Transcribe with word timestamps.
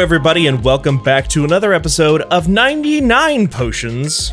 everybody, 0.00 0.46
and 0.46 0.64
welcome 0.64 1.02
back 1.02 1.28
to 1.28 1.44
another 1.44 1.74
episode 1.74 2.22
of 2.22 2.48
99 2.48 3.46
Potions. 3.48 4.32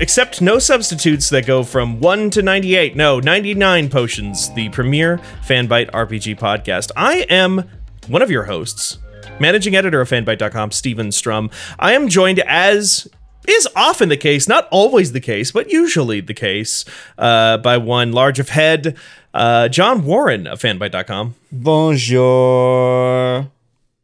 Except 0.00 0.42
no 0.42 0.58
substitutes 0.58 1.30
that 1.30 1.46
go 1.46 1.62
from 1.62 2.00
1 2.00 2.30
to 2.30 2.42
98. 2.42 2.96
No, 2.96 3.20
99 3.20 3.90
Potions, 3.90 4.52
the 4.54 4.68
premier 4.70 5.18
Fanbyte 5.46 5.88
RPG 5.92 6.36
podcast. 6.36 6.90
I 6.96 7.26
am 7.30 7.62
one 8.08 8.22
of 8.22 8.30
your 8.30 8.42
hosts, 8.42 8.98
managing 9.38 9.76
editor 9.76 10.00
of 10.00 10.10
fanbyte.com, 10.10 10.72
Steven 10.72 11.12
Strom. 11.12 11.48
I 11.78 11.92
am 11.92 12.08
joined 12.08 12.40
as 12.40 13.06
is 13.46 13.68
often 13.76 14.08
the 14.08 14.16
case, 14.16 14.48
not 14.48 14.66
always 14.72 15.12
the 15.12 15.20
case, 15.20 15.52
but 15.52 15.70
usually 15.70 16.22
the 16.22 16.34
case, 16.34 16.84
uh, 17.18 17.58
by 17.58 17.76
one 17.76 18.10
large 18.10 18.40
of 18.40 18.48
head, 18.48 18.96
uh, 19.32 19.68
John 19.68 20.04
Warren 20.04 20.48
of 20.48 20.60
fanbyte.com. 20.60 21.36
Bonjour. 21.52 23.48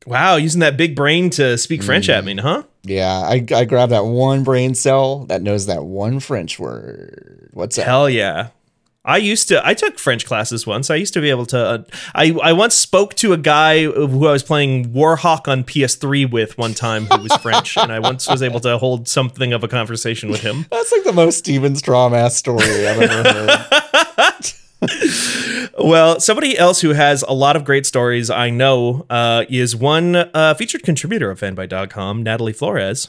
Wow, 0.06 0.36
using 0.36 0.60
that 0.60 0.77
big 0.77 0.96
brain 0.96 1.30
to 1.30 1.59
speak 1.59 1.82
French 1.82 2.08
at 2.08 2.24
me, 2.24 2.36
huh? 2.36 2.62
Yeah, 2.82 3.12
I, 3.12 3.45
I 3.54 3.64
grabbed 3.64 3.92
that 3.92 4.06
one 4.06 4.45
brain 4.45 4.74
cell 4.74 5.27
that 5.27 5.42
knows 5.42 5.66
that 5.66 5.84
one 5.84 6.20
French 6.20 6.58
word. 6.58 7.50
What's 7.52 7.78
up? 7.78 7.84
Hell 7.84 8.08
yeah. 8.08 8.48
I 9.05 9.16
used 9.16 9.48
to. 9.48 9.66
I 9.66 9.72
took 9.75 9.98
French 9.98 10.27
classes 10.27 10.66
once. 10.66 10.91
I 10.91 10.97
used 10.97 11.14
to 11.14 11.20
be 11.20 11.30
able 11.30 11.47
to. 11.47 11.58
Uh, 11.58 11.83
I 12.14 12.33
I 12.42 12.52
once 12.52 12.75
spoke 12.75 13.14
to 13.14 13.33
a 13.33 13.38
guy 13.38 13.84
who 13.84 14.27
I 14.27 14.33
was 14.33 14.42
playing 14.42 14.92
Warhawk 14.92 15.48
on 15.48 15.64
PS3 15.64 16.30
with 16.30 16.58
one 16.58 16.75
time, 16.75 17.06
who 17.06 17.22
was 17.22 17.34
French, 17.36 17.78
and 17.78 17.91
I 17.91 17.98
once 17.98 18.28
was 18.28 18.42
able 18.42 18.60
to 18.60 18.77
hold 18.77 19.08
something 19.08 19.55
of 19.55 19.64
a 19.64 19.69
conversation 19.69 20.28
with 20.30 20.42
him. 20.42 20.66
That's 20.70 20.92
like 20.92 21.05
the 21.05 21.14
most 21.14 21.38
Steven 21.38 21.77
Strom 21.77 22.12
ass 22.12 22.36
story 22.36 22.86
I've 22.86 23.00
ever 23.00 23.28
heard. 23.30 24.53
Well, 25.83 26.20
somebody 26.20 26.59
else 26.59 26.83
who 26.83 26.91
has 26.91 27.23
a 27.23 27.33
lot 27.33 27.56
of 27.56 27.64
great 27.64 27.86
stories 27.86 28.28
I 28.28 28.50
know 28.50 29.06
uh, 29.09 29.47
is 29.48 29.75
one 29.75 30.14
uh, 30.14 30.53
featured 30.55 30.83
contributor 30.83 31.31
of 31.31 31.41
fanbyte.com, 31.41 32.22
Natalie 32.22 32.53
Flores. 32.53 33.09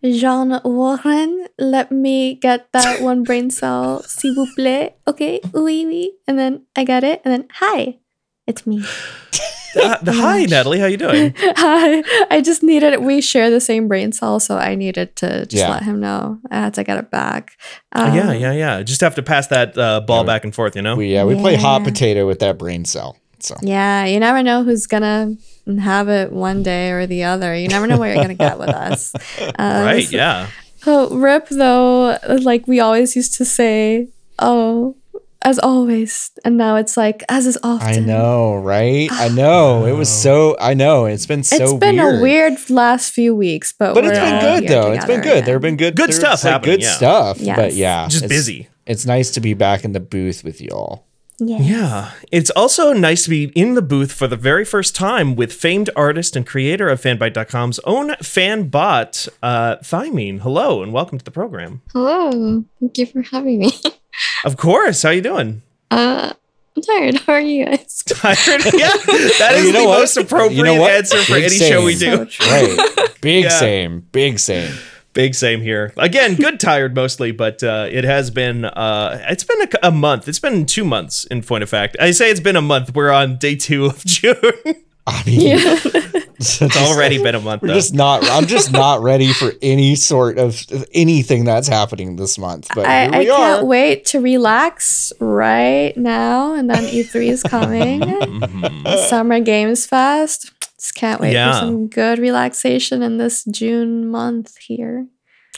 Jean 0.00 0.60
Warren, 0.64 1.48
let 1.58 1.90
me 1.90 2.34
get 2.34 2.70
that 2.72 3.00
one 3.00 3.24
brain 3.24 3.50
cell, 3.50 4.02
s'il 4.06 4.34
vous 4.34 4.46
plaît. 4.54 4.92
Okay, 5.08 5.40
oui, 5.52 5.86
oui. 5.86 6.10
And 6.28 6.38
then 6.38 6.66
I 6.76 6.84
got 6.84 7.02
it. 7.02 7.20
And 7.24 7.32
then, 7.32 7.48
hi, 7.50 7.98
it's 8.46 8.64
me. 8.64 8.84
Uh, 9.76 9.96
hi, 10.06 10.44
Natalie. 10.44 10.78
How 10.78 10.86
you 10.86 10.96
doing? 10.96 11.34
hi. 11.38 12.02
I 12.30 12.40
just 12.40 12.62
needed, 12.62 13.00
we 13.00 13.20
share 13.20 13.50
the 13.50 13.60
same 13.60 13.88
brain 13.88 14.12
cell, 14.12 14.40
so 14.40 14.56
I 14.56 14.74
needed 14.74 15.16
to 15.16 15.46
just 15.46 15.54
Yeah. 15.60 15.70
let 15.70 15.82
him 15.82 16.00
know. 16.00 16.38
I 16.50 16.56
had 16.60 16.74
to 16.74 16.84
get 16.84 16.98
it 16.98 17.10
back. 17.10 17.52
Uh, 17.94 18.06
Um, 18.10 18.16
yeah, 18.16 18.32
yeah, 18.32 18.52
yeah. 18.52 18.82
Just 18.82 19.00
have 19.00 19.14
to 19.16 19.22
pass 19.22 19.46
that 19.48 19.76
uh, 19.76 20.00
ball 20.00 20.20
Yeah. 20.22 20.26
back 20.26 20.44
and 20.44 20.54
forth, 20.54 20.76
you 20.76 20.82
know? 20.82 20.96
We 20.96 21.12
yeah, 21.12 21.24
we 21.24 21.34
play 21.34 21.56
hot 21.56 21.84
potato 21.84 22.26
with 22.26 22.38
that 22.40 22.58
brain 22.58 22.84
cell. 22.84 23.16
So 23.40 23.56
Yeah, 23.62 24.06
you 24.06 24.18
never 24.20 24.42
know 24.42 24.64
who's 24.64 24.86
gonna 24.86 25.36
have 25.80 26.08
it 26.08 26.32
one 26.32 26.62
day 26.62 26.90
or 26.92 27.06
the 27.06 27.24
other. 27.24 27.54
You 27.54 27.68
never 27.68 27.86
know 27.86 27.98
what 27.98 28.06
you're 28.06 28.16
gonna 28.22 28.34
get 28.34 28.58
with 28.58 28.68
us. 28.88 29.14
Uh, 29.14 29.82
right, 29.84 30.04
so- 30.04 30.16
yeah. 30.16 30.46
Oh, 30.86 31.16
Rip, 31.16 31.48
though, 31.48 32.18
like 32.42 32.66
we 32.68 32.78
always 32.80 33.16
used 33.16 33.34
to 33.38 33.44
say, 33.46 34.08
oh, 34.38 34.96
as 35.44 35.58
always. 35.58 36.30
And 36.44 36.56
now 36.56 36.76
it's 36.76 36.96
like, 36.96 37.22
as 37.28 37.46
is 37.46 37.58
often. 37.62 37.88
I 37.88 37.98
know, 37.98 38.56
right? 38.56 39.08
I 39.12 39.28
know. 39.34 39.84
It 39.86 39.92
was 39.92 40.08
so 40.08 40.56
I 40.60 40.74
know. 40.74 41.04
It's 41.06 41.26
been 41.26 41.42
so 41.42 41.56
It's 41.62 41.74
been 41.74 41.96
weird. 41.96 42.14
a 42.18 42.22
weird 42.22 42.70
last 42.70 43.12
few 43.12 43.34
weeks, 43.34 43.72
but 43.72 43.94
But 43.94 44.04
it's 44.04 44.18
we're 44.18 44.24
been 44.24 44.40
good 44.60 44.68
though. 44.68 44.92
It's 44.92 45.04
been 45.04 45.20
good. 45.20 45.44
There 45.44 45.54
have 45.54 45.62
been 45.62 45.74
again. 45.74 45.88
good 45.90 45.96
Good 45.96 46.08
there's, 46.10 46.18
stuff 46.18 46.42
like, 46.44 46.52
happening, 46.52 46.74
Good 46.76 46.82
yeah. 46.82 46.96
stuff. 46.96 47.38
Yes. 47.40 47.56
But 47.56 47.74
yeah. 47.74 48.08
Just 48.08 48.24
it's- 48.24 48.38
busy. 48.38 48.68
It's 48.86 49.06
nice 49.06 49.30
to 49.30 49.40
be 49.40 49.54
back 49.54 49.84
in 49.84 49.92
the 49.92 50.00
booth 50.00 50.44
with 50.44 50.60
y'all. 50.60 51.06
Yes. 51.38 51.62
Yeah. 51.62 52.12
It's 52.30 52.50
also 52.50 52.92
nice 52.92 53.24
to 53.24 53.30
be 53.30 53.44
in 53.56 53.74
the 53.74 53.82
booth 53.82 54.12
for 54.12 54.28
the 54.28 54.36
very 54.36 54.64
first 54.64 54.94
time 54.94 55.34
with 55.34 55.52
famed 55.52 55.90
artist 55.96 56.36
and 56.36 56.46
creator 56.46 56.88
of 56.88 57.00
fanbyte.com's 57.00 57.80
own 57.80 58.14
fan 58.16 58.68
bot, 58.68 59.26
uh, 59.42 59.76
Thymine. 59.78 60.40
Hello 60.40 60.82
and 60.82 60.92
welcome 60.92 61.18
to 61.18 61.24
the 61.24 61.32
program. 61.32 61.82
Hello. 61.92 62.64
Thank 62.80 62.98
you 62.98 63.06
for 63.06 63.22
having 63.22 63.58
me. 63.60 63.72
Of 64.44 64.56
course. 64.56 65.02
How 65.02 65.08
are 65.08 65.12
you 65.12 65.20
doing? 65.22 65.62
Uh, 65.90 66.32
I'm 66.76 66.82
tired. 66.84 67.16
How 67.22 67.32
are 67.32 67.40
you 67.40 67.64
guys? 67.66 67.96
Tired? 68.06 68.36
yeah. 68.72 68.92
That 69.40 69.54
is 69.56 69.66
You 69.66 69.72
know 69.72 69.80
the 69.82 69.88
what? 69.88 69.98
most 69.98 70.16
appropriate 70.16 70.52
You 70.56 70.62
know 70.62 70.86
answer 70.86 71.18
for 71.18 71.32
Big 71.34 71.44
any 71.46 71.56
show 71.58 71.84
we 71.84 71.98
do. 71.98 72.30
So 72.30 72.44
Right. 72.46 73.10
Big 73.20 73.44
Yeah. 73.50 73.50
same. 73.58 74.00
Big 74.12 74.38
same. 74.38 74.72
Big 75.14 75.34
same 75.34 75.60
here. 75.62 75.92
Again, 75.96 76.34
good 76.34 76.58
tired 76.60 76.94
mostly, 76.94 77.30
but 77.32 77.62
uh, 77.62 77.88
it 77.90 78.04
has 78.04 78.30
been 78.30 78.64
uh, 78.64 79.24
it's 79.30 79.44
been 79.44 79.62
a, 79.62 79.68
a 79.88 79.90
month. 79.90 80.28
It's 80.28 80.40
been 80.40 80.66
two 80.66 80.84
months 80.84 81.24
in 81.26 81.42
point 81.42 81.62
of 81.62 81.70
fact. 81.70 81.96
I 82.00 82.10
say 82.10 82.30
it's 82.30 82.40
been 82.40 82.56
a 82.56 82.60
month. 82.62 82.94
We're 82.94 83.12
on 83.12 83.36
day 83.38 83.54
two 83.56 83.86
of 83.86 84.04
June. 84.04 84.34
I 85.06 85.22
mean 85.26 85.58
it's 86.38 86.62
already 86.78 87.22
been 87.22 87.34
a 87.34 87.40
month 87.40 87.60
We're 87.60 87.68
though. 87.68 87.74
just 87.74 87.92
not. 87.92 88.24
I'm 88.24 88.46
just 88.46 88.72
not 88.72 89.02
ready 89.02 89.34
for 89.34 89.52
any 89.60 89.96
sort 89.96 90.38
of 90.38 90.58
anything 90.94 91.44
that's 91.44 91.68
happening 91.68 92.16
this 92.16 92.38
month. 92.38 92.68
But 92.74 92.86
I, 92.86 93.04
here 93.04 93.12
I 93.14 93.18
we 93.18 93.26
can't 93.26 93.66
wait 93.66 94.04
to 94.06 94.20
relax 94.20 95.12
right 95.20 95.94
now. 95.96 96.54
And 96.54 96.70
then 96.70 96.84
E3 96.84 97.26
is 97.28 97.42
coming. 97.42 98.00
Mhm. 98.00 99.08
Summer 99.08 99.40
Games 99.40 99.86
Fest. 99.86 100.52
Just 100.84 100.96
can't 100.96 101.18
wait 101.18 101.32
Yeah. 101.32 101.52
for 101.52 101.58
some 101.60 101.86
good 101.88 102.18
relaxation 102.18 103.02
in 103.02 103.16
this 103.16 103.42
June 103.44 104.06
month 104.06 104.58
here. 104.58 105.06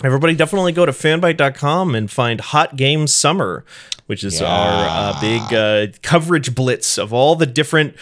Everybody 0.04 0.37
definitely 0.37 0.70
go 0.70 0.87
to 0.87 0.92
fanbyte.com 0.92 1.97
and 1.97 2.09
find 2.09 2.41
Hot 2.41 2.76
Games 2.76 3.12
Summer, 3.12 3.65
which 4.06 4.22
is 4.22 4.41
our 4.41 4.86
uh, 4.88 5.20
big 5.20 5.53
uh, 5.53 5.86
coverage 6.03 6.54
blitz 6.54 6.97
of 6.97 7.12
all 7.12 7.34
the 7.34 7.44
different 7.47 7.97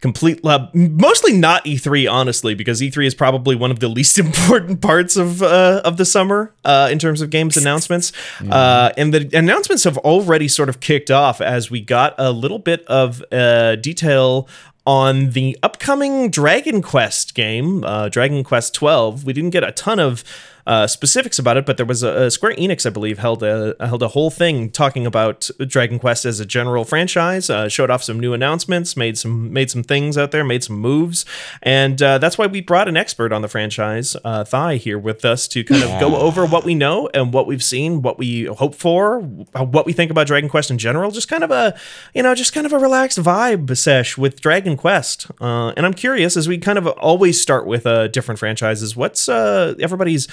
complete 0.00 0.44
uh, 0.44 0.66
mostly 0.74 1.32
not 1.32 1.64
E3 1.64 2.10
honestly 2.10 2.54
because 2.54 2.80
E3 2.82 3.06
is 3.06 3.14
probably 3.14 3.54
one 3.54 3.70
of 3.70 3.78
the 3.78 3.88
least 3.98 4.18
important 4.18 4.80
parts 4.82 5.16
of 5.16 5.42
uh, 5.42 5.80
of 5.84 5.96
the 5.96 6.04
summer 6.04 6.52
uh, 6.64 6.88
in 6.90 6.98
terms 6.98 7.22
of 7.22 7.30
games 7.30 7.56
announcements 7.56 8.12
uh, 8.50 8.90
and 8.98 9.14
the 9.14 9.30
announcements 9.32 9.84
have 9.84 9.96
already 9.98 10.46
sort 10.48 10.68
of 10.68 10.80
kicked 10.80 11.10
off 11.10 11.40
as 11.40 11.70
we 11.70 11.80
got 11.80 12.14
a 12.18 12.32
little 12.32 12.58
bit 12.58 12.84
of 12.86 13.22
uh, 13.32 13.76
detail 13.76 14.46
on 14.86 15.30
the 15.30 15.58
upcoming 15.62 16.30
Dragon 16.30 16.82
Quest 16.82 17.34
game, 17.34 17.84
uh, 17.84 18.08
Dragon 18.08 18.44
Quest 18.44 18.74
12. 18.74 19.24
We 19.24 19.32
didn't 19.32 19.50
get 19.50 19.64
a 19.64 19.72
ton 19.72 19.98
of 19.98 20.24
uh, 20.66 20.86
specifics 20.86 21.38
about 21.38 21.56
it, 21.56 21.66
but 21.66 21.76
there 21.76 21.86
was 21.86 22.02
a, 22.02 22.24
a 22.24 22.30
Square 22.30 22.54
Enix, 22.54 22.86
I 22.86 22.90
believe, 22.90 23.18
held 23.18 23.42
a 23.42 23.74
held 23.80 24.02
a 24.02 24.08
whole 24.08 24.30
thing 24.30 24.70
talking 24.70 25.06
about 25.06 25.50
Dragon 25.66 25.98
Quest 25.98 26.24
as 26.24 26.40
a 26.40 26.46
general 26.46 26.84
franchise. 26.84 27.50
Uh, 27.50 27.68
showed 27.68 27.90
off 27.90 28.02
some 28.02 28.18
new 28.18 28.32
announcements, 28.32 28.96
made 28.96 29.18
some 29.18 29.52
made 29.52 29.70
some 29.70 29.82
things 29.82 30.16
out 30.16 30.30
there, 30.30 30.44
made 30.44 30.64
some 30.64 30.78
moves, 30.78 31.24
and 31.62 32.02
uh, 32.02 32.18
that's 32.18 32.38
why 32.38 32.46
we 32.46 32.60
brought 32.60 32.88
an 32.88 32.96
expert 32.96 33.32
on 33.32 33.42
the 33.42 33.48
franchise, 33.48 34.16
uh, 34.24 34.44
Thai, 34.44 34.76
here 34.76 34.98
with 34.98 35.24
us 35.24 35.46
to 35.48 35.64
kind 35.64 35.82
of 35.82 36.00
go 36.00 36.16
over 36.16 36.46
what 36.46 36.64
we 36.64 36.74
know 36.74 37.08
and 37.12 37.32
what 37.32 37.46
we've 37.46 37.64
seen, 37.64 38.02
what 38.02 38.18
we 38.18 38.44
hope 38.44 38.74
for, 38.74 39.20
what 39.20 39.86
we 39.86 39.92
think 39.92 40.10
about 40.10 40.26
Dragon 40.26 40.48
Quest 40.48 40.70
in 40.70 40.78
general. 40.78 41.10
Just 41.10 41.28
kind 41.28 41.44
of 41.44 41.50
a 41.50 41.78
you 42.14 42.22
know, 42.22 42.34
just 42.34 42.52
kind 42.52 42.66
of 42.66 42.72
a 42.72 42.78
relaxed 42.78 43.18
vibe 43.18 43.76
sesh 43.76 44.16
with 44.16 44.40
Dragon 44.40 44.76
Quest. 44.76 45.30
Uh, 45.40 45.72
and 45.76 45.84
I'm 45.84 45.94
curious, 45.94 46.36
as 46.36 46.48
we 46.48 46.58
kind 46.58 46.78
of 46.78 46.86
always 46.86 47.40
start 47.40 47.66
with 47.66 47.86
uh, 47.86 48.08
different 48.08 48.38
franchises, 48.38 48.96
what's 48.96 49.28
uh, 49.28 49.74
everybody's 49.80 50.28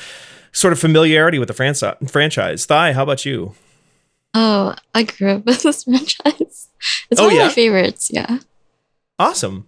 sort 0.51 0.74
of 0.74 0.80
familiarity 0.80 1.39
with 1.39 1.48
the 1.48 1.53
franchi- 1.53 2.06
franchise? 2.07 2.65
Thai, 2.65 2.94
how 2.94 3.03
about 3.03 3.25
you? 3.25 3.53
Oh, 4.33 4.75
I 4.95 5.03
grew 5.03 5.31
up 5.31 5.45
with 5.45 5.63
this 5.63 5.83
franchise. 5.83 6.69
It's 7.09 7.19
Oh, 7.19 7.25
one 7.27 7.36
yeah? 7.36 7.42
of 7.44 7.48
my 7.50 7.53
favorites. 7.53 8.09
Yeah. 8.13 8.39
Awesome. 9.19 9.68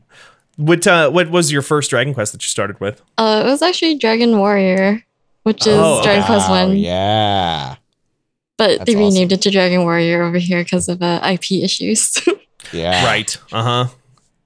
What 0.56 0.85
uh, 0.88 1.09
what 1.09 1.30
was 1.30 1.51
your 1.51 1.62
first 1.62 1.89
Dragon 1.89 2.13
Quest 2.13 2.31
that 2.31 2.44
you 2.44 2.47
started 2.47 2.80
with? 2.80 3.01
Uh, 3.18 3.44
it 3.45 3.50
was 3.50 3.62
actually 3.62 3.95
Dragon 3.97 4.38
Warrior, 4.38 5.03
which 5.44 5.65
is 5.68 5.75
Oh, 5.75 6.01
Dragon 6.03 6.24
Quest 6.25 6.47
Wow, 6.50 6.68
One, 6.68 6.77
Yeah. 6.77 7.75
but 8.57 8.80
That's 8.80 8.85
they 8.85 8.95
renamed 8.95 9.31
awesome. 9.31 9.39
it 9.39 9.41
to 9.41 9.51
Dragon 9.51 9.81
Warrior 9.83 10.21
over 10.24 10.38
here 10.38 10.63
because 10.63 10.88
of 10.89 11.01
uh, 11.01 11.19
IP 11.24 11.63
issues. 11.63 12.18
Yeah. 12.71 13.06
Right. 13.06 13.35
Uh 13.51 13.62
huh. 13.63 13.88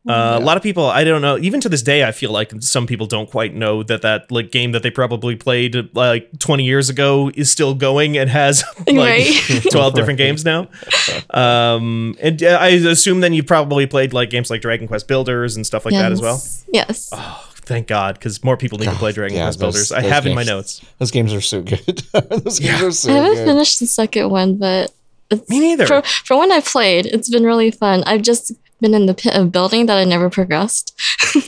Uh, 0.07 0.37
a 0.41 0.43
lot 0.43 0.57
of 0.57 0.63
people, 0.63 0.85
I 0.85 1.03
don't 1.03 1.21
know. 1.21 1.37
Even 1.37 1.59
to 1.61 1.69
this 1.69 1.81
day, 1.81 2.03
I 2.03 2.11
feel 2.11 2.31
like 2.31 2.51
some 2.61 2.87
people 2.87 3.07
don't 3.07 3.29
quite 3.29 3.53
know 3.53 3.83
that 3.83 4.01
that 4.03 4.31
like 4.31 4.51
game 4.51 4.71
that 4.71 4.83
they 4.83 4.89
probably 4.89 5.35
played 5.35 5.93
like 5.95 6.29
20 6.39 6.63
years 6.63 6.89
ago 6.89 7.29
is 7.35 7.51
still 7.51 7.73
going 7.75 8.17
and 8.17 8.29
has 8.29 8.63
like 8.87 8.95
Right. 8.95 9.63
12 9.71 9.93
different 9.93 10.17
games 10.17 10.43
now. 10.45 10.67
Um, 11.31 12.15
and 12.21 12.41
I 12.43 12.69
assume 12.69 13.19
then 13.19 13.33
you 13.33 13.43
probably 13.43 13.85
played 13.85 14.13
like 14.13 14.29
games 14.29 14.49
like 14.49 14.61
Dragon 14.61 14.87
Quest 14.87 15.07
Builders 15.07 15.55
and 15.55 15.65
stuff 15.65 15.85
like 15.85 15.93
that 15.93 16.11
as 16.11 16.21
well. 16.21 16.41
Yes. 16.71 17.09
Oh, 17.11 17.43
thank 17.53 17.87
God, 17.87 18.15
because 18.15 18.43
more 18.43 18.55
people 18.57 18.77
need 18.77 18.85
to 18.89 18.95
play 18.95 19.11
Dragon 19.11 19.35
Yeah, 19.37 19.45
Quest 19.45 19.59
those- 19.59 19.73
Builders. 19.73 19.91
I 19.91 20.01
those 20.01 20.11
have 20.11 20.25
in 20.25 20.35
my 20.35 20.43
notes. 20.43 20.81
Those 20.99 21.11
games 21.11 21.33
are 21.33 21.41
so 21.41 21.61
good. 21.61 21.97
Those 22.43 22.59
games 22.59 22.81
are 22.81 22.91
so 22.91 23.09
good. 23.09 23.13
I 23.17 23.23
haven't 23.23 23.35
good. 23.35 23.45
finished 23.45 23.79
the 23.79 23.87
second 23.87 24.29
one, 24.29 24.57
but 24.57 24.91
It's, 25.29 25.49
Me 25.49 25.59
neither. 25.59 25.85
For, 25.85 26.01
for 26.01 26.37
when 26.39 26.51
I 26.51 26.61
played, 26.61 27.05
it's 27.07 27.29
been 27.29 27.43
really 27.43 27.71
fun. 27.71 28.03
I've 28.05 28.21
just 28.21 28.51
been 28.79 28.93
in 28.93 29.05
the 29.05 29.13
pit 29.13 29.35
of 29.35 29.51
building 29.51 29.85
that 29.87 29.97
I 29.97 30.03
never 30.03 30.29
progressed. 30.29 30.93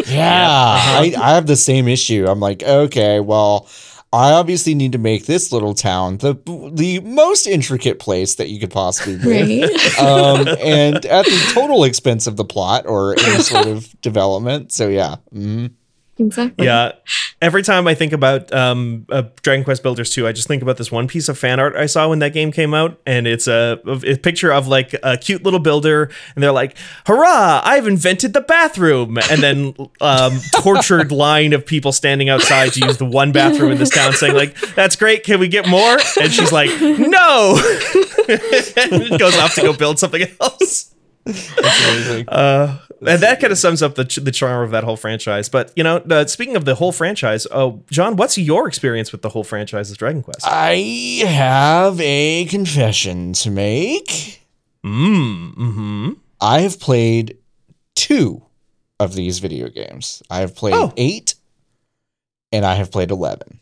Yeah. 0.05 0.27
I, 0.29 1.13
I 1.19 1.33
have 1.35 1.47
the 1.47 1.55
same 1.55 1.87
issue. 1.87 2.25
I'm 2.27 2.39
like, 2.39 2.63
okay, 2.63 3.19
well, 3.19 3.67
I 4.11 4.31
obviously 4.31 4.73
need 4.73 4.91
to 4.93 4.97
make 4.97 5.25
this 5.25 5.51
little 5.51 5.75
town 5.75 6.17
the 6.17 6.33
the 6.73 6.99
most 7.01 7.45
intricate 7.45 7.99
place 7.99 8.35
that 8.35 8.49
you 8.49 8.59
could 8.59 8.71
possibly 8.71 9.17
be. 9.17 9.61
Right. 9.61 9.99
um, 9.99 10.47
and 10.59 11.05
at 11.05 11.25
the 11.25 11.51
total 11.53 11.83
expense 11.83 12.25
of 12.25 12.35
the 12.37 12.45
plot 12.45 12.87
or 12.87 13.13
any 13.19 13.43
sort 13.43 13.67
of 13.67 13.99
development. 14.01 14.71
So 14.71 14.87
yeah, 14.89 15.17
mhm. 15.33 15.71
Exactly. 16.19 16.65
Yeah. 16.65 16.93
Every 17.41 17.63
time 17.63 17.87
I 17.87 17.95
think 17.95 18.11
about 18.11 18.51
um, 18.53 19.05
uh, 19.09 19.23
Dragon 19.41 19.63
Quest 19.63 19.81
Builders 19.81 20.09
2, 20.11 20.27
I 20.27 20.31
just 20.31 20.47
think 20.47 20.61
about 20.61 20.77
this 20.77 20.91
one 20.91 21.07
piece 21.07 21.29
of 21.29 21.37
fan 21.37 21.59
art 21.59 21.75
I 21.75 21.85
saw 21.85 22.09
when 22.09 22.19
that 22.19 22.33
game 22.33 22.51
came 22.51 22.73
out. 22.73 22.99
And 23.05 23.27
it's 23.27 23.47
a, 23.47 23.79
a 23.85 24.17
picture 24.17 24.51
of 24.51 24.67
like 24.67 24.95
a 25.03 25.17
cute 25.17 25.43
little 25.43 25.59
builder. 25.59 26.11
And 26.35 26.43
they're 26.43 26.51
like, 26.51 26.77
hurrah, 27.05 27.61
I've 27.63 27.87
invented 27.87 28.33
the 28.33 28.41
bathroom. 28.41 29.17
And 29.31 29.41
then 29.41 29.73
um, 30.01 30.39
tortured 30.61 31.11
line 31.11 31.53
of 31.53 31.65
people 31.65 31.91
standing 31.91 32.29
outside 32.29 32.73
to 32.73 32.85
use 32.85 32.97
the 32.97 33.05
one 33.05 33.31
bathroom 33.31 33.71
in 33.71 33.77
this 33.77 33.89
town 33.89 34.13
saying, 34.13 34.35
like, 34.35 34.59
that's 34.75 34.95
great. 34.95 35.23
Can 35.23 35.39
we 35.39 35.47
get 35.47 35.67
more? 35.67 35.97
And 36.21 36.31
she's 36.31 36.51
like, 36.51 36.69
no. 36.81 37.57
and 38.27 39.19
goes 39.19 39.37
off 39.37 39.55
to 39.55 39.61
go 39.61 39.73
build 39.73 39.99
something 39.99 40.23
else. 40.41 40.93
That's 41.25 41.51
amazing. 41.89 42.25
Uh, 42.29 42.79
and 43.07 43.21
that 43.21 43.39
kind 43.39 43.51
of 43.51 43.57
sums 43.57 43.81
up 43.81 43.95
the, 43.95 44.03
ch- 44.03 44.17
the 44.17 44.31
charm 44.31 44.61
of 44.63 44.71
that 44.71 44.83
whole 44.83 44.97
franchise. 44.97 45.47
But 45.47 45.71
you 45.75 45.83
know, 45.85 45.97
uh, 45.97 46.25
speaking 46.25 46.55
of 46.57 46.65
the 46.65 46.75
whole 46.75 46.91
franchise, 46.91 47.47
oh, 47.51 47.81
John, 47.89 48.17
what's 48.17 48.37
your 48.37 48.67
experience 48.67 49.11
with 49.13 49.21
the 49.21 49.29
whole 49.29 49.43
franchise 49.45 49.89
of 49.89 49.97
Dragon 49.97 50.21
Quest? 50.21 50.41
I 50.43 51.23
have 51.25 51.99
a 52.01 52.43
confession 52.45 53.31
to 53.33 53.51
make. 53.51 54.41
Mm, 54.85 55.53
hmm 55.55 56.09
I 56.41 56.61
have 56.61 56.79
played 56.79 57.37
two 57.95 58.43
of 58.99 59.13
these 59.15 59.39
video 59.39 59.69
games. 59.69 60.21
I 60.29 60.39
have 60.39 60.55
played 60.55 60.73
Oh. 60.73 60.91
eight, 60.97 61.35
and 62.51 62.65
I 62.65 62.75
have 62.75 62.91
played 62.91 63.11
eleven, 63.11 63.59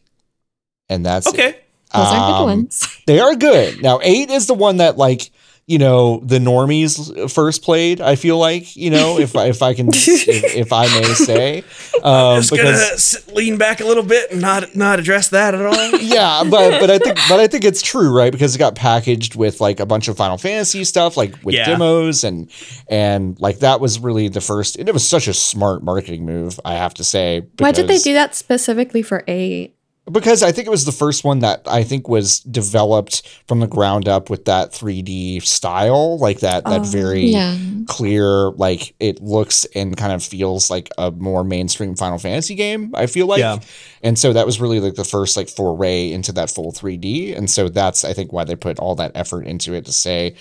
and 0.90 1.06
that's 1.06 1.28
it. 1.28 1.34
Okay. 1.34 1.52
Those 1.94 2.08
are 2.08 2.32
good 2.32 2.38
Um, 2.40 2.44
ones. 2.46 2.98
They 3.08 3.20
are 3.20 3.36
good. 3.36 3.82
Now, 3.82 4.00
eight 4.04 4.30
is 4.30 4.48
the 4.48 4.54
one 4.54 4.78
that 4.78 4.98
like 4.98 5.30
you 5.68 5.78
know 5.78 6.22
the 6.24 6.40
normies 6.40 7.30
first 7.30 7.62
played. 7.62 8.00
I 8.02 8.16
feel 8.16 8.38
like 8.38 8.76
you 8.78 8.90
know 8.90 9.20
if 9.20 9.36
I- 9.36 9.48
if 9.48 9.62
I 9.62 9.74
can 9.74 9.90
if, 9.90 10.28
if 10.56 10.72
I 10.74 10.84
may 10.86 11.04
say, 11.14 11.58
um, 12.04 12.38
Just 12.38 12.52
because 12.52 13.26
gonna 13.28 13.36
lean 13.36 13.58
back 13.58 13.82
a 13.82 13.86
little 13.86 14.04
bit 14.04 14.32
and 14.32 14.40
not 14.42 14.76
not 14.76 14.98
address 15.00 15.28
that 15.30 15.54
at 15.54 15.66
all. 15.66 15.92
yeah, 16.00 16.44
but 16.50 16.80
but 16.80 16.90
I 16.90 16.98
think 17.00 17.20
but 17.30 17.40
I 17.42 17.48
think 17.48 17.66
it's 17.66 17.82
true, 17.82 18.16
right? 18.16 18.32
Because 18.32 18.56
it 18.56 18.60
got 18.60 18.76
packaged 18.76 19.36
with 19.36 19.60
like 19.60 19.80
a 19.82 19.86
bunch 19.86 20.08
of 20.08 20.16
Final 20.18 20.38
Fantasy 20.38 20.84
stuff, 20.86 21.18
like 21.18 21.36
with 21.44 21.54
Yeah. 21.56 21.66
demos 21.66 22.24
and 22.24 22.50
and 22.90 23.40
like 23.40 23.60
that 23.60 23.80
was 23.82 24.00
really 24.00 24.30
the 24.30 24.42
first. 24.42 24.78
And 24.78 24.88
it 24.88 24.94
was 24.94 25.08
such 25.08 25.28
a 25.28 25.34
smart 25.34 25.84
marketing 25.84 26.26
move, 26.26 26.60
I 26.64 26.76
have 26.76 26.94
to 26.96 27.04
say. 27.04 27.46
Why 27.60 27.72
did 27.74 27.88
they 27.88 27.98
do 28.00 28.14
that 28.14 28.36
specifically 28.36 29.02
for 29.02 29.24
eight? 29.28 29.74
Because 30.12 30.42
I 30.44 30.52
think 30.52 30.68
it 30.68 30.72
was 30.72 30.86
the 30.86 30.92
first 30.92 31.24
one 31.24 31.40
that 31.40 31.62
I 31.66 31.84
think 31.84 32.08
was 32.08 32.40
developed 32.40 33.28
from 33.48 33.60
the 33.60 33.68
ground 33.68 34.08
up 34.08 34.30
with 34.30 34.46
that 34.46 34.72
3D 34.72 35.42
style, 35.42 36.18
like 36.20 36.40
that 36.40 36.64
that 36.66 36.82
Oh. 36.82 36.84
very 36.84 37.28
Yeah. 37.32 37.56
clear, 37.88 38.52
like 38.52 38.94
it 39.00 39.22
looks 39.22 39.66
and 39.76 39.96
kind 39.98 40.14
of 40.14 40.24
feels 40.24 40.70
like 40.70 40.90
a 40.98 41.12
more 41.12 41.44
mainstream 41.44 41.96
Final 41.96 42.18
Fantasy 42.20 42.56
game. 42.56 42.92
I 42.94 43.06
feel 43.08 43.28
like, 43.28 43.40
Yeah. 43.40 43.60
and 44.02 44.18
so 44.18 44.34
that 44.34 44.46
was 44.46 44.60
really 44.62 44.80
like 44.80 44.96
the 44.96 45.04
first 45.04 45.36
like 45.38 45.50
foray 45.50 46.12
into 46.12 46.32
that 46.34 46.50
full 46.50 46.72
3D, 46.72 47.34
and 47.36 47.50
so 47.50 47.68
that's 47.70 48.06
I 48.06 48.14
think 48.14 48.32
why 48.32 48.44
they 48.46 48.56
put 48.56 48.80
all 48.80 48.96
that 48.96 49.12
effort 49.16 49.46
into 49.46 49.74
it 49.74 49.86
to 49.86 49.92
say. 49.94 50.36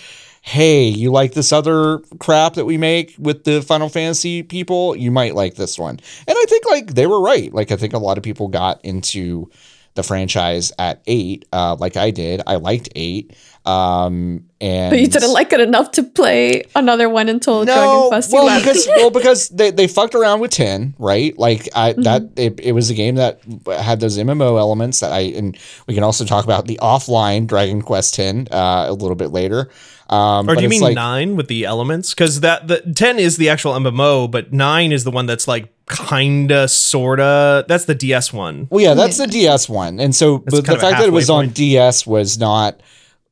Hey, 0.47 0.87
you 0.87 1.11
like 1.11 1.33
this 1.33 1.51
other 1.51 1.99
crap 2.19 2.53
that 2.53 2.63
we 2.63 2.77
make 2.77 3.13
with 3.19 3.43
the 3.43 3.61
Final 3.61 3.89
Fantasy 3.89 4.43
people? 4.43 4.95
You 4.95 5.11
might 5.11 5.35
like 5.35 5.55
this 5.55 5.77
one. 5.77 5.99
And 6.25 6.37
I 6.37 6.45
think 6.47 6.65
like 6.65 6.93
they 6.93 7.05
were 7.05 7.19
right. 7.19 7.53
Like 7.53 7.69
I 7.73 7.75
think 7.75 7.91
a 7.91 7.97
lot 7.97 8.17
of 8.17 8.23
people 8.23 8.47
got 8.47 8.79
into 8.85 9.51
the 9.95 10.03
franchise 10.03 10.71
at 10.79 11.01
eight, 11.05 11.45
uh, 11.51 11.75
like 11.77 11.97
I 11.97 12.11
did. 12.11 12.41
I 12.47 12.55
liked 12.55 12.87
eight. 12.95 13.35
Um, 13.65 14.45
and 14.61 14.89
But 14.91 15.01
you 15.01 15.07
didn't 15.07 15.33
like 15.33 15.51
it 15.51 15.59
enough 15.59 15.91
to 15.91 16.03
play 16.03 16.63
another 16.75 17.09
one 17.09 17.27
until 17.27 17.65
Dragon 17.65 17.83
no, 17.83 18.07
Quest 18.07 18.31
well, 18.31 18.57
because 18.57 18.87
well, 18.95 19.09
because 19.09 19.49
they, 19.49 19.71
they 19.71 19.87
fucked 19.87 20.15
around 20.15 20.39
with 20.39 20.51
ten, 20.51 20.95
right? 20.97 21.37
Like 21.37 21.67
I 21.75 21.91
Mm-hmm. 21.91 22.03
that 22.03 22.21
it, 22.37 22.59
it 22.61 22.71
was 22.71 22.89
a 22.89 22.93
game 22.93 23.15
that 23.15 23.41
had 23.67 23.99
those 23.99 24.17
MMO 24.17 24.57
elements 24.57 25.01
that 25.01 25.11
I 25.11 25.19
and 25.35 25.57
we 25.87 25.93
can 25.93 26.03
also 26.03 26.23
talk 26.23 26.45
about 26.45 26.67
the 26.67 26.79
offline 26.81 27.47
Dragon 27.47 27.81
Quest 27.81 28.13
ten 28.15 28.47
uh, 28.51 28.85
a 28.87 28.93
little 28.93 29.15
bit 29.15 29.31
later. 29.31 29.69
Um, 30.09 30.49
Or 30.49 30.55
do 30.55 30.63
you 30.63 30.69
mean 30.69 30.81
like, 30.81 30.95
nine 30.95 31.35
with 31.35 31.47
the 31.47 31.65
elements? 31.65 32.13
Because 32.13 32.39
that 32.41 32.67
the 32.67 32.79
ten 32.95 33.19
is 33.19 33.37
the 33.37 33.49
actual 33.49 33.73
MMO, 33.73 34.29
but 34.29 34.53
nine 34.53 34.91
is 34.91 35.03
the 35.03 35.11
one 35.11 35.25
that's 35.25 35.47
like 35.47 35.73
kinda 35.89 36.67
sorta. 36.67 37.65
That's 37.67 37.85
the 37.85 37.95
DS 37.95 38.31
one. 38.31 38.67
Well, 38.69 38.81
yeah, 38.81 38.93
that's 38.93 39.17
the 39.17 39.27
DS 39.27 39.67
one, 39.67 39.99
and 39.99 40.15
so 40.15 40.39
That's 40.39 40.55
but 40.55 40.55
the 40.57 40.61
kind 40.63 40.77
of 40.77 40.83
a 40.83 40.85
fact 40.87 40.99
that 40.99 41.07
it 41.07 41.11
was 41.11 41.27
halfway 41.27 41.45
on. 41.47 41.49
DS 41.49 42.07
was 42.07 42.37
not. 42.37 42.81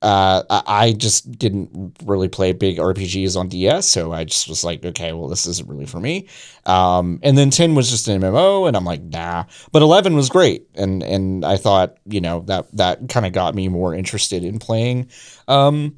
Uh, 0.02 0.44
I 0.50 0.64
I 0.68 0.92
just 0.92 1.40
didn't 1.40 1.96
really 2.06 2.28
play 2.28 2.52
big 2.52 2.78
RPGs 2.78 3.38
on 3.38 3.48
DS, 3.48 3.88
so 3.88 4.12
I 4.12 4.26
just 4.26 4.48
was 4.48 4.64
like, 4.64 4.86
okay, 4.86 5.14
well, 5.14 5.30
this 5.30 5.48
isn't 5.48 5.68
really 5.68 5.86
for 5.86 6.00
me. 6.00 6.28
Um, 6.66 7.20
and 7.24 7.38
then 7.38 7.50
ten 7.50 7.74
was 7.74 7.90
just 7.90 8.08
an 8.08 8.22
MMO, 8.22 8.68
and 8.68 8.76
I'm 8.76 8.86
like, 8.86 9.02
nah. 9.02 9.46
But 9.72 9.82
eleven 9.82 10.16
was 10.16 10.30
great, 10.30 10.68
and 10.76 11.02
and 11.02 11.46
I 11.46 11.56
thought, 11.56 11.98
you 12.06 12.22
know, 12.22 12.42
that 12.48 12.68
that 12.76 13.08
kind 13.10 13.26
of 13.26 13.32
got 13.32 13.56
me 13.56 13.68
more 13.70 13.96
interested 13.96 14.44
in 14.44 14.60
playing. 14.60 15.08
Um, 15.48 15.96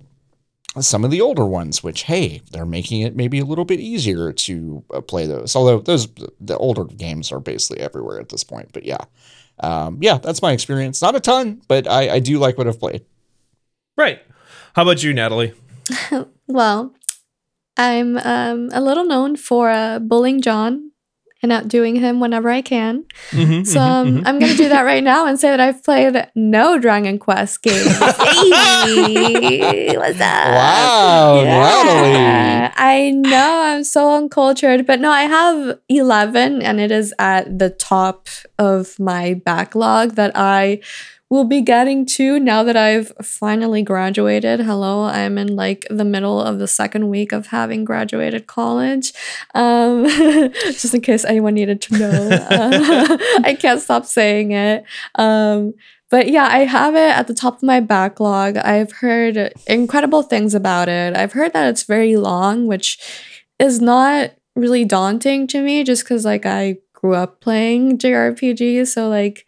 some 0.82 1.04
of 1.04 1.12
the 1.12 1.22
older 1.22 1.46
ones, 1.46 1.84
which 1.84 2.04
hey, 2.04 2.42
they're 2.52 2.66
making 2.66 3.02
it 3.02 3.16
maybe 3.16 3.40
a 3.40 3.46
little 3.46 3.66
bit 3.66 3.80
easier 3.80 4.32
to 4.32 4.84
uh, 4.94 5.02
play 5.02 5.26
those. 5.26 5.56
Although 5.56 5.80
those 5.80 6.08
the 6.40 6.58
older 6.58 6.86
games 6.86 7.32
are 7.32 7.40
basically 7.40 7.82
everywhere 7.82 8.20
at 8.20 8.30
this 8.30 8.44
point. 8.44 8.70
But 8.74 8.86
yeah, 8.86 9.06
um, 9.60 9.98
yeah, 10.02 10.18
that's 10.18 10.42
my 10.42 10.52
experience. 10.52 11.02
Not 11.02 11.16
a 11.16 11.20
ton, 11.20 11.62
but 11.68 11.88
I, 11.88 12.16
I 12.16 12.20
do 12.20 12.40
like 12.40 12.58
what 12.58 12.68
I've 12.68 12.80
played. 12.80 13.06
Right. 13.96 14.22
How 14.76 14.84
about 14.84 15.04
you, 15.04 15.14
Natalie? 15.14 15.54
well, 16.48 16.94
I'm 17.76 18.18
um, 18.18 18.70
a 18.72 18.82
little 18.82 19.06
known 19.06 19.36
for 19.36 19.70
uh, 19.70 20.00
bullying 20.00 20.42
John 20.42 20.92
and 21.52 21.64
outdoing 21.64 21.96
him 21.96 22.20
whenever 22.20 22.50
I 22.50 22.62
can. 22.62 23.04
Mhm, 23.32 23.66
So 23.66 23.80
mhm, 23.80 23.84
um, 23.84 24.08
mhm. 24.18 24.24
I'm 24.26 24.40
going 24.40 24.52
to 24.52 24.58
do 24.58 24.70
that 24.70 24.82
right 24.84 25.04
now 25.04 25.26
and 25.26 25.40
say 25.40 25.50
that 25.50 25.60
I've 25.60 25.84
played 25.84 26.28
no 26.36 26.78
Dragon 26.78 27.18
Quest 27.20 27.62
games. 27.64 27.84
hey, 28.84 29.98
what's 29.98 30.20
up? 30.20 30.48
Wow, 30.48 31.42
Natalie. 31.44 32.74
I 32.76 33.12
know 33.12 33.62
I'm 33.64 33.84
so 33.84 34.14
uncultured, 34.16 34.86
but 34.86 35.00
no, 35.00 35.12
I 35.12 35.24
have 35.24 35.80
11 35.90 36.62
and 36.62 36.80
it 36.80 36.92
is 36.92 37.14
at 37.20 37.58
the 37.60 37.70
top 37.70 38.28
of 38.60 39.00
my 39.00 39.34
backlog 39.46 40.16
that 40.16 40.32
I 40.36 40.82
will 41.30 41.44
be 41.44 41.62
getting 41.62 42.06
to 42.06 42.40
now 42.40 42.64
that 42.64 42.78
I've 42.78 43.12
finally 43.22 43.82
graduated. 43.82 44.62
Hello, 44.62 45.04
I'm 45.04 45.38
in 45.38 45.56
like 45.56 45.86
the 45.90 46.06
middle 46.06 46.42
of 46.42 46.60
the 46.60 46.68
second 46.68 47.10
week 47.10 47.32
of 47.32 47.48
having 47.48 47.84
graduated 47.84 48.48
college. 48.48 49.12
Um, 49.54 50.06
just 50.08 50.94
in 50.94 51.02
case 51.02 51.26
anyone 51.26 51.56
needed 51.56 51.82
to 51.84 51.98
know, 51.98 52.30
uh, 52.32 53.18
I 53.44 53.58
can't 53.60 53.82
stop 53.82 54.06
saying 54.06 54.52
it. 54.52 54.86
Um, 55.16 55.74
but 56.10 56.30
yeah, 56.30 56.48
I 56.50 56.60
have 56.60 56.96
it 56.96 57.12
at 57.12 57.28
the 57.28 57.34
top 57.34 57.58
of 57.58 57.64
my 57.64 57.82
backlog. 57.82 58.56
I've 58.58 58.94
heard 58.94 59.52
incredible 59.68 60.24
things 60.24 60.56
about 60.56 60.88
it. 60.88 61.18
I've 61.18 61.34
heard 61.34 61.52
that 61.52 61.68
it's 61.68 61.84
very 61.84 62.16
long, 62.16 62.68
which 62.68 62.98
is 63.60 63.82
not 63.82 64.32
really 64.56 64.86
daunting 64.86 65.48
to 65.48 65.62
me 65.62 65.84
just 65.84 66.04
because 66.04 66.24
like 66.24 66.46
I 66.46 66.78
grew 66.94 67.14
up 67.14 67.42
playing 67.42 67.98
JRPGs. 67.98 68.88
So 68.88 69.10
like 69.10 69.46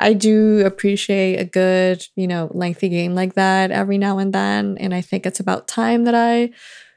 I 0.00 0.12
do 0.12 0.64
appreciate 0.64 1.40
a 1.40 1.44
good, 1.44 2.04
you 2.14 2.26
know, 2.26 2.50
lengthy 2.52 2.88
game 2.88 3.14
like 3.14 3.34
that 3.34 3.70
every 3.70 3.98
now 3.98 4.18
and 4.18 4.32
then. 4.32 4.76
And 4.78 4.94
I 4.94 5.00
think 5.00 5.26
it's 5.26 5.40
about 5.40 5.66
time 5.66 6.04
that 6.04 6.14
I 6.14 6.50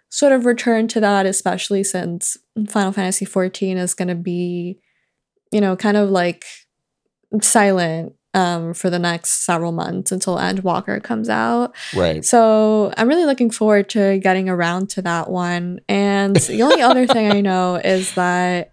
sort 0.10 0.34
of 0.34 0.46
return 0.46 0.88
to 0.90 1.00
that, 1.00 1.26
especially 1.26 1.84
since 1.84 2.38
Final 2.70 2.92
Fantasy 2.92 3.26
XIV 3.26 3.78
is 3.78 3.94
going 3.94 4.10
to 4.10 4.16
be, 4.16 4.80
you 5.52 5.62
know, 5.62 5.76
kind 5.76 5.98
of 5.98 6.10
like 6.10 6.46
silent 7.42 8.14
um, 8.34 8.74
for 8.74 8.90
the 8.90 9.00
next 9.00 9.46
several 9.46 9.72
months 9.72 10.12
until 10.12 10.38
Endwalker 10.38 11.02
comes 11.02 11.28
out. 11.28 11.74
Right. 11.96 12.24
So 12.24 12.94
I'm 12.98 13.08
really 13.08 13.26
looking 13.26 13.50
forward 13.52 13.90
to 13.90 14.20
getting 14.20 14.48
around 14.48 14.90
to 14.92 15.02
that 15.02 15.30
one. 15.30 15.80
And 15.90 16.36
the 16.36 16.62
only 16.62 16.82
other 16.82 17.08
thing 17.08 17.32
I 17.32 17.42
know 17.42 17.76
is 17.76 18.14
that 18.16 18.72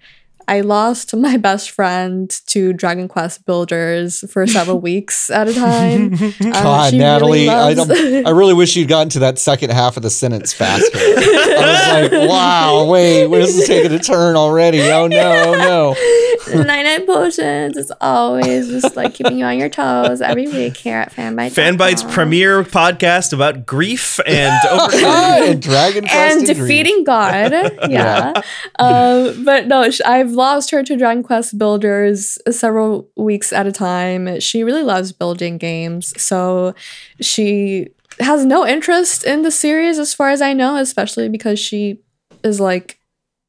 I 0.48 0.62
lost 0.62 1.14
my 1.14 1.36
best 1.36 1.70
friend 1.70 2.30
to 2.46 2.72
Dragon 2.72 3.06
Quest 3.06 3.44
builders 3.44 4.24
for 4.32 4.46
several 4.46 4.80
weeks 4.88 5.28
at 5.30 5.46
a 5.46 5.54
time. 5.54 6.08
Um, 6.38 6.52
God, 6.52 6.90
she 6.90 6.96
really 6.98 7.04
Natalie, 7.04 7.48
I, 7.48 7.74
don't, 7.74 8.26
I 8.26 8.30
really 8.30 8.54
wish 8.54 8.74
you'd 8.76 8.88
gotten 8.88 9.10
to 9.10 9.18
that 9.20 9.38
second 9.38 9.70
half 9.70 9.96
of 9.96 10.02
the 10.02 10.10
sentence 10.10 10.52
faster. 10.52 10.96
I 10.96 12.00
was 12.00 12.10
like, 12.10 12.28
wow, 12.28 12.86
wait, 12.86 13.26
this 13.26 13.58
is 13.58 13.66
taking 13.66 13.92
a 13.92 13.98
turn 13.98 14.36
already. 14.36 14.80
Oh 14.82 15.08
no, 15.08 15.42
oh 15.46 15.54
no. 15.54 16.64
Nine 16.64 16.84
Nine 16.84 17.06
Potions 17.06 17.76
is 17.76 17.92
always 18.00 18.68
just 18.68 18.96
like 18.96 19.14
keeping 19.14 19.38
you 19.38 19.44
on 19.44 19.58
your 19.58 19.68
toes 19.68 20.20
every 20.22 20.46
week 20.46 20.76
here 20.76 20.98
at 20.98 21.12
Fanbyte. 21.12 21.50
Fanbyte's 21.52 22.02
premiere 22.04 22.62
podcast 22.62 23.32
about 23.32 23.66
grief 23.66 24.18
and 24.26 24.54
overcoming. 24.70 25.50
and 25.50 25.62
Dragon 25.62 26.04
Quest 26.06 26.36
and 26.38 26.46
Grief. 26.46 26.56
defeating 26.56 27.04
God. 27.04 27.52
Yeah. 27.90 28.32
um, 28.78 29.44
but 29.44 29.66
no, 29.66 29.90
I've 30.06 30.32
lost 30.38 30.70
her 30.70 30.82
to 30.82 30.96
Dragon 30.96 31.22
Quest 31.22 31.58
builders 31.58 32.38
several 32.50 33.10
weeks 33.16 33.52
at 33.52 33.66
a 33.66 33.72
time. 33.72 34.40
She 34.40 34.64
really 34.64 34.82
loves 34.82 35.12
building 35.12 35.58
games. 35.58 36.14
So 36.20 36.74
she 37.20 37.88
has 38.20 38.44
no 38.44 38.66
interest 38.66 39.24
in 39.24 39.42
the 39.42 39.50
series 39.50 39.98
as 39.98 40.14
far 40.14 40.30
as 40.30 40.40
I 40.40 40.52
know, 40.54 40.76
especially 40.76 41.28
because 41.28 41.58
she 41.58 42.00
is 42.42 42.58
like 42.60 42.98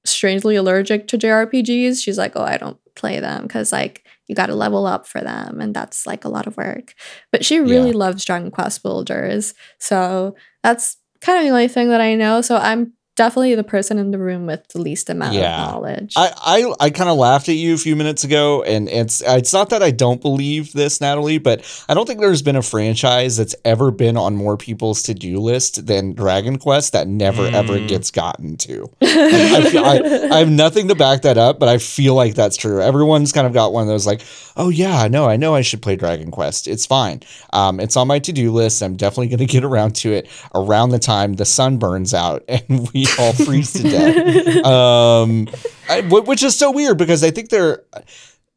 strangely 0.05 0.55
allergic 0.55 1.07
to 1.09 1.17
JRPGs. 1.17 2.03
She's 2.03 2.17
like, 2.17 2.33
oh, 2.35 2.43
I 2.43 2.57
don't 2.57 2.77
play 2.95 3.19
them 3.19 3.43
because 3.43 3.71
like 3.71 4.03
you 4.27 4.35
got 4.35 4.47
to 4.47 4.55
level 4.55 4.85
up 4.85 5.07
for 5.07 5.21
them 5.21 5.61
and 5.61 5.73
that's 5.73 6.05
like 6.05 6.25
a 6.25 6.29
lot 6.29 6.47
of 6.47 6.57
work. 6.57 6.93
But 7.31 7.45
she 7.45 7.59
really 7.59 7.89
Yeah. 7.91 7.95
loves 8.05 8.25
Dragon 8.25 8.51
Quest 8.51 8.83
builders. 8.83 9.53
So 9.79 10.35
that's 10.63 10.97
kind 11.21 11.37
of 11.39 11.43
the 11.45 11.49
only 11.51 11.67
thing 11.67 11.89
that 11.89 12.01
I 12.01 12.15
know. 12.15 12.41
So 12.41 12.57
I'm 12.57 12.93
definitely 13.19 13.53
the 13.55 13.63
person 13.65 13.97
in 13.99 14.11
the 14.11 14.17
room 14.17 14.45
with 14.45 14.65
the 14.69 14.79
least 14.81 15.09
amount 15.09 15.33
Yeah. 15.35 15.65
of 15.65 15.73
knowledge. 15.73 16.13
I, 16.15 16.31
I, 16.79 16.85
I 16.85 16.89
kind 16.89 17.09
of 17.09 17.17
laughed 17.17 17.49
at 17.49 17.55
you 17.55 17.73
a 17.73 17.77
few 17.77 17.95
minutes 17.97 18.23
ago, 18.23 18.63
and 18.63 18.87
it's 18.87 19.21
it's 19.25 19.51
not 19.51 19.69
that 19.71 19.83
I 19.83 19.91
don't 19.91 20.21
believe 20.21 20.71
this, 20.71 21.01
Natalie, 21.01 21.37
but 21.37 21.63
I 21.89 21.93
don't 21.93 22.05
think 22.07 22.21
there's 22.21 22.41
been 22.41 22.55
a 22.55 22.61
franchise 22.61 23.35
that's 23.35 23.55
ever 23.65 23.91
been 23.91 24.15
on 24.15 24.35
more 24.37 24.55
people's 24.55 25.03
to 25.03 25.13
do 25.13 25.39
list 25.39 25.85
than 25.85 26.13
Dragon 26.13 26.57
Quest 26.57 26.93
that 26.93 27.07
never 27.09 27.45
ever 27.47 27.73
Mm. 27.77 27.87
gets 27.89 28.09
gotten 28.11 28.55
to. 28.57 28.89
I, 29.01 29.69
feel, 29.69 29.83
I, 29.85 29.99
I 30.35 30.37
have 30.39 30.49
nothing 30.49 30.87
to 30.87 30.95
back 30.95 31.21
that 31.23 31.37
up, 31.37 31.59
but 31.59 31.67
I 31.69 31.77
feel 31.77 32.15
like 32.15 32.35
that's 32.35 32.55
true. 32.57 32.81
Everyone's 32.81 33.31
kind 33.33 33.45
of 33.45 33.53
got 33.53 33.73
one 33.73 33.83
of 33.83 33.87
those 33.89 34.07
like, 34.07 34.21
oh 34.55 34.69
yeah, 34.69 35.07
no, 35.09 35.27
I 35.27 35.35
know 35.35 35.53
I 35.55 35.61
should 35.61 35.81
play 35.81 35.95
Dragon 35.97 36.31
Quest. 36.31 36.67
It's 36.67 36.85
fine. 36.85 37.21
Um, 37.53 37.79
it's 37.79 37.97
on 37.97 38.07
my 38.07 38.19
to 38.19 38.31
do 38.31 38.51
list. 38.51 38.81
I'm 38.81 38.95
definitely 38.95 39.27
going 39.27 39.39
to 39.39 39.45
get 39.45 39.63
around 39.63 39.95
to 39.97 40.13
it 40.13 40.27
around 40.55 40.89
the 40.91 40.99
time 40.99 41.33
the 41.33 41.45
sun 41.45 41.77
burns 41.77 42.13
out 42.13 42.43
and 42.47 42.89
we 42.93 43.05
all 43.17 43.33
freeze 43.33 43.73
to 43.73 43.83
death. 43.83 44.65
Um, 44.65 45.47
I, 45.89 46.01
which 46.01 46.43
is 46.43 46.57
so 46.57 46.71
weird 46.71 46.97
because 46.97 47.23
I 47.23 47.31
think 47.31 47.49
there, 47.49 47.83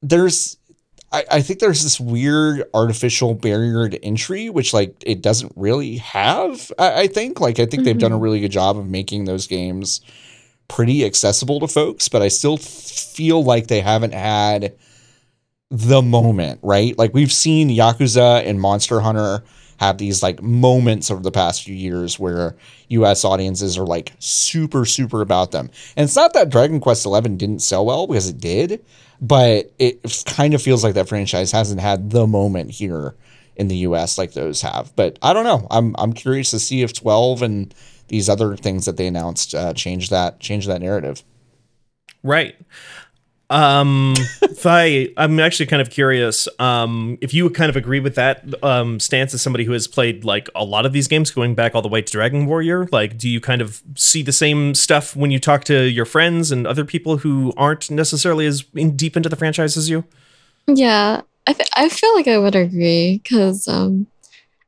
there's. 0.03 0.57
I, 1.13 1.25
I 1.31 1.43
think 1.43 1.61
there's 1.61 1.83
this 1.83 2.01
weird 2.01 2.65
artificial 2.73 3.35
barrier 3.35 3.89
to 3.89 4.03
entry, 4.05 4.49
which 4.49 4.73
like 4.73 4.95
it 5.05 5.21
doesn't 5.21 5.53
really 5.57 5.99
have. 5.99 6.73
I, 6.79 7.03
I 7.03 7.07
think 7.07 7.41
like 7.41 7.61
I 7.61 7.67
think 7.67 7.85
they've 7.85 7.99
done 7.99 8.13
a 8.13 8.19
really 8.19 8.41
good 8.41 8.53
job 8.53 8.79
of 8.79 8.89
making 8.89 9.27
those 9.27 9.47
games 9.47 10.01
pretty 10.69 11.05
accessible 11.05 11.61
to 11.61 11.69
folks, 11.69 12.09
but 12.09 12.23
I 12.23 12.29
still 12.29 12.57
feel 12.57 13.45
like 13.45 13.67
they 13.67 13.81
haven't 13.81 14.15
had 14.15 14.75
the 15.71 16.03
moment, 16.03 16.61
right? 16.63 16.97
Like 16.97 17.13
we've 17.15 17.33
seen 17.33 17.69
Yakuza 17.69 18.47
and 18.47 18.61
Monster 18.61 19.01
Hunter 19.01 19.43
have 19.83 19.99
these 19.99 20.23
like 20.23 20.41
moments 20.41 21.11
over 21.11 21.21
the 21.21 21.33
past 21.33 21.65
few 21.65 21.75
years 21.75 22.19
where 22.19 22.55
US 22.89 23.25
audiences 23.25 23.77
are 23.77 23.85
like 23.85 24.13
super 24.21 24.85
super 24.85 25.21
about 25.21 25.51
them. 25.51 25.71
And 25.97 26.05
it's 26.05 26.15
not 26.15 26.35
that 26.35 26.51
Dragon 26.51 26.79
Quest 26.79 27.03
XI 27.03 27.21
didn't 27.21 27.61
sell 27.61 27.85
well 27.85 28.07
because 28.07 28.29
it 28.29 28.39
did, 28.39 28.85
but 29.21 29.73
it 29.81 30.23
kind 30.27 30.55
of 30.55 30.63
feels 30.63 30.85
like 30.85 30.95
that 30.95 31.09
franchise 31.09 31.51
hasn't 31.51 31.81
had 31.81 32.11
the 32.11 32.29
moment 32.29 32.71
here 32.71 33.17
in 33.57 33.67
the 33.67 33.79
US 33.79 34.19
like 34.19 34.35
those 34.35 34.63
have. 34.63 34.95
But 34.95 35.19
I 35.21 35.33
don't 35.33 35.45
know. 35.45 35.67
I'm 35.71 35.97
I'm 35.99 36.13
curious 36.13 36.53
to 36.53 36.61
see 36.61 36.83
if 36.83 36.93
12 36.93 37.43
and 37.43 37.75
these 38.07 38.29
other 38.29 38.57
things 38.57 38.85
that 38.85 38.97
they 38.97 39.09
announced 39.09 39.53
uh, 39.53 39.73
change 39.75 40.11
that 40.11 40.39
change 40.39 40.67
that 40.67 40.81
narrative. 40.81 41.25
Right. 42.23 42.55
Um, 43.53 44.15
I'm 44.65 45.39
actually 45.39 45.67
kind 45.67 45.83
of 45.83 45.91
curious. 45.91 46.49
Um, 46.59 47.19
if 47.21 47.35
you 47.35 47.51
kind 47.51 47.69
of 47.69 47.77
agree 47.77 48.01
with 48.01 48.15
that 48.15 48.43
um, 48.65 48.99
stance 48.99 49.35
as 49.35 49.43
somebody 49.43 49.65
who 49.65 49.73
has 49.73 49.87
played 49.87 50.25
like 50.25 50.49
a 50.55 50.65
lot 50.65 50.87
of 50.87 50.93
these 50.95 51.07
games, 51.07 51.31
going 51.31 51.55
back 51.55 51.75
all 51.75 51.83
the 51.83 51.89
way 51.89 52.01
to 52.01 52.11
Dragon 52.13 52.47
Warrior, 52.47 52.89
like, 52.93 53.19
do 53.19 53.29
you 53.29 53.41
kind 53.41 53.61
of 53.61 53.83
see 53.95 54.23
the 54.23 54.33
same 54.33 54.75
stuff 54.75 55.15
when 55.15 55.31
you 55.31 55.39
talk 55.39 55.65
to 55.65 55.83
your 55.85 56.07
friends 56.07 56.51
and 56.51 56.67
other 56.67 56.85
people 56.85 57.19
who 57.19 57.53
aren't 57.57 57.91
necessarily 57.91 58.47
as 58.47 58.65
in 58.75 58.97
deep 58.97 59.17
into 59.17 59.29
the 59.29 59.37
franchise 59.37 59.77
as 59.77 59.91
you? 59.91 60.05
Yeah, 60.67 61.21
I, 61.47 61.53
th- 61.53 61.69
I 61.77 61.89
feel 61.91 62.15
like 62.15 62.29
I 62.29 62.39
would 62.39 62.55
agree 62.55 63.21
because 63.23 63.69
um, 63.69 64.07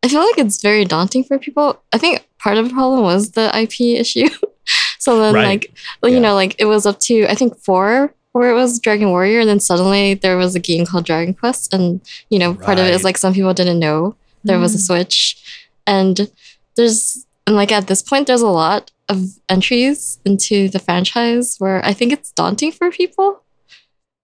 I 0.03 0.09
feel 0.09 0.21
like 0.21 0.39
it's 0.39 0.61
very 0.61 0.85
daunting 0.85 1.25
for 1.25 1.39
people. 1.39 1.83
I 1.93 1.99
think 1.99 2.27
part 2.39 2.59
of 2.59 2.69
the 2.69 2.75
problem 2.75 3.03
was 3.03 3.31
the 3.31 3.51
IP 3.59 3.81
issue. 3.81 4.29
so 4.99 5.21
then, 5.21 5.35
Right. 5.35 5.47
like, 5.47 5.73
well, 6.03 6.13
you 6.13 6.21
know, 6.21 6.35
like 6.35 6.57
it 6.59 6.67
was 6.67 6.85
up 6.85 6.99
to 7.01 7.27
I 7.29 7.35
think 7.35 7.57
four 7.59 8.13
where 8.35 8.51
it 8.51 8.55
was 8.55 8.81
Dragon 8.81 9.11
Warrior, 9.11 9.41
and 9.41 9.49
then 9.49 9.61
suddenly 9.61 10.15
there 10.15 10.37
was 10.37 10.57
a 10.57 10.61
game 10.61 10.85
called 10.85 11.07
Dragon 11.07 11.35
Quest, 11.35 11.73
and 11.73 12.01
you 12.31 12.39
know, 12.39 12.53
part 12.53 12.79
of 12.81 12.87
it 12.87 12.93
is 12.93 13.05
like 13.05 13.17
some 13.17 13.33
people 13.33 13.55
didn't 13.55 13.79
know 13.79 14.17
there 14.43 14.59
was 14.59 14.75
a 14.75 14.79
Switch, 14.79 15.41
and 15.87 16.29
there's 16.75 17.25
and 17.47 17.55
like 17.55 17.71
at 17.71 17.87
this 17.87 18.03
point, 18.03 18.27
there's 18.27 18.43
a 18.43 18.49
lot 18.49 18.91
of 19.09 19.39
entries 19.49 20.19
into 20.25 20.69
the 20.69 20.81
franchise 20.81 21.57
where 21.59 21.85
I 21.85 21.93
think 21.93 22.13
it's 22.13 22.33
daunting 22.33 22.73
for 22.73 22.91
people. 22.91 23.43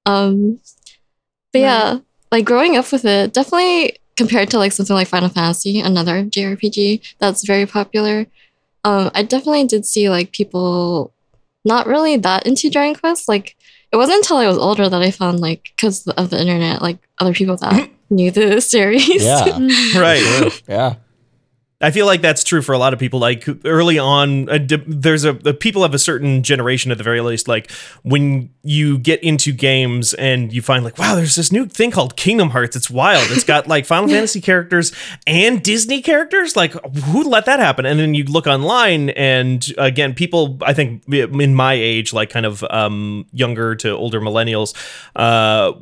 Um, 0.06 0.58
but 1.52 1.60
yeah, 1.60 1.98
like 2.32 2.44
growing 2.44 2.76
up 2.76 2.90
with 2.90 3.04
it, 3.04 3.32
definitely 3.32 3.96
compared 4.16 4.50
to 4.50 4.58
like 4.58 4.72
something 4.72 4.96
like 4.96 5.06
Final 5.06 5.28
Fantasy, 5.28 5.78
another 5.78 6.24
JRPG 6.24 7.14
that's 7.18 7.46
very 7.46 7.64
popular. 7.64 8.26
Um, 8.82 9.12
I 9.14 9.22
definitely 9.22 9.66
did 9.66 9.86
see 9.86 10.10
like 10.10 10.32
people 10.32 11.12
not 11.64 11.86
really 11.86 12.16
that 12.16 12.46
into 12.46 12.70
Dragon 12.70 12.94
Quest. 12.96 13.28
Like 13.28 13.56
it 13.92 13.97
wasn't 13.97 14.18
until 14.18 14.37
I 14.37 14.47
was 14.47 14.59
older 14.59 14.88
that 14.88 15.02
I 15.02 15.11
found 15.11 15.40
like 15.40 15.73
because 15.76 16.06
of 16.06 16.30
the 16.30 16.40
internet, 16.40 16.82
like 16.82 16.99
other 17.18 17.32
people 17.32 17.56
that 17.59 17.90
knew 18.11 18.30
the 18.30 18.61
series. 18.75 19.23
Yeah. 19.23 19.44
Right. 19.97 20.62
Yeah. 20.68 20.94
I 21.82 21.90
feel 21.90 22.04
like 22.04 22.20
that's 22.20 22.44
true 22.44 22.60
for 22.60 22.75
a 22.75 22.78
lot 22.78 22.92
of 22.92 22.99
people. 22.99 23.20
Like 23.20 23.46
early 23.64 23.99
on, 23.99 24.44
there's 24.87 25.25
a 25.25 25.32
the 25.32 25.54
people 25.54 25.82
of 25.82 25.94
a 25.94 25.99
certain 25.99 26.42
generation 26.42 26.92
at 26.92 26.99
the 26.99 27.04
very 27.04 27.22
least. 27.22 27.49
Like 27.49 27.70
when 28.02 28.50
you 28.62 28.99
get 28.99 29.22
into 29.22 29.52
games 29.52 30.12
and 30.14 30.52
you 30.52 30.60
find 30.60 30.84
like, 30.84 30.99
wow, 30.99 31.14
there's 31.14 31.37
this 31.37 31.50
new 31.50 31.64
thing 31.64 31.90
called 31.90 32.16
Kingdom 32.16 32.50
Hearts. 32.50 32.76
It's 32.76 32.90
wild. 32.90 33.30
It's 33.30 33.44
got 33.44 33.66
like 33.66 33.87
Final 33.87 34.08
Fantasy 34.10 34.42
characters 34.42 34.92
and 35.26 35.62
Disney 35.62 36.02
characters. 36.02 36.54
Like 36.54 36.72
who 37.04 37.25
let 37.25 37.46
that 37.46 37.60
happen? 37.60 37.87
And 37.87 37.99
then 37.99 38.12
you 38.12 38.25
look 38.25 38.46
online, 38.46 39.10
and 39.10 39.66
again, 39.78 40.14
people 40.14 40.58
I 40.60 40.75
think 40.75 41.02
in 41.10 41.54
my 41.54 41.72
age, 41.72 42.12
like 42.12 42.28
kind 42.28 42.44
of 42.44 42.62
um, 42.64 43.26
younger 43.32 43.75
to 43.76 43.90
older 43.90 44.20
millennials, 44.20 44.75
uh, 45.16 45.72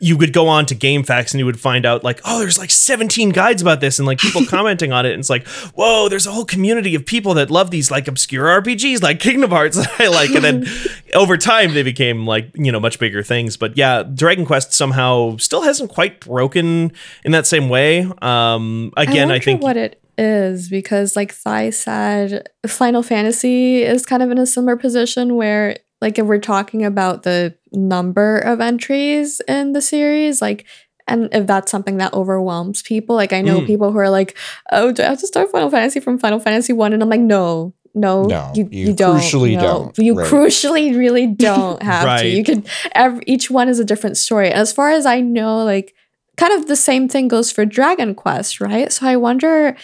you 0.00 0.16
would 0.16 0.32
go 0.32 0.48
on 0.48 0.66
to 0.66 0.74
GameFAQs 0.74 1.32
and 1.32 1.38
you 1.38 1.46
would 1.46 1.58
find 1.58 1.86
out 1.86 2.02
like, 2.02 2.20
oh, 2.24 2.40
there's 2.40 2.58
like 2.58 2.70
17 2.70 3.30
guides 3.30 3.62
about 3.62 3.80
this 3.80 3.98
and 3.98 4.06
like 4.06 4.18
people 4.18 4.44
commenting 4.48 4.92
on 4.92 5.06
it. 5.06 5.12
And 5.12 5.20
it's 5.20 5.30
like, 5.30 5.46
whoa, 5.74 6.08
there's 6.08 6.26
a 6.26 6.32
whole 6.32 6.44
community 6.44 6.94
of 6.94 7.06
people 7.06 7.34
that 7.34 7.50
love 7.50 7.70
these 7.70 7.90
like 7.90 8.08
obscure 8.08 8.46
RPGs 8.60 9.02
like 9.02 9.20
Kingdom 9.20 9.50
Hearts 9.50 9.76
that 9.78 10.00
I 10.00 10.08
like. 10.08 10.30
And 10.30 10.44
then 10.44 10.66
over 11.14 11.36
time 11.36 11.74
they 11.74 11.82
became 11.82 12.26
like, 12.26 12.50
you 12.54 12.72
know, 12.72 12.80
much 12.80 12.98
bigger 12.98 13.22
things. 13.22 13.56
But 13.56 13.76
yeah, 13.76 14.02
Dragon 14.02 14.44
Quest 14.44 14.72
somehow 14.72 15.36
still 15.36 15.62
hasn't 15.62 15.90
quite 15.90 16.20
broken 16.20 16.92
in 17.24 17.32
that 17.32 17.46
same 17.46 17.68
way. 17.68 18.10
Um 18.20 18.92
again, 18.96 19.28
I, 19.28 19.34
wonder 19.34 19.44
think 19.44 19.62
what 19.62 19.76
it 19.76 20.00
is 20.18 20.68
because, 20.68 21.16
like 21.16 21.34
Thai 21.42 21.70
said, 21.70 22.48
Final 22.66 23.02
Fantasy 23.02 23.82
is 23.82 24.06
kind 24.06 24.22
of 24.22 24.30
in 24.30 24.38
a 24.38 24.46
similar 24.46 24.76
position 24.76 25.36
where, 25.36 25.78
like, 26.04 26.18
if 26.18 26.26
we're 26.26 26.38
talking 26.38 26.84
about 26.84 27.22
the 27.24 27.54
number 27.72 28.38
of 28.38 28.60
entries 28.60 29.40
in 29.48 29.72
the 29.72 29.80
series, 29.82 30.40
like. 30.40 30.64
And 31.06 31.28
if 31.34 31.46
that's 31.46 31.70
something 31.70 31.98
that 31.98 32.14
overwhelms 32.14 32.80
people, 32.80 33.14
like 33.14 33.34
I 33.34 33.42
know 33.42 33.60
Mm. 33.60 33.66
people 33.66 33.92
who 33.92 33.98
are 33.98 34.08
like, 34.08 34.34
"Oh, 34.72 34.90
do 34.90 35.02
I 35.02 35.06
have 35.12 35.20
to 35.20 35.26
start 35.26 35.50
Final 35.50 35.68
Fantasy 35.68 36.00
from 36.00 36.18
Final 36.18 36.40
Fantasy 36.40 36.72
One?" 36.72 36.94
And 36.94 37.02
I'm 37.02 37.10
like, 37.10 37.20
"No, 37.20 37.74
no, 37.94 38.22
No, 38.24 38.50
you, 38.54 38.66
you 38.72 38.86
you, 38.86 38.92
don't. 38.94 39.20
crucially 39.20 39.52
no. 39.54 39.60
don't, 39.60 39.98
You 39.98 40.14
right. 40.14 40.26
crucially 40.30 40.96
really 40.96 41.26
don't 41.50 41.82
have 41.82 42.06
Right. 42.06 42.22
to. 42.22 42.28
You 42.28 42.42
could. 42.42 42.66
Every, 42.94 43.22
each 43.26 43.50
one 43.50 43.68
is 43.68 43.78
a 43.78 43.84
different 43.84 44.16
story. 44.16 44.48
As 44.50 44.72
far 44.72 44.88
as 44.92 45.04
I 45.04 45.20
know, 45.20 45.62
like 45.62 45.92
kind 46.38 46.54
of 46.54 46.68
the 46.68 46.74
same 46.76 47.06
thing 47.06 47.28
goes 47.28 47.52
for 47.52 47.66
Dragon 47.66 48.14
Quest, 48.14 48.58
right? 48.62 48.90
So 48.90 49.06
I 49.06 49.16
wonder, 49.16 49.76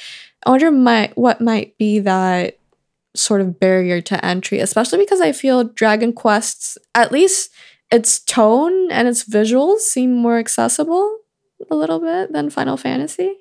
I 0.47 0.51
wonder 0.51 0.71
my 0.71 1.13
what 1.17 1.43
might 1.43 1.77
be 1.77 1.99
that 1.99 2.57
sort 3.15 3.41
of 3.41 3.59
barrier 3.59 4.01
to 4.01 4.25
entry, 4.25 4.61
especially 4.61 4.99
because 4.99 5.21
I 5.21 5.33
feel 5.33 5.65
Dragon 5.65 6.13
Quest's 6.13 6.79
at 6.95 7.13
least 7.13 7.51
its 7.91 8.21
tone 8.21 8.91
and 8.91 9.09
its 9.09 9.25
visuals 9.25 9.81
seem 9.81 10.15
more 10.15 10.39
accessible 10.39 11.19
a 11.71 11.75
little 11.75 12.01
bit 12.01 12.33
than 12.33 12.51
Final 12.51 12.77
Fantasy. 12.77 13.37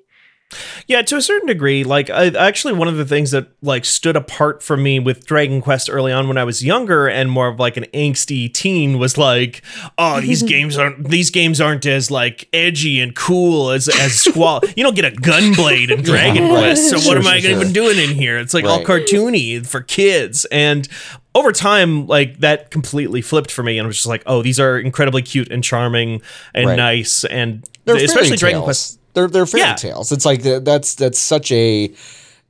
Yeah, 0.88 1.02
to 1.02 1.16
a 1.16 1.22
certain 1.22 1.46
degree. 1.46 1.84
Like, 1.84 2.10
I, 2.10 2.26
actually, 2.28 2.72
one 2.74 2.88
of 2.88 2.96
the 2.96 3.04
things 3.04 3.30
that 3.30 3.48
like 3.62 3.84
stood 3.84 4.16
apart 4.16 4.62
from 4.62 4.82
me 4.82 4.98
with 4.98 5.24
Dragon 5.26 5.60
Quest 5.60 5.88
early 5.90 6.12
on 6.12 6.26
when 6.28 6.38
I 6.38 6.44
was 6.44 6.64
younger 6.64 7.06
and 7.08 7.30
more 7.30 7.48
of 7.48 7.60
like 7.60 7.76
an 7.76 7.84
angsty 7.94 8.52
teen 8.52 8.98
was 8.98 9.16
like, 9.16 9.62
oh, 9.98 10.20
these 10.20 10.42
games 10.54 10.76
aren't 10.76 11.08
these 11.08 11.30
games 11.30 11.60
aren't 11.60 11.86
as 11.86 12.10
like 12.10 12.48
edgy 12.52 13.00
and 13.00 13.14
cool 13.14 13.70
as 13.70 13.88
as 13.88 14.14
Squall. 14.18 14.60
you 14.76 14.82
don't 14.82 14.96
get 14.96 15.04
a 15.04 15.16
gunblade 15.16 15.90
in 15.90 16.02
Dragon 16.04 16.48
Quest, 16.48 16.90
so 16.90 16.98
Sure, 16.98 17.08
what 17.10 17.16
am 17.16 17.22
sure, 17.24 17.32
I 17.32 17.38
even 17.38 17.62
sure. 17.62 17.72
doing 17.72 17.98
in 17.98 18.14
here? 18.16 18.38
It's 18.38 18.54
like 18.54 18.64
all 18.64 18.82
cartoony 18.84 19.66
for 19.66 19.80
kids 19.80 20.44
and. 20.46 20.88
Over 21.32 21.52
time, 21.52 22.08
like 22.08 22.40
that 22.40 22.72
completely 22.72 23.22
flipped 23.22 23.52
for 23.52 23.62
me, 23.62 23.78
and 23.78 23.84
I 23.84 23.86
was 23.86 23.94
just 23.94 24.08
like, 24.08 24.24
"Oh, 24.26 24.42
these 24.42 24.58
are 24.58 24.76
incredibly 24.76 25.22
cute 25.22 25.48
and 25.52 25.62
charming 25.62 26.22
and 26.52 26.66
Right. 26.66 26.74
nice, 26.76 27.24
and 27.24 27.64
They're 27.84 27.94
especially 27.94 28.36
Dragon. 28.36 28.62
Quest." 28.62 28.98
They're 29.14 29.28
they're 29.28 29.46
fairy 29.46 29.62
Yeah. 29.62 29.74
tales. 29.74 30.12
It's 30.12 30.24
like 30.24 30.42
the, 30.42 30.60
that's 30.60 30.94
that's 30.94 31.18
such 31.18 31.50
a 31.52 31.92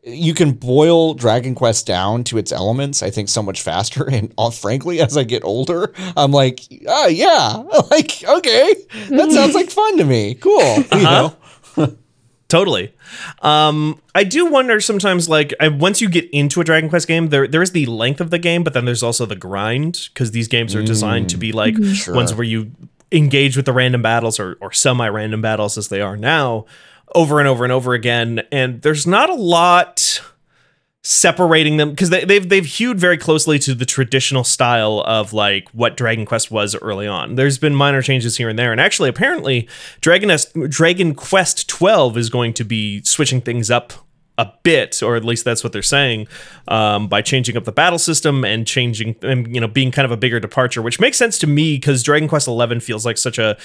you 0.02 0.32
can 0.32 0.52
boil 0.52 1.12
Dragon 1.12 1.54
Quest 1.54 1.86
down 1.86 2.24
to 2.24 2.38
its 2.38 2.52
elements. 2.52 3.02
I 3.02 3.10
think 3.10 3.28
so 3.28 3.42
much 3.42 3.60
faster. 3.62 4.08
And 4.12 4.32
uh, 4.38 4.50
frankly, 4.50 5.00
as 5.00 5.16
I 5.16 5.24
get 5.24 5.44
older, 5.44 5.92
I'm 6.16 6.32
like, 6.32 6.60
ah, 6.88 7.06
yeah, 7.08 7.56
like 7.90 8.22
okay, 8.26 8.74
that 9.10 9.30
sounds 9.30 9.54
like 9.54 9.70
fun 9.70 9.98
to 9.98 10.04
me. 10.04 10.34
Cool, 10.36 10.60
you 10.76 10.84
Uh-huh. 10.90 11.30
know. 11.76 11.96
Totally. 12.48 12.92
Um, 13.42 14.00
I 14.12 14.24
do 14.24 14.44
wonder 14.46 14.80
sometimes, 14.80 15.28
like, 15.28 15.54
I, 15.60 15.68
once 15.68 16.00
you 16.00 16.08
get 16.08 16.28
into 16.30 16.60
a 16.60 16.64
Dragon 16.64 16.90
Quest 16.90 17.06
game, 17.06 17.28
there 17.28 17.46
there 17.46 17.62
is 17.62 17.70
the 17.70 17.86
length 17.86 18.20
of 18.20 18.30
the 18.30 18.40
game, 18.40 18.64
but 18.64 18.72
then 18.74 18.86
there's 18.86 19.04
also 19.04 19.24
the 19.24 19.36
grind 19.36 20.08
because 20.12 20.32
these 20.32 20.48
games 20.48 20.74
are 20.74 20.82
designed 20.82 21.28
to 21.30 21.36
be 21.36 21.52
like 21.52 21.76
Sure. 21.94 22.12
ones 22.14 22.34
where 22.34 22.42
you 22.42 22.72
engage 23.12 23.56
with 23.56 23.66
the 23.66 23.72
random 23.72 24.02
battles 24.02 24.38
or, 24.38 24.56
or 24.60 24.72
semi-random 24.72 25.42
battles 25.42 25.76
as 25.76 25.88
they 25.88 26.00
are 26.00 26.16
now 26.16 26.64
over 27.14 27.38
and 27.38 27.48
over 27.48 27.64
and 27.64 27.72
over 27.72 27.94
again. 27.94 28.42
And 28.52 28.82
there's 28.82 29.06
not 29.06 29.30
a 29.30 29.34
lot 29.34 30.22
separating 31.02 31.78
them 31.78 31.90
because 31.90 32.10
they, 32.10 32.24
they've 32.24 32.46
they've 32.48 32.66
hewed 32.66 33.00
very 33.00 33.16
closely 33.16 33.58
to 33.58 33.74
the 33.74 33.86
traditional 33.86 34.44
style 34.44 35.02
of 35.06 35.32
like 35.32 35.68
what 35.70 35.96
Dragon 35.96 36.26
Quest 36.26 36.50
was 36.50 36.76
early 36.76 37.06
on. 37.06 37.36
There's 37.36 37.58
been 37.58 37.74
minor 37.74 38.02
changes 38.02 38.36
here 38.36 38.48
and 38.48 38.58
there, 38.58 38.72
and 38.72 38.80
actually, 38.80 39.08
apparently, 39.08 39.68
Dragon 40.00 40.36
Dragon 40.68 41.14
Quest 41.14 41.68
12 41.68 42.18
is 42.18 42.30
going 42.30 42.52
to 42.54 42.64
be 42.64 43.02
switching 43.02 43.40
things 43.40 43.70
up 43.70 43.92
a 44.40 44.52
bit, 44.62 45.02
or 45.02 45.16
at 45.16 45.24
least 45.24 45.44
that's 45.44 45.62
what 45.62 45.72
they're 45.72 45.82
saying, 45.82 46.26
um, 46.68 47.08
by 47.08 47.20
changing 47.20 47.56
up 47.56 47.64
the 47.64 47.72
battle 47.72 47.98
system 47.98 48.44
and 48.44 48.66
changing 48.66 49.16
and 49.22 49.54
you 49.54 49.60
know 49.60 49.68
being 49.68 49.90
kind 49.90 50.06
of 50.06 50.10
a 50.10 50.16
bigger 50.16 50.40
departure, 50.40 50.80
which 50.80 50.98
makes 50.98 51.18
sense 51.18 51.38
to 51.38 51.46
me 51.46 51.76
because 51.76 52.02
Dragon 52.02 52.28
Quest 52.28 52.48
11 52.48 52.80
feels 52.80 53.04
like 53.04 53.18
such 53.18 53.38
a 53.38 53.56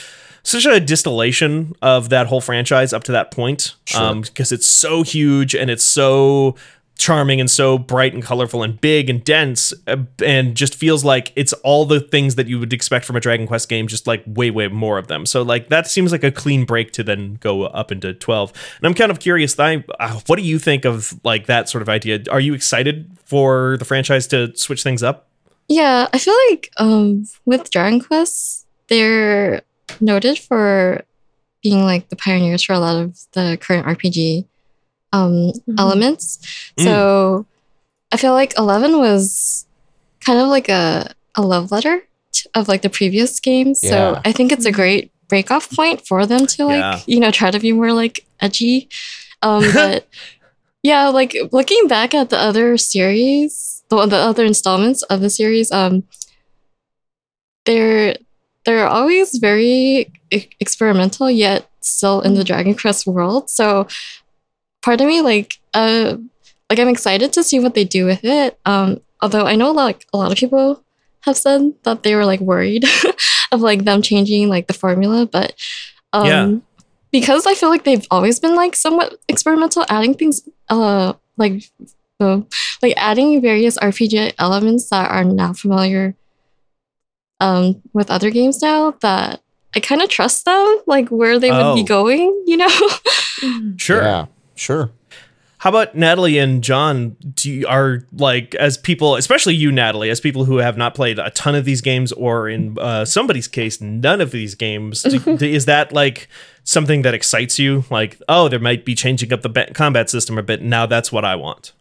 such 0.43 0.65
a 0.65 0.79
distillation 0.79 1.73
of 1.81 2.09
that 2.09 2.27
whole 2.27 2.41
franchise 2.41 2.93
up 2.93 3.03
to 3.03 3.11
that 3.11 3.31
point 3.31 3.73
um, 3.95 4.21
because 4.21 4.51
it's 4.51 4.67
so 4.67 5.01
huge 5.01 5.55
and 5.55 5.71
it's 5.71 5.83
so 5.83 6.55
charming 6.97 7.39
and 7.39 7.51
so 7.51 7.77
bright 7.77 8.13
and 8.13 8.23
colorful 8.23 8.63
and 8.63 8.79
big 8.79 9.09
and 9.09 9.23
dense 9.23 9.73
uh, 9.87 9.97
and 10.23 10.55
just 10.55 10.75
feels 10.75 11.03
like 11.03 11.33
it's 11.35 11.53
all 11.53 11.85
the 11.85 11.99
things 11.99 12.35
that 12.35 12.47
you 12.47 12.59
would 12.59 12.71
expect 12.71 13.05
from 13.05 13.15
a 13.15 13.19
Dragon 13.19 13.45
Quest 13.47 13.67
game 13.67 13.87
just 13.87 14.07
like 14.07 14.23
way 14.25 14.49
way 14.49 14.67
more 14.67 14.97
of 14.97 15.07
them. 15.07 15.25
So 15.25 15.41
like 15.41 15.69
that 15.69 15.87
seems 15.87 16.11
like 16.11 16.23
a 16.23 16.31
clean 16.31 16.65
break 16.65 16.91
to 16.93 17.03
then 17.03 17.35
go 17.41 17.63
up 17.63 17.91
into 17.91 18.13
12. 18.13 18.53
And 18.77 18.87
I'm 18.87 18.93
kind 18.93 19.11
of 19.11 19.19
curious 19.19 19.59
uh, 19.59 19.79
what 20.27 20.37
do 20.37 20.41
you 20.41 20.59
think 20.59 20.85
of 20.85 21.19
like 21.23 21.47
that 21.47 21.69
sort 21.69 21.81
of 21.81 21.89
idea? 21.89 22.23
Are 22.31 22.39
you 22.39 22.53
excited 22.53 23.11
for 23.25 23.75
the 23.77 23.85
franchise 23.85 24.27
to 24.27 24.55
switch 24.55 24.83
things 24.83 25.03
up? 25.03 25.27
Yeah, 25.67 26.07
I 26.13 26.17
feel 26.17 26.35
like 26.49 26.71
um, 26.77 27.25
with 27.45 27.71
Dragon 27.71 27.99
Quest, 27.99 28.67
they're 28.87 29.63
noted 29.99 30.37
for 30.37 31.03
being 31.63 31.83
like 31.83 32.09
the 32.09 32.15
pioneers 32.15 32.63
for 32.63 32.73
a 32.73 32.79
lot 32.79 33.01
of 33.01 33.19
the 33.31 33.57
current 33.59 33.87
RPG 33.87 34.45
um, 35.15 35.51
elements. 35.77 36.39
So 36.79 37.45
I 38.11 38.17
feel 38.17 38.33
like 38.33 38.57
11 38.57 38.97
was 38.97 39.65
kind 40.19 40.39
of 40.39 40.47
like 40.47 40.69
a, 40.69 41.13
a 41.35 41.41
love 41.41 41.71
letter 41.71 42.01
of 42.53 42.67
like 42.67 42.81
the 42.81 42.89
previous 42.89 43.39
games. 43.39 43.81
Yeah. 43.83 43.89
So 43.89 44.21
I 44.25 44.31
think 44.31 44.51
it's 44.51 44.65
a 44.65 44.71
great 44.71 45.11
break 45.29 45.51
off 45.51 45.69
point 45.75 46.05
for 46.05 46.25
them 46.25 46.45
to 46.45 46.65
like, 46.65 46.77
Yeah. 46.79 46.99
you 47.07 47.19
know, 47.19 47.31
try 47.31 47.49
to 47.51 47.59
be 47.59 47.71
more 47.71 47.93
like 47.93 48.25
edgy. 48.39 48.89
Um, 49.41 49.63
but 49.73 50.07
yeah, 50.83 51.07
like 51.09 51.35
looking 51.51 51.87
back 51.87 52.13
at 52.13 52.29
the 52.29 52.37
other 52.37 52.77
series, 52.77 53.83
the, 53.89 54.05
the 54.05 54.17
other 54.17 54.45
installments 54.45 55.01
of 55.03 55.21
the 55.21 55.29
series, 55.29 55.71
um, 55.71 56.03
they're 57.65 58.15
they're 58.65 58.87
always 58.87 59.37
very 59.37 60.11
e- 60.31 60.49
experimental, 60.59 61.29
yet 61.29 61.69
still 61.81 62.21
in 62.21 62.33
the 62.33 62.43
Dragon 62.43 62.75
Quest 62.75 63.05
world. 63.07 63.49
So 63.49 63.87
part 64.85 65.01
of 65.01 65.07
me, 65.07 65.21
like, 65.21 65.57
uh, 65.73 66.15
like 66.69 66.79
I'm 66.79 66.87
excited 66.89 67.33
to 67.33 67.43
see 67.43 67.59
what 67.59 67.73
they 67.73 67.83
do 67.83 68.05
with 68.05 68.23
it. 68.23 68.59
Um, 68.65 69.01
although 69.21 69.45
I 69.45 69.55
know 69.55 69.71
like 69.71 70.05
a 70.13 70.17
lot 70.17 70.31
of 70.31 70.37
people 70.37 70.83
have 71.21 71.35
said 71.37 71.73
that 71.83 72.03
they 72.03 72.13
were 72.15 72.25
like 72.25 72.39
worried 72.39 72.85
of 73.51 73.61
like 73.61 73.83
them 73.83 74.01
changing 74.01 74.47
like 74.49 74.67
the 74.67 74.73
formula, 74.73 75.25
but 75.25 75.53
um, 76.13 76.25
Yeah. 76.27 76.51
because 77.11 77.45
I 77.47 77.55
feel 77.55 77.69
like 77.69 77.83
they've 77.83 78.05
always 78.11 78.39
been 78.39 78.55
like 78.55 78.75
somewhat 78.75 79.17
experimental, 79.27 79.85
adding 79.89 80.13
things, 80.13 80.41
uh, 80.69 81.13
like, 81.37 81.63
uh, 82.19 82.41
like 82.81 82.93
adding 82.97 83.41
various 83.41 83.77
RPG 83.77 84.33
elements 84.39 84.89
that 84.91 85.09
are 85.11 85.23
not 85.25 85.57
familiar, 85.57 86.15
um, 87.39 87.81
with 87.93 88.09
other 88.11 88.29
games 88.31 88.61
now. 88.61 88.91
That 89.01 89.41
I 89.75 89.79
kind 89.81 90.01
of 90.01 90.09
trust 90.09 90.45
them, 90.45 90.79
like 90.87 91.09
where 91.09 91.39
they 91.39 91.51
would 91.51 91.61
Oh. 91.73 91.75
be 91.75 91.83
going, 91.83 92.31
you 92.45 92.57
know. 92.57 92.69
Sure. 93.77 94.01
Yeah, 94.01 94.25
sure. 94.55 94.91
How 95.59 95.69
about 95.69 95.95
Natalie 95.95 96.37
and 96.37 96.63
John? 96.63 97.15
Do 97.33 97.51
you, 97.51 97.67
are 97.67 98.05
like 98.13 98.53
as 98.55 98.77
people, 98.77 99.15
especially 99.15 99.55
you, 99.55 99.71
Natalie, 99.71 100.09
as 100.09 100.19
people 100.19 100.45
who 100.45 100.57
have 100.57 100.77
not 100.77 100.93
played 100.93 101.17
a 101.17 101.31
ton 101.31 101.55
of 101.55 101.65
these 101.65 101.81
games, 101.81 102.11
or 102.11 102.47
in 102.47 102.77
uh, 102.77 103.05
somebody's 103.05 103.47
case, 103.47 103.81
none 103.81 104.21
of 104.21 104.31
these 104.31 104.53
games? 104.53 105.01
do- 105.01 105.19
do- 105.37 105.45
is 105.45 105.65
that 105.65 105.91
like 105.91 106.27
something 106.63 107.01
that 107.01 107.13
excites 107.15 107.57
you? 107.57 107.83
Like, 107.89 108.21
oh, 108.29 108.47
there 108.47 108.59
might 108.59 108.85
be 108.85 108.93
changing 108.93 109.33
up 109.33 109.41
the 109.41 109.49
ba- 109.49 109.71
combat 109.73 110.09
system 110.09 110.37
a 110.37 110.43
bit. 110.43 110.61
Now 110.61 110.85
that's 110.85 111.11
what 111.11 111.25
I 111.25 111.35
want. 111.35 111.71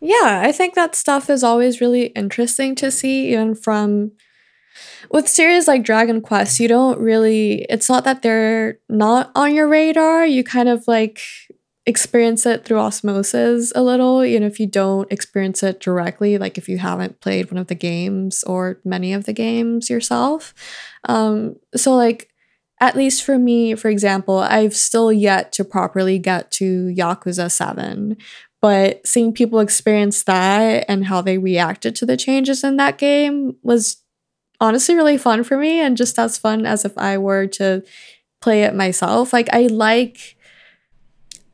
Yeah, 0.00 0.40
I 0.44 0.52
think 0.52 0.74
that 0.74 0.94
stuff 0.94 1.28
is 1.28 1.42
always 1.42 1.80
really 1.80 2.06
interesting 2.06 2.74
to 2.76 2.90
see, 2.90 3.32
even 3.32 3.54
from 3.54 4.12
with 5.10 5.28
series 5.28 5.66
like 5.66 5.82
Dragon 5.82 6.20
Quest. 6.20 6.60
You 6.60 6.68
don't 6.68 6.98
really, 7.00 7.66
it's 7.68 7.88
not 7.88 8.04
that 8.04 8.22
they're 8.22 8.78
not 8.88 9.32
on 9.34 9.54
your 9.54 9.68
radar. 9.68 10.24
You 10.24 10.44
kind 10.44 10.68
of 10.68 10.86
like 10.86 11.20
experience 11.88 12.44
it 12.44 12.64
through 12.64 12.78
osmosis 12.78 13.72
a 13.74 13.82
little, 13.82 14.22
even 14.22 14.42
if 14.42 14.60
you 14.60 14.66
don't 14.66 15.10
experience 15.10 15.62
it 15.62 15.80
directly, 15.80 16.36
like 16.36 16.58
if 16.58 16.68
you 16.68 16.78
haven't 16.78 17.20
played 17.20 17.50
one 17.50 17.58
of 17.58 17.68
the 17.68 17.74
games 17.74 18.44
or 18.44 18.78
many 18.84 19.12
of 19.14 19.24
the 19.24 19.32
games 19.32 19.88
yourself. 19.88 20.54
Um, 21.04 21.56
so, 21.74 21.96
like, 21.96 22.28
at 22.80 22.94
least 22.94 23.24
for 23.24 23.38
me, 23.38 23.74
for 23.74 23.88
example, 23.88 24.38
I've 24.38 24.76
still 24.76 25.12
yet 25.12 25.50
to 25.52 25.64
properly 25.64 26.18
get 26.18 26.50
to 26.52 26.94
Yakuza 26.96 27.50
7 27.50 28.16
but 28.60 29.06
seeing 29.06 29.32
people 29.32 29.60
experience 29.60 30.24
that 30.24 30.84
and 30.88 31.06
how 31.06 31.20
they 31.22 31.38
reacted 31.38 31.94
to 31.94 32.06
the 32.06 32.16
changes 32.16 32.64
in 32.64 32.76
that 32.76 32.98
game 32.98 33.56
was 33.62 34.02
honestly 34.60 34.94
really 34.94 35.16
fun 35.16 35.44
for 35.44 35.56
me 35.56 35.80
and 35.80 35.96
just 35.96 36.18
as 36.18 36.36
fun 36.36 36.66
as 36.66 36.84
if 36.84 36.96
I 36.98 37.18
were 37.18 37.46
to 37.46 37.84
play 38.40 38.64
it 38.64 38.74
myself. 38.74 39.32
Like 39.32 39.48
I 39.52 39.68
like 39.68 40.36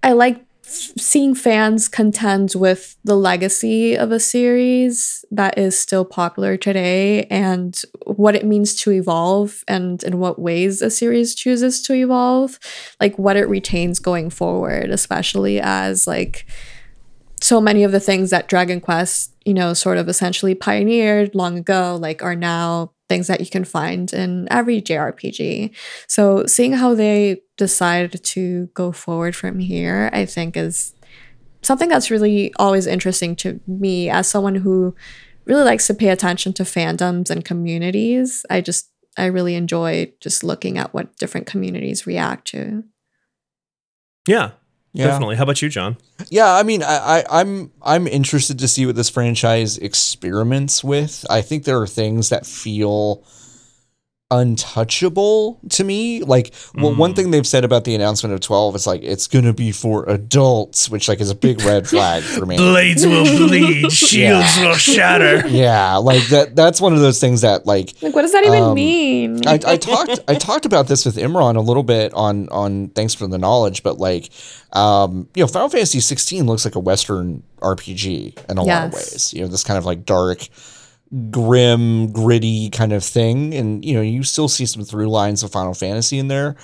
I 0.04 0.12
like 0.12 0.44
seeing 0.62 1.34
fans 1.34 1.88
contend 1.88 2.52
with 2.54 2.96
the 3.04 3.16
legacy 3.16 3.96
of 3.96 4.12
a 4.12 4.20
series 4.20 5.24
that 5.30 5.56
is 5.56 5.78
still 5.78 6.04
popular 6.04 6.58
today 6.58 7.24
and 7.24 7.80
what 8.04 8.34
it 8.34 8.44
means 8.44 8.74
to 8.74 8.92
evolve 8.92 9.64
and 9.66 10.02
in 10.04 10.18
what 10.18 10.38
ways 10.38 10.82
a 10.82 10.90
series 10.90 11.34
chooses 11.34 11.82
to 11.82 11.94
evolve, 11.94 12.58
like 13.00 13.18
what 13.18 13.36
it 13.36 13.48
retains 13.48 13.98
going 13.98 14.28
forward, 14.28 14.90
especially 14.90 15.58
as 15.58 16.06
like 16.06 16.46
so 17.40 17.60
many 17.60 17.82
of 17.82 17.92
the 17.92 18.00
things 18.00 18.28
that 18.30 18.48
Dragon 18.48 18.80
Quest, 18.80 19.34
you 19.44 19.54
know, 19.54 19.72
sort 19.72 19.96
of 19.96 20.08
essentially 20.08 20.54
pioneered 20.54 21.34
long 21.34 21.56
ago, 21.58 21.98
like 22.00 22.22
are 22.22 22.36
now 22.36 22.93
things 23.08 23.26
that 23.26 23.40
you 23.40 23.46
can 23.46 23.64
find 23.64 24.12
in 24.12 24.48
every 24.50 24.80
JRPG. 24.80 25.74
So 26.08 26.46
seeing 26.46 26.72
how 26.72 26.94
they 26.94 27.42
decide 27.56 28.22
to 28.24 28.66
go 28.74 28.92
forward 28.92 29.36
from 29.36 29.58
here, 29.58 30.10
I 30.12 30.24
think 30.24 30.56
is 30.56 30.94
something 31.62 31.88
that's 31.88 32.10
really 32.10 32.52
always 32.56 32.86
interesting 32.86 33.36
to 33.36 33.60
me 33.66 34.10
as 34.10 34.28
someone 34.28 34.54
who 34.56 34.94
really 35.44 35.64
likes 35.64 35.86
to 35.86 35.94
pay 35.94 36.08
attention 36.08 36.52
to 36.54 36.62
fandoms 36.62 37.30
and 37.30 37.44
communities. 37.44 38.44
I 38.48 38.60
just 38.60 38.90
I 39.16 39.26
really 39.26 39.54
enjoy 39.54 40.12
just 40.20 40.42
looking 40.42 40.78
at 40.78 40.92
what 40.92 41.16
different 41.16 41.46
communities 41.46 42.06
react 42.06 42.48
to. 42.48 42.84
Yeah, 44.26 44.52
Yeah. 44.94 45.08
definitely. 45.08 45.36
How 45.36 45.42
about 45.42 45.60
you, 45.60 45.68
John? 45.68 45.96
Yeah, 46.30 46.54
I 46.54 46.62
mean, 46.62 46.82
I, 46.82 47.18
I, 47.18 47.40
I'm 47.40 47.72
I'm 47.82 48.06
interested 48.06 48.58
to 48.60 48.68
see 48.68 48.86
what 48.86 48.94
this 48.94 49.10
franchise 49.10 49.76
experiments 49.76 50.84
with. 50.84 51.26
I 51.28 51.42
think 51.42 51.64
there 51.64 51.80
are 51.80 51.86
things 51.86 52.28
that 52.28 52.46
feel 52.46 53.24
untouchable 54.30 55.60
to 55.70 55.84
me. 55.84 56.20
Like, 56.22 56.52
well, 56.74 56.94
one 56.94 57.12
Mm. 57.12 57.16
thing 57.16 57.30
they've 57.30 57.46
said 57.46 57.64
about 57.64 57.84
the 57.84 57.94
announcement 57.94 58.34
of 58.34 58.40
12 58.40 58.74
is 58.76 58.86
like 58.86 59.02
it's 59.02 59.26
going 59.26 59.44
to 59.44 59.52
be 59.52 59.70
for 59.72 60.04
adults, 60.08 60.88
which 60.88 61.08
like 61.08 61.20
is 61.20 61.30
a 61.30 61.34
big 61.34 61.60
red 61.62 61.86
flag 61.88 62.22
for 62.22 62.46
me. 62.46 62.56
Blades 62.58 63.06
will 63.06 63.24
bleed, 63.24 63.90
shields 63.92 64.58
will 64.58 64.74
shatter. 64.74 65.46
yeah, 65.48 65.96
like 65.96 66.26
that 66.28 66.56
that's 66.56 66.80
one 66.80 66.94
of 66.94 67.00
those 67.00 67.20
things 67.20 67.42
that 67.42 67.66
like 67.66 67.92
Like, 68.02 68.14
what 68.14 68.22
does 68.22 68.32
that 68.32 68.44
even 68.44 68.62
Um, 68.62 68.74
mean? 68.74 69.46
I, 69.46 69.54
I 69.66 69.76
talked 69.76 70.18
I 70.28 70.34
talked 70.34 70.66
about 70.66 70.88
this 70.88 71.04
with 71.04 71.16
Imran 71.16 71.56
a 71.56 71.60
little 71.60 71.82
bit 71.82 72.12
on 72.14 72.48
on 72.48 72.88
thanks 72.88 73.14
for 73.14 73.26
the 73.26 73.38
knowledge, 73.38 73.82
but 73.82 73.98
like 73.98 74.30
um, 74.72 75.28
you 75.36 75.42
know, 75.44 75.46
Final 75.46 75.68
Fantasy 75.68 76.00
16 76.00 76.46
looks 76.46 76.64
like 76.64 76.74
a 76.74 76.80
Western 76.80 77.44
RPG 77.60 78.50
in 78.50 78.58
a 78.58 78.62
lot 78.64 78.86
of 78.86 78.92
ways. 78.94 79.32
You 79.32 79.42
know, 79.42 79.46
this 79.48 79.62
kind 79.62 79.78
of 79.78 79.84
like 79.84 80.04
dark, 80.04 80.48
grim, 81.30 82.12
gritty 82.12 82.70
kind 82.70 82.92
of 82.92 83.04
thing, 83.04 83.54
and 83.54 83.84
you 83.84 83.94
know, 83.94 84.00
you 84.00 84.22
still 84.22 84.48
see 84.48 84.66
some 84.66 84.84
through 84.84 85.08
lines 85.08 85.42
of 85.42 85.52
Final 85.52 85.74
Fantasy 85.74 86.18
in 86.18 86.28
there. 86.28 86.56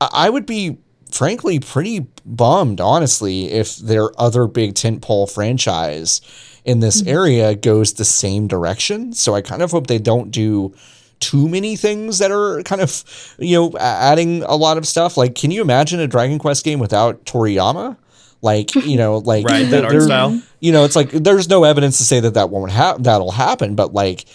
I, 0.00 0.28
would 0.28 0.46
be 0.46 0.78
frankly 1.10 1.60
pretty 1.60 2.06
bummed, 2.26 2.80
honestly, 2.80 3.50
if 3.50 3.76
their 3.76 4.10
other 4.20 4.46
big 4.46 4.74
tentpole 4.74 5.30
franchise 5.30 6.20
in 6.64 6.80
this 6.80 7.00
mm-hmm. 7.00 7.10
area 7.10 7.54
goes 7.54 7.94
the 7.94 8.04
same 8.04 8.48
direction. 8.48 9.12
So 9.12 9.34
I 9.34 9.40
kind 9.40 9.62
of 9.62 9.70
hope 9.70 9.86
they 9.86 9.98
don't 9.98 10.30
do 10.30 10.74
too 11.20 11.48
many 11.48 11.76
things 11.76 12.18
that 12.18 12.30
are 12.30 12.62
kind 12.64 12.82
of 12.82 13.04
you 13.38 13.56
know 13.56 13.72
adding 13.78 14.42
a 14.42 14.56
lot 14.56 14.76
of 14.76 14.86
stuff 14.86 15.16
like 15.16 15.34
can 15.34 15.50
you 15.50 15.62
imagine 15.62 16.00
a 16.00 16.06
dragon 16.06 16.38
quest 16.38 16.64
game 16.64 16.78
without 16.78 17.24
toriyama 17.24 17.96
like 18.44 18.74
you 18.74 18.96
know 18.96 19.18
like 19.32 19.44
Right, 19.46 19.68
that 19.70 19.84
art 19.84 20.02
style. 20.02 20.40
you 20.60 20.70
know 20.70 20.84
it's 20.84 20.94
like 20.94 21.10
there's 21.10 21.48
no 21.48 21.64
evidence 21.64 21.98
to 21.98 22.04
say 22.04 22.20
that 22.20 22.34
that 22.34 22.50
won't 22.50 22.70
happen 22.70 23.02
that'll 23.02 23.32
happen 23.32 23.74
but 23.74 23.92
like 23.92 24.26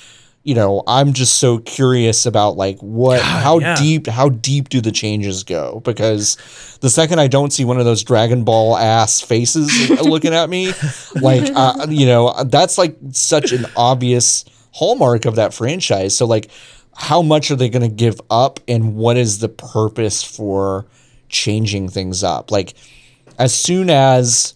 you 0.43 0.55
know 0.55 0.83
i'm 0.87 1.13
just 1.13 1.37
so 1.37 1.59
curious 1.59 2.25
about 2.25 2.55
like 2.57 2.79
what 2.79 3.21
how 3.21 3.59
yeah. 3.59 3.75
deep 3.75 4.07
how 4.07 4.29
deep 4.29 4.69
do 4.69 4.81
the 4.81 4.91
changes 4.91 5.43
go 5.43 5.81
because 5.85 6.37
the 6.81 6.89
second 6.89 7.19
i 7.19 7.27
don't 7.27 7.51
see 7.51 7.65
one 7.65 7.77
of 7.77 7.85
those 7.85 8.03
dragon 8.03 8.43
ball 8.43 8.77
ass 8.77 9.21
faces 9.21 9.89
looking 10.01 10.33
at 10.33 10.49
me 10.49 10.73
like 11.21 11.51
uh, 11.55 11.85
you 11.89 12.05
know 12.05 12.33
that's 12.45 12.77
like 12.77 12.95
such 13.11 13.51
an 13.51 13.65
obvious 13.75 14.45
hallmark 14.71 15.25
of 15.25 15.35
that 15.35 15.53
franchise 15.53 16.15
so 16.15 16.25
like 16.25 16.49
how 16.95 17.21
much 17.21 17.51
are 17.51 17.55
they 17.55 17.69
going 17.69 17.81
to 17.81 17.95
give 17.95 18.19
up 18.29 18.59
and 18.67 18.95
what 18.95 19.17
is 19.17 19.39
the 19.39 19.49
purpose 19.49 20.23
for 20.23 20.85
changing 21.27 21.89
things 21.89 22.23
up 22.23 22.49
like 22.49 22.73
as 23.39 23.55
soon 23.55 23.89
as 23.89 24.55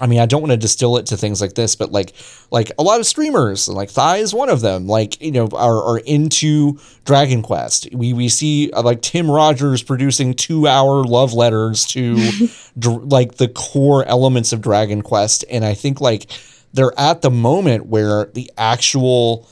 I 0.00 0.06
mean, 0.06 0.20
I 0.20 0.26
don't 0.26 0.40
want 0.40 0.52
to 0.52 0.56
distill 0.56 0.96
it 0.96 1.06
to 1.06 1.18
things 1.18 1.42
like 1.42 1.52
this, 1.52 1.76
but 1.76 1.92
like, 1.92 2.14
like 2.50 2.72
a 2.78 2.82
lot 2.82 2.98
of 2.98 3.04
streamers, 3.04 3.68
like 3.68 3.92
Thai 3.92 4.16
is 4.16 4.32
one 4.32 4.48
of 4.48 4.62
them, 4.62 4.86
like 4.86 5.20
you 5.20 5.30
know, 5.30 5.48
are, 5.52 5.82
are 5.82 5.98
into 5.98 6.78
Dragon 7.04 7.42
Quest. 7.42 7.88
We 7.92 8.14
we 8.14 8.30
see 8.30 8.70
uh, 8.72 8.82
like 8.82 9.02
Tim 9.02 9.30
Rogers 9.30 9.82
producing 9.82 10.32
two 10.32 10.66
hour 10.66 11.04
love 11.04 11.34
letters 11.34 11.84
to 11.88 12.16
dr- 12.78 13.04
like 13.04 13.34
the 13.34 13.48
core 13.48 14.04
elements 14.06 14.52
of 14.54 14.62
Dragon 14.62 15.02
Quest, 15.02 15.44
and 15.50 15.62
I 15.62 15.74
think 15.74 16.00
like 16.00 16.30
they're 16.72 16.98
at 16.98 17.20
the 17.20 17.30
moment 17.30 17.86
where 17.86 18.24
the 18.32 18.50
actual 18.56 19.46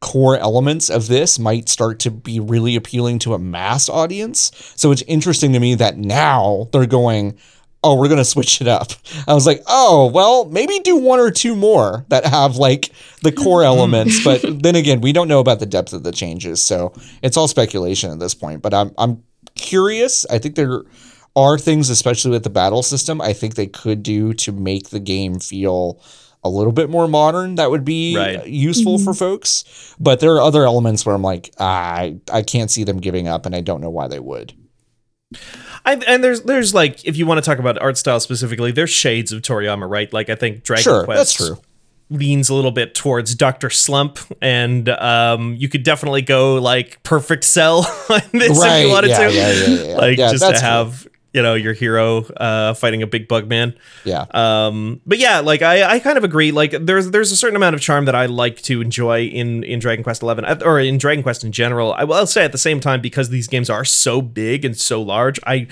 core 0.00 0.36
elements 0.36 0.90
of 0.90 1.08
this 1.08 1.38
might 1.38 1.68
start 1.68 1.98
to 2.00 2.10
be 2.10 2.40
really 2.40 2.76
appealing 2.76 3.18
to 3.20 3.34
a 3.34 3.38
mass 3.38 3.88
audience. 3.88 4.52
So 4.76 4.90
it's 4.92 5.02
interesting 5.02 5.52
to 5.52 5.60
me 5.60 5.74
that 5.76 5.98
now 5.98 6.68
they're 6.72 6.86
going, 6.86 7.36
oh, 7.84 7.94
we're 7.94 8.08
going 8.08 8.18
to 8.18 8.24
switch 8.24 8.60
it 8.60 8.66
up. 8.68 8.90
I 9.26 9.34
was 9.34 9.46
like, 9.46 9.62
oh, 9.66 10.10
well, 10.12 10.46
maybe 10.46 10.80
do 10.80 10.96
one 10.96 11.20
or 11.20 11.30
two 11.30 11.54
more 11.54 12.04
that 12.08 12.24
have 12.26 12.56
like 12.56 12.90
the 13.22 13.30
core 13.32 13.62
elements. 13.62 14.22
But 14.24 14.42
then 14.62 14.74
again, 14.74 15.00
we 15.00 15.12
don't 15.12 15.28
know 15.28 15.40
about 15.40 15.60
the 15.60 15.66
depth 15.66 15.92
of 15.92 16.02
the 16.02 16.12
changes. 16.12 16.60
So 16.60 16.92
it's 17.22 17.36
all 17.36 17.46
speculation 17.48 18.10
at 18.10 18.18
this 18.18 18.34
point. 18.34 18.62
But 18.62 18.74
I'm, 18.74 18.92
I'm 18.98 19.22
curious. 19.54 20.26
I 20.28 20.38
think 20.38 20.56
there 20.56 20.82
are 21.36 21.56
things, 21.56 21.88
especially 21.88 22.32
with 22.32 22.42
the 22.42 22.50
battle 22.50 22.82
system, 22.82 23.20
I 23.20 23.32
think 23.32 23.54
they 23.54 23.68
could 23.68 24.02
do 24.02 24.34
to 24.34 24.50
make 24.52 24.88
the 24.90 24.98
game 25.00 25.38
feel 25.38 26.00
a 26.44 26.48
little 26.48 26.72
bit 26.72 26.88
more 26.90 27.06
modern 27.08 27.56
that 27.56 27.70
would 27.70 27.84
be 27.84 28.16
Right. 28.16 28.46
useful 28.46 28.98
for 28.98 29.12
folks 29.12 29.64
but 29.98 30.20
there 30.20 30.34
are 30.36 30.40
other 30.40 30.64
elements 30.64 31.04
where 31.04 31.12
i'm 31.12 31.20
like 31.22 31.52
ah, 31.58 31.94
i 31.96 32.16
i 32.32 32.42
can't 32.42 32.70
see 32.70 32.84
them 32.84 32.98
giving 32.98 33.26
up 33.26 33.44
and 33.44 33.56
i 33.56 33.60
don't 33.60 33.80
know 33.80 33.90
why 33.90 34.06
they 34.06 34.20
would 34.20 34.54
I, 35.84 35.94
and 35.94 36.22
there's 36.22 36.42
there's 36.42 36.74
like 36.74 37.04
if 37.04 37.16
you 37.16 37.26
want 37.26 37.42
to 37.42 37.48
talk 37.48 37.58
about 37.58 37.80
art 37.80 37.96
style 37.96 38.20
specifically, 38.20 38.72
there's 38.72 38.90
shades 38.90 39.32
of 39.32 39.42
Toriyama, 39.42 39.88
right? 39.88 40.12
Like 40.12 40.28
I 40.28 40.34
think 40.34 40.64
Dragon 40.64 40.82
sure 40.82 41.04
Quest 41.04 41.18
that's 41.18 41.34
true 41.34 41.58
leans 42.10 42.48
a 42.48 42.54
little 42.54 42.70
bit 42.70 42.94
towards 42.94 43.34
Doctor 43.34 43.70
Slump, 43.70 44.18
and 44.40 44.88
um, 44.88 45.54
you 45.56 45.68
could 45.68 45.82
definitely 45.82 46.22
go 46.22 46.54
like 46.56 47.02
Perfect 47.02 47.44
Cell 47.44 47.78
on 48.10 48.20
this 48.32 48.58
if 48.62 48.84
you 48.84 48.90
wanted 48.90 49.10
yeah, 49.10 49.28
to, 49.28 49.34
yeah, 49.34 49.52
yeah, 49.52 49.66
yeah. 49.66 49.96
like 49.96 50.18
Yeah, 50.18 50.30
just 50.30 50.44
to 50.44 50.52
true. 50.52 51.08
You 51.38 51.42
know 51.42 51.54
your 51.54 51.72
hero 51.72 52.24
uh, 52.36 52.74
fighting 52.74 53.00
a 53.00 53.06
big 53.06 53.28
bug 53.28 53.48
man. 53.48 53.72
yeah 54.02 54.26
Um, 54.32 55.00
but 55.06 55.18
yeah, 55.18 55.38
like 55.38 55.62
I, 55.62 55.84
I 55.84 56.00
kind 56.00 56.18
of 56.18 56.24
agree. 56.24 56.50
Like 56.50 56.72
there's 56.72 57.12
there's 57.12 57.30
a 57.30 57.36
certain 57.36 57.54
amount 57.54 57.76
of 57.76 57.80
charm 57.80 58.06
that 58.06 58.16
I 58.16 58.26
like 58.26 58.60
to 58.62 58.80
enjoy 58.80 59.26
in 59.26 59.62
in 59.62 59.78
Dragon 59.78 60.02
Quest 60.02 60.20
Eleven 60.20 60.44
or 60.64 60.80
in 60.80 60.98
Dragon 60.98 61.22
Quest 61.22 61.44
in 61.44 61.52
general. 61.52 61.92
I 61.92 62.02
will 62.02 62.26
say 62.26 62.44
at 62.44 62.50
the 62.50 62.58
same 62.58 62.80
time 62.80 63.00
because 63.00 63.28
these 63.28 63.46
games 63.46 63.70
are 63.70 63.84
so 63.84 64.20
big 64.20 64.64
and 64.64 64.76
so 64.76 65.00
large, 65.00 65.38
I 65.46 65.68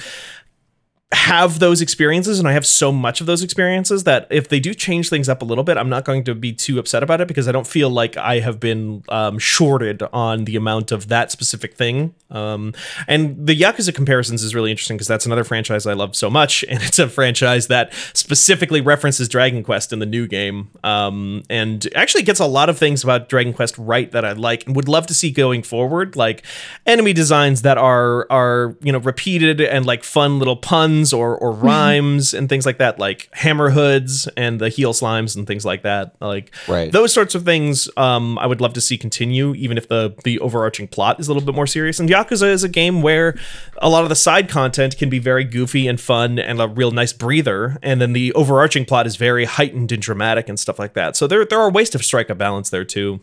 have 1.12 1.60
those 1.60 1.80
experiences 1.80 2.40
and 2.40 2.48
I 2.48 2.52
have 2.52 2.66
so 2.66 2.90
much 2.90 3.20
of 3.20 3.28
those 3.28 3.40
experiences 3.40 4.02
that 4.04 4.26
if 4.28 4.48
they 4.48 4.58
do 4.58 4.74
change 4.74 5.08
things 5.08 5.28
up 5.28 5.40
a 5.40 5.44
little 5.44 5.62
bit, 5.62 5.76
I'm 5.76 5.88
not 5.88 6.04
going 6.04 6.24
to 6.24 6.34
be 6.34 6.52
too 6.52 6.80
upset 6.80 7.04
about 7.04 7.20
it 7.20 7.28
because 7.28 7.46
I 7.46 7.52
don't 7.52 7.66
feel 7.66 7.88
like 7.88 8.16
I 8.16 8.40
have 8.40 8.58
been 8.58 9.04
um, 9.08 9.38
shorted 9.38 10.02
on 10.12 10.46
the 10.46 10.56
amount 10.56 10.90
of 10.90 11.06
that 11.06 11.30
specific 11.30 11.76
thing. 11.76 12.12
Um, 12.28 12.74
and 13.06 13.46
the 13.46 13.56
Yakuza 13.58 13.94
comparisons 13.94 14.42
is 14.42 14.52
really 14.52 14.72
interesting 14.72 14.96
because 14.96 15.06
that's 15.06 15.26
another 15.26 15.44
franchise 15.44 15.86
I 15.86 15.92
love 15.92 16.16
so 16.16 16.28
much, 16.28 16.64
and 16.68 16.82
it's 16.82 16.98
a 16.98 17.08
franchise 17.08 17.68
that 17.68 17.94
specifically 18.12 18.80
references 18.80 19.28
Dragon 19.28 19.62
Quest 19.62 19.92
in 19.92 20.00
the 20.00 20.06
new 20.06 20.26
game, 20.26 20.70
um, 20.82 21.44
and 21.48 21.86
actually 21.94 22.24
gets 22.24 22.40
a 22.40 22.46
lot 22.46 22.68
of 22.68 22.78
things 22.78 23.04
about 23.04 23.28
Dragon 23.28 23.52
Quest 23.52 23.78
right 23.78 24.10
that 24.10 24.24
I 24.24 24.32
like 24.32 24.66
and 24.66 24.74
would 24.74 24.88
love 24.88 25.06
to 25.06 25.14
see 25.14 25.30
going 25.30 25.62
forward, 25.62 26.16
like 26.16 26.44
enemy 26.84 27.12
designs 27.12 27.62
that 27.62 27.78
are 27.78 28.26
are 28.28 28.76
you 28.80 28.90
know 28.90 28.98
repeated 28.98 29.60
and 29.60 29.86
like 29.86 30.02
fun 30.02 30.40
little 30.40 30.56
puns 30.56 30.95
or 31.12 31.36
or 31.36 31.52
rhymes 31.52 32.34
and 32.34 32.48
things 32.48 32.64
like 32.66 32.78
that, 32.78 32.98
like 32.98 33.28
hammer 33.32 33.70
hoods 33.70 34.28
and 34.36 34.60
the 34.60 34.66
healslimes 34.66 35.36
and 35.36 35.46
things 35.46 35.64
like 35.64 35.82
that, 35.82 36.14
like 36.20 36.52
Right. 36.68 36.90
those 36.92 37.12
sorts 37.12 37.34
of 37.34 37.44
things 37.44 37.88
um, 37.96 38.38
I 38.38 38.46
would 38.46 38.60
love 38.60 38.72
to 38.74 38.80
see 38.80 38.96
continue, 38.98 39.54
even 39.54 39.76
if 39.78 39.88
the 39.88 40.14
the 40.24 40.38
overarching 40.40 40.88
plot 40.88 41.20
is 41.20 41.28
a 41.28 41.32
little 41.32 41.46
bit 41.46 41.54
more 41.54 41.66
serious. 41.66 42.00
And 42.00 42.08
Yakuza 42.08 42.48
is 42.48 42.64
a 42.64 42.68
game 42.68 43.02
where 43.02 43.36
a 43.78 43.88
lot 43.88 44.02
of 44.02 44.08
the 44.08 44.16
side 44.16 44.48
content 44.48 44.96
can 44.98 45.08
be 45.10 45.18
very 45.18 45.44
goofy 45.44 45.86
and 45.88 46.00
fun 46.00 46.38
and 46.38 46.60
a 46.60 46.68
real 46.68 46.90
nice 46.90 47.12
breather, 47.12 47.76
and 47.82 48.00
then 48.00 48.12
the 48.12 48.32
overarching 48.34 48.84
plot 48.84 49.06
is 49.06 49.16
very 49.16 49.44
heightened 49.44 49.92
and 49.92 50.02
dramatic 50.02 50.48
and 50.48 50.58
stuff 50.58 50.78
like 50.78 50.94
that. 50.94 51.16
So 51.16 51.26
there 51.26 51.44
there 51.44 51.60
are 51.60 51.70
ways 51.70 51.90
to 51.90 52.02
strike 52.02 52.30
a 52.30 52.34
balance 52.34 52.70
there 52.70 52.84
too. 52.84 53.20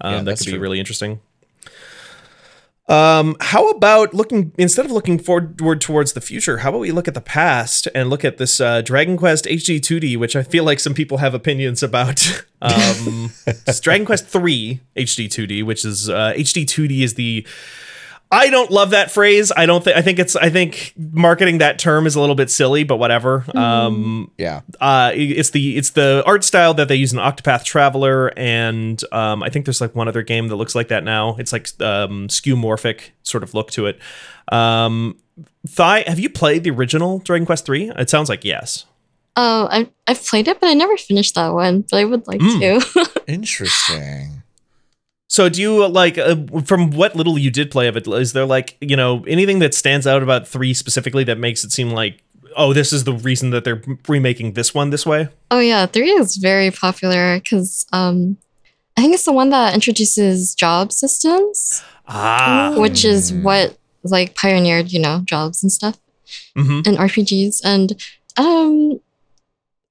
Um, 0.00 0.12
Yeah, 0.14 0.22
that 0.22 0.38
could 0.38 0.46
be 0.46 0.52
true. 0.52 0.60
really 0.60 0.78
interesting. 0.80 1.20
Um, 2.86 3.36
how 3.40 3.70
about 3.70 4.12
looking 4.12 4.52
instead 4.58 4.84
of 4.84 4.90
looking 4.90 5.18
forward 5.18 5.80
towards 5.80 6.12
the 6.12 6.20
future? 6.20 6.58
How 6.58 6.68
about 6.68 6.80
we 6.80 6.92
look 6.92 7.08
at 7.08 7.14
the 7.14 7.20
past 7.20 7.88
and 7.94 8.10
look 8.10 8.24
at 8.24 8.36
this 8.36 8.60
uh, 8.60 8.82
Dragon 8.82 9.16
Quest 9.16 9.46
HD 9.46 9.80
2D, 9.80 10.18
which 10.18 10.36
I 10.36 10.42
feel 10.42 10.64
like 10.64 10.80
some 10.80 10.92
people 10.92 11.18
have 11.18 11.34
opinions 11.34 11.82
about. 11.82 12.44
Um, 12.62 13.30
Dragon 13.82 14.06
Quest 14.06 14.26
3 14.26 14.80
HD 14.96 15.26
2D, 15.26 15.62
which 15.64 15.84
is 15.84 16.08
uh, 16.08 16.32
HD 16.34 16.64
2D 16.64 17.02
is 17.02 17.12
the 17.12 17.46
I 18.34 18.50
don't 18.50 18.70
love 18.70 18.90
that 18.90 19.10
phrase. 19.10 19.52
I 19.56 19.66
don't 19.66 19.82
think 19.84 19.96
I 19.96 20.02
think 20.02 20.18
it's 20.18 20.34
I 20.36 20.50
think 20.50 20.92
marketing 20.96 21.58
that 21.58 21.78
term 21.78 22.06
is 22.06 22.14
a 22.16 22.20
little 22.20 22.34
bit 22.34 22.50
silly, 22.50 22.84
but 22.84 22.96
whatever. 22.96 23.44
Um, 23.54 24.30
yeah 24.38 24.60
uh 24.80 25.12
it's 25.14 25.50
the 25.50 25.76
it's 25.76 25.90
the 25.90 26.22
art 26.26 26.44
style 26.44 26.74
that 26.74 26.88
they 26.88 26.96
use 26.96 27.12
in 27.12 27.18
Octopath 27.18 27.64
Traveler 27.64 28.32
and 28.36 29.02
um 29.12 29.42
I 29.42 29.48
think 29.50 29.64
there's 29.66 29.80
like 29.80 29.94
one 29.94 30.08
other 30.08 30.22
game 30.22 30.48
that 30.48 30.56
looks 30.56 30.74
like 30.74 30.88
that 30.88 31.04
now. 31.04 31.36
It's 31.38 31.52
like 31.52 31.68
um 31.80 32.28
skeuomorphic 32.28 33.10
sort 33.22 33.42
of 33.42 33.54
look 33.54 33.70
to 33.72 33.86
it. 33.86 33.98
Um 34.52 35.16
Thai, 35.74 36.04
have 36.06 36.18
you 36.18 36.30
played 36.30 36.62
the 36.64 36.70
original 36.70 37.18
Dragon 37.20 37.46
Quest 37.46 37.64
3? 37.66 37.90
It 37.96 38.10
sounds 38.10 38.28
like 38.28 38.44
yes. 38.44 38.86
Oh, 39.36 39.66
I 39.70 39.90
I've 40.06 40.24
played 40.24 40.46
it, 40.46 40.60
but 40.60 40.68
I 40.68 40.74
never 40.74 40.96
finished 40.96 41.34
that 41.34 41.48
one. 41.48 41.84
But 41.90 41.96
I 41.96 42.04
would 42.04 42.26
like 42.28 42.40
Mm. 42.40 42.82
to. 42.94 43.22
interesting 43.26 44.43
So 45.34 45.48
do 45.48 45.60
you 45.60 45.82
uh, 45.84 45.88
like 45.88 46.16
uh, 46.16 46.36
from 46.64 46.90
what 46.92 47.16
little 47.16 47.36
you 47.36 47.50
did 47.50 47.68
play 47.72 47.88
of 47.88 47.96
it 47.96 48.06
is 48.06 48.34
there 48.34 48.46
like, 48.46 48.76
you 48.80 48.94
know, 48.94 49.24
anything 49.26 49.58
that 49.58 49.74
stands 49.74 50.06
out 50.06 50.22
about 50.22 50.46
3 50.46 50.72
specifically 50.74 51.24
that 51.24 51.38
makes 51.38 51.64
it 51.64 51.72
seem 51.72 51.90
like 51.90 52.22
oh, 52.56 52.72
this 52.72 52.92
is 52.92 53.02
the 53.02 53.12
reason 53.14 53.50
that 53.50 53.64
they're 53.64 53.82
remaking 54.06 54.52
this 54.52 54.72
one 54.72 54.90
this 54.90 55.04
way? 55.04 55.28
oh 55.50 55.58
yeah, 55.58 55.86
three 55.86 56.10
is 56.12 56.36
very 56.36 56.70
popular 56.70 57.40
because 57.40 57.84
um, 57.92 58.36
I 58.96 59.00
think 59.00 59.14
it's 59.14 59.24
the 59.24 59.32
one 59.32 59.50
that 59.50 59.74
introduces 59.74 60.54
job 60.54 60.92
systems, 60.92 61.82
Ah. 62.06 62.74
which 62.78 63.04
is 63.04 63.32
what 63.32 63.76
like 64.04 64.36
pioneered 64.36 64.92
you 64.92 65.00
know 65.00 65.22
jobs 65.24 65.64
and 65.64 65.72
stuff 65.72 65.96
Mhm. 66.56 66.86
in 66.86 66.94
RPGs 66.96 67.60
and 67.64 68.00
um. 68.36 69.00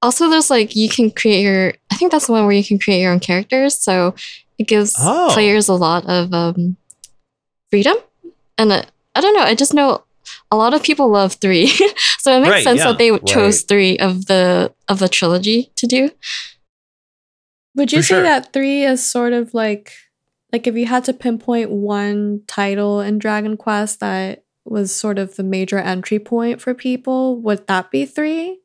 Also, 0.02 0.30
there's 0.30 0.50
like 0.50 0.76
you 0.76 0.90
can 0.90 1.12
create 1.12 1.44
your. 1.44 1.74
I 1.90 1.96
think 1.96 2.12
that's 2.12 2.28
the 2.28 2.34
one 2.34 2.46
where 2.46 2.56
you 2.56 2.64
can 2.64 2.78
create 2.78 3.00
your 3.02 3.14
own 3.14 3.22
characters. 3.22 3.74
So 3.80 4.14
it 4.58 4.68
gives 4.68 4.94
Oh. 5.00 5.30
players 5.34 5.68
a 5.68 5.74
lot 5.74 6.06
of 6.06 6.34
um, 6.34 6.78
freedom. 7.70 7.96
And 8.58 8.72
uh, 8.72 8.84
I 9.16 9.22
don't 9.22 9.36
know. 9.36 9.44
I 9.44 9.56
just 9.56 9.74
know 9.74 10.04
a 10.52 10.56
lot 10.56 10.74
of 10.74 10.84
people 10.84 11.10
love 11.10 11.34
three, 11.34 11.68
so 12.20 12.38
it 12.38 12.42
makes 12.42 12.52
Right, 12.52 12.64
sense 12.64 12.80
yeah. 12.80 12.86
that 12.92 12.98
they 12.98 13.10
chose 13.20 13.62
Right. 13.62 13.68
three 13.68 13.98
of 14.00 14.26
the 14.28 14.74
of 14.88 15.00
the 15.00 15.10
trilogy 15.10 15.72
to 15.78 15.88
do. 15.88 16.10
Would 17.76 17.92
you 17.92 18.00
For 18.00 18.04
say 18.04 18.16
sure. 18.16 18.24
that 18.24 18.54
three 18.54 18.84
is 18.84 19.04
sort 19.06 19.34
of 19.34 19.54
like 19.54 19.92
like 20.52 20.68
if 20.68 20.76
you 20.76 20.86
had 20.86 21.04
to 21.06 21.14
pinpoint 21.14 21.72
one 21.72 22.42
title 22.48 23.02
in 23.02 23.18
Dragon 23.18 23.58
Quest 23.58 24.00
that 24.02 24.44
was 24.66 24.94
sort 24.96 25.18
of 25.18 25.36
the 25.36 25.44
major 25.44 25.80
entry 25.80 26.20
point 26.20 26.62
for 26.62 26.74
people, 26.76 27.42
would 27.42 27.66
that 27.68 27.90
be 27.90 28.06
three? 28.06 28.60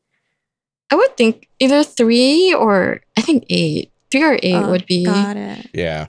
I 0.91 0.95
would 0.95 1.17
think 1.17 1.49
either 1.59 1.83
three 1.83 2.53
or 2.55 3.01
I 3.17 3.23
think 3.23 3.45
eight. 3.49 3.91
Three 4.11 4.23
or 4.25 4.39
eight 4.43 4.55
Uh, 4.55 4.69
would 4.71 4.87
be. 4.87 5.05
Got 5.05 5.37
it. 5.37 5.67
Yeah. 5.75 6.07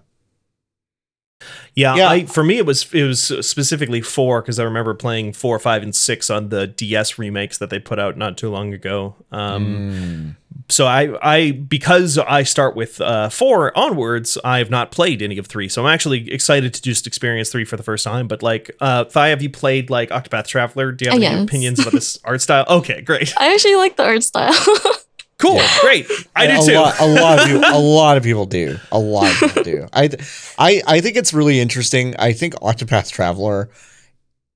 Yeah, 1.73 1.95
Yeah. 1.95 2.09
I 2.09 2.25
for 2.25 2.43
me 2.43 2.57
it 2.57 2.65
was 2.65 2.93
it 2.93 3.03
was 3.03 3.21
specifically 3.47 4.01
four 4.01 4.41
because 4.41 4.59
I 4.59 4.63
remember 4.63 4.93
playing 4.93 5.31
four, 5.33 5.57
five, 5.59 5.81
and 5.83 5.95
six 5.95 6.29
on 6.29 6.49
the 6.49 6.67
DS 6.67 7.17
remakes 7.17 7.57
that 7.59 7.69
they 7.69 7.79
put 7.79 7.97
out 7.99 8.17
not 8.17 8.38
too 8.38 8.49
long 8.49 8.73
ago. 8.73 9.15
Um, 9.31 9.65
Mm. 9.65 10.35
So 10.67 10.85
I 10.85 11.15
I 11.21 11.51
because 11.51 12.17
I 12.17 12.43
start 12.43 12.75
with 12.75 12.99
uh, 12.99 13.29
four 13.29 13.75
onwards, 13.77 14.38
I 14.43 14.57
have 14.57 14.69
not 14.69 14.91
played 14.91 15.21
any 15.21 15.38
of 15.38 15.47
three. 15.47 15.69
So 15.69 15.81
I'm 15.85 15.91
actually 15.93 16.29
excited 16.31 16.73
to 16.73 16.81
just 16.81 17.07
experience 17.07 17.49
three 17.49 17.65
for 17.65 17.77
the 17.77 17.83
first 17.83 18.03
time. 18.03 18.27
But 18.27 18.43
like, 18.43 18.69
uh, 18.81 19.05
Thai, 19.05 19.29
have 19.29 19.41
you 19.41 19.49
played 19.49 19.89
like 19.89 20.09
Octopath 20.09 20.47
Traveler? 20.47 20.91
Do 20.91 21.05
you 21.05 21.12
have 21.12 21.21
Uh, 21.21 21.25
any 21.25 21.35
yes. 21.35 21.43
opinions 21.43 21.79
about 21.79 21.93
this 21.93 22.19
art 22.25 22.41
style? 22.41 22.65
Okay, 22.69 23.01
great, 23.01 23.33
I 23.38 23.53
actually 23.53 23.75
like 23.75 23.95
the 23.95 24.03
art 24.03 24.23
style. 24.23 24.53
cool, 25.39 25.56
Yeah. 25.56 25.78
great. 25.82 26.08
I 26.36 26.45
do 26.47 26.62
a 26.62 26.65
too. 26.65 26.73
Lot, 26.75 26.99
a 26.99 27.06
lot 27.08 27.39
of 27.39 27.45
people, 27.47 27.63
a 27.65 27.80
lot 27.97 28.17
of 28.17 28.23
people 28.23 28.45
do. 28.45 28.78
A 28.91 28.99
lot 28.99 29.32
of 29.32 29.39
people 29.39 29.63
do. 29.63 29.88
I, 29.91 30.10
I, 30.58 30.82
I 30.86 31.02
think 31.02 31.17
it's 31.17 31.34
really 31.34 31.60
interesting. 31.60 32.15
I 32.19 32.32
think 32.34 32.54
Octopath 32.56 33.10
Traveler 33.12 33.69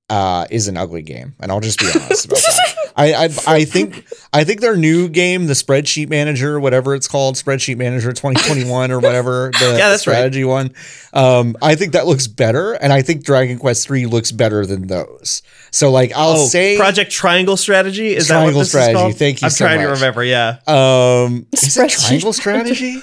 uh, 0.10 0.46
is 0.50 0.68
an 0.68 0.78
ugly 0.78 1.02
game, 1.02 1.34
and 1.40 1.52
I'll 1.52 1.60
just 1.62 1.80
be 1.80 1.88
honest 1.88 2.26
about 2.26 2.38
that. 2.38 2.76
I, 2.96 3.14
I, 3.14 3.30
I 3.48 3.66
think, 3.66 4.06
I 4.34 4.44
think 4.44 4.62
their 4.62 4.76
new 4.76 5.10
game, 5.10 5.48
the 5.48 5.54
Spreadsheet 5.54 6.10
Manager, 6.10 6.60
whatever 6.60 6.94
it's 6.94 7.08
called, 7.08 7.36
Spreadsheet 7.36 7.78
Manager 7.78 8.12
2021 8.12 8.92
or 8.92 9.00
whatever, 9.00 9.50
the 9.60 9.66
Yeah, 9.66 9.90
that's 9.90 10.06
right. 10.06 10.14
strategy 10.14 10.44
one. 10.44 10.74
Um, 11.14 11.58
I 11.62 11.74
think 11.74 11.94
that 11.94 12.06
looks 12.06 12.28
better, 12.28 12.74
and 12.74 12.94
I 12.94 13.02
think 13.02 13.24
Dragon 13.24 13.58
Quest 13.58 13.88
3 13.88 14.06
looks 14.06 14.32
better 14.32 14.66
than 14.66 14.88
those. 14.88 15.42
So, 15.72 15.90
like, 15.90 16.12
I'll 16.16 16.34
oh, 16.34 16.46
say, 16.46 16.78
Project 16.78 17.12
Triangle 17.12 17.58
Strategy 17.58 18.16
is 18.16 18.28
Triangle 18.28 18.52
that 18.52 18.56
what 18.58 18.62
this 18.62 18.70
Strategy, 18.70 18.92
Is 18.92 19.02
called? 19.02 19.16
thank 19.16 19.42
you 19.42 19.46
I'm 19.46 19.52
so 19.52 19.66
trying 19.66 19.80
to 19.80 19.88
remember. 19.88 20.24
Yeah, 20.24 20.58
um, 20.68 21.48
is 21.52 21.76
it 21.76 21.90
Triangle 21.90 22.34
Strategy? 22.34 23.02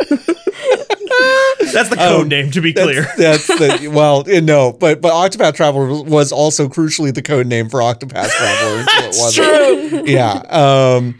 that's 1.72 1.88
the 1.90 1.96
code 1.96 2.22
Um, 2.22 2.28
name 2.28 2.50
to 2.52 2.60
be 2.60 2.72
clear. 2.72 3.02
That's, 3.16 3.46
that's 3.48 3.80
the 3.82 3.88
well, 3.92 4.24
no, 4.26 4.72
but 4.72 5.00
but 5.00 5.12
Octopath 5.12 5.54
Traveler 5.54 6.02
was 6.02 6.32
also 6.32 6.68
crucially 6.68 7.12
the 7.14 7.22
code 7.22 7.46
name 7.46 7.68
for 7.68 7.80
Octopath 7.80 8.30
Traveler. 8.30 8.84
That's 8.84 9.18
wasn't. 9.20 9.90
true. 9.90 10.02
Yeah. 10.06 10.42
Um, 10.48 11.18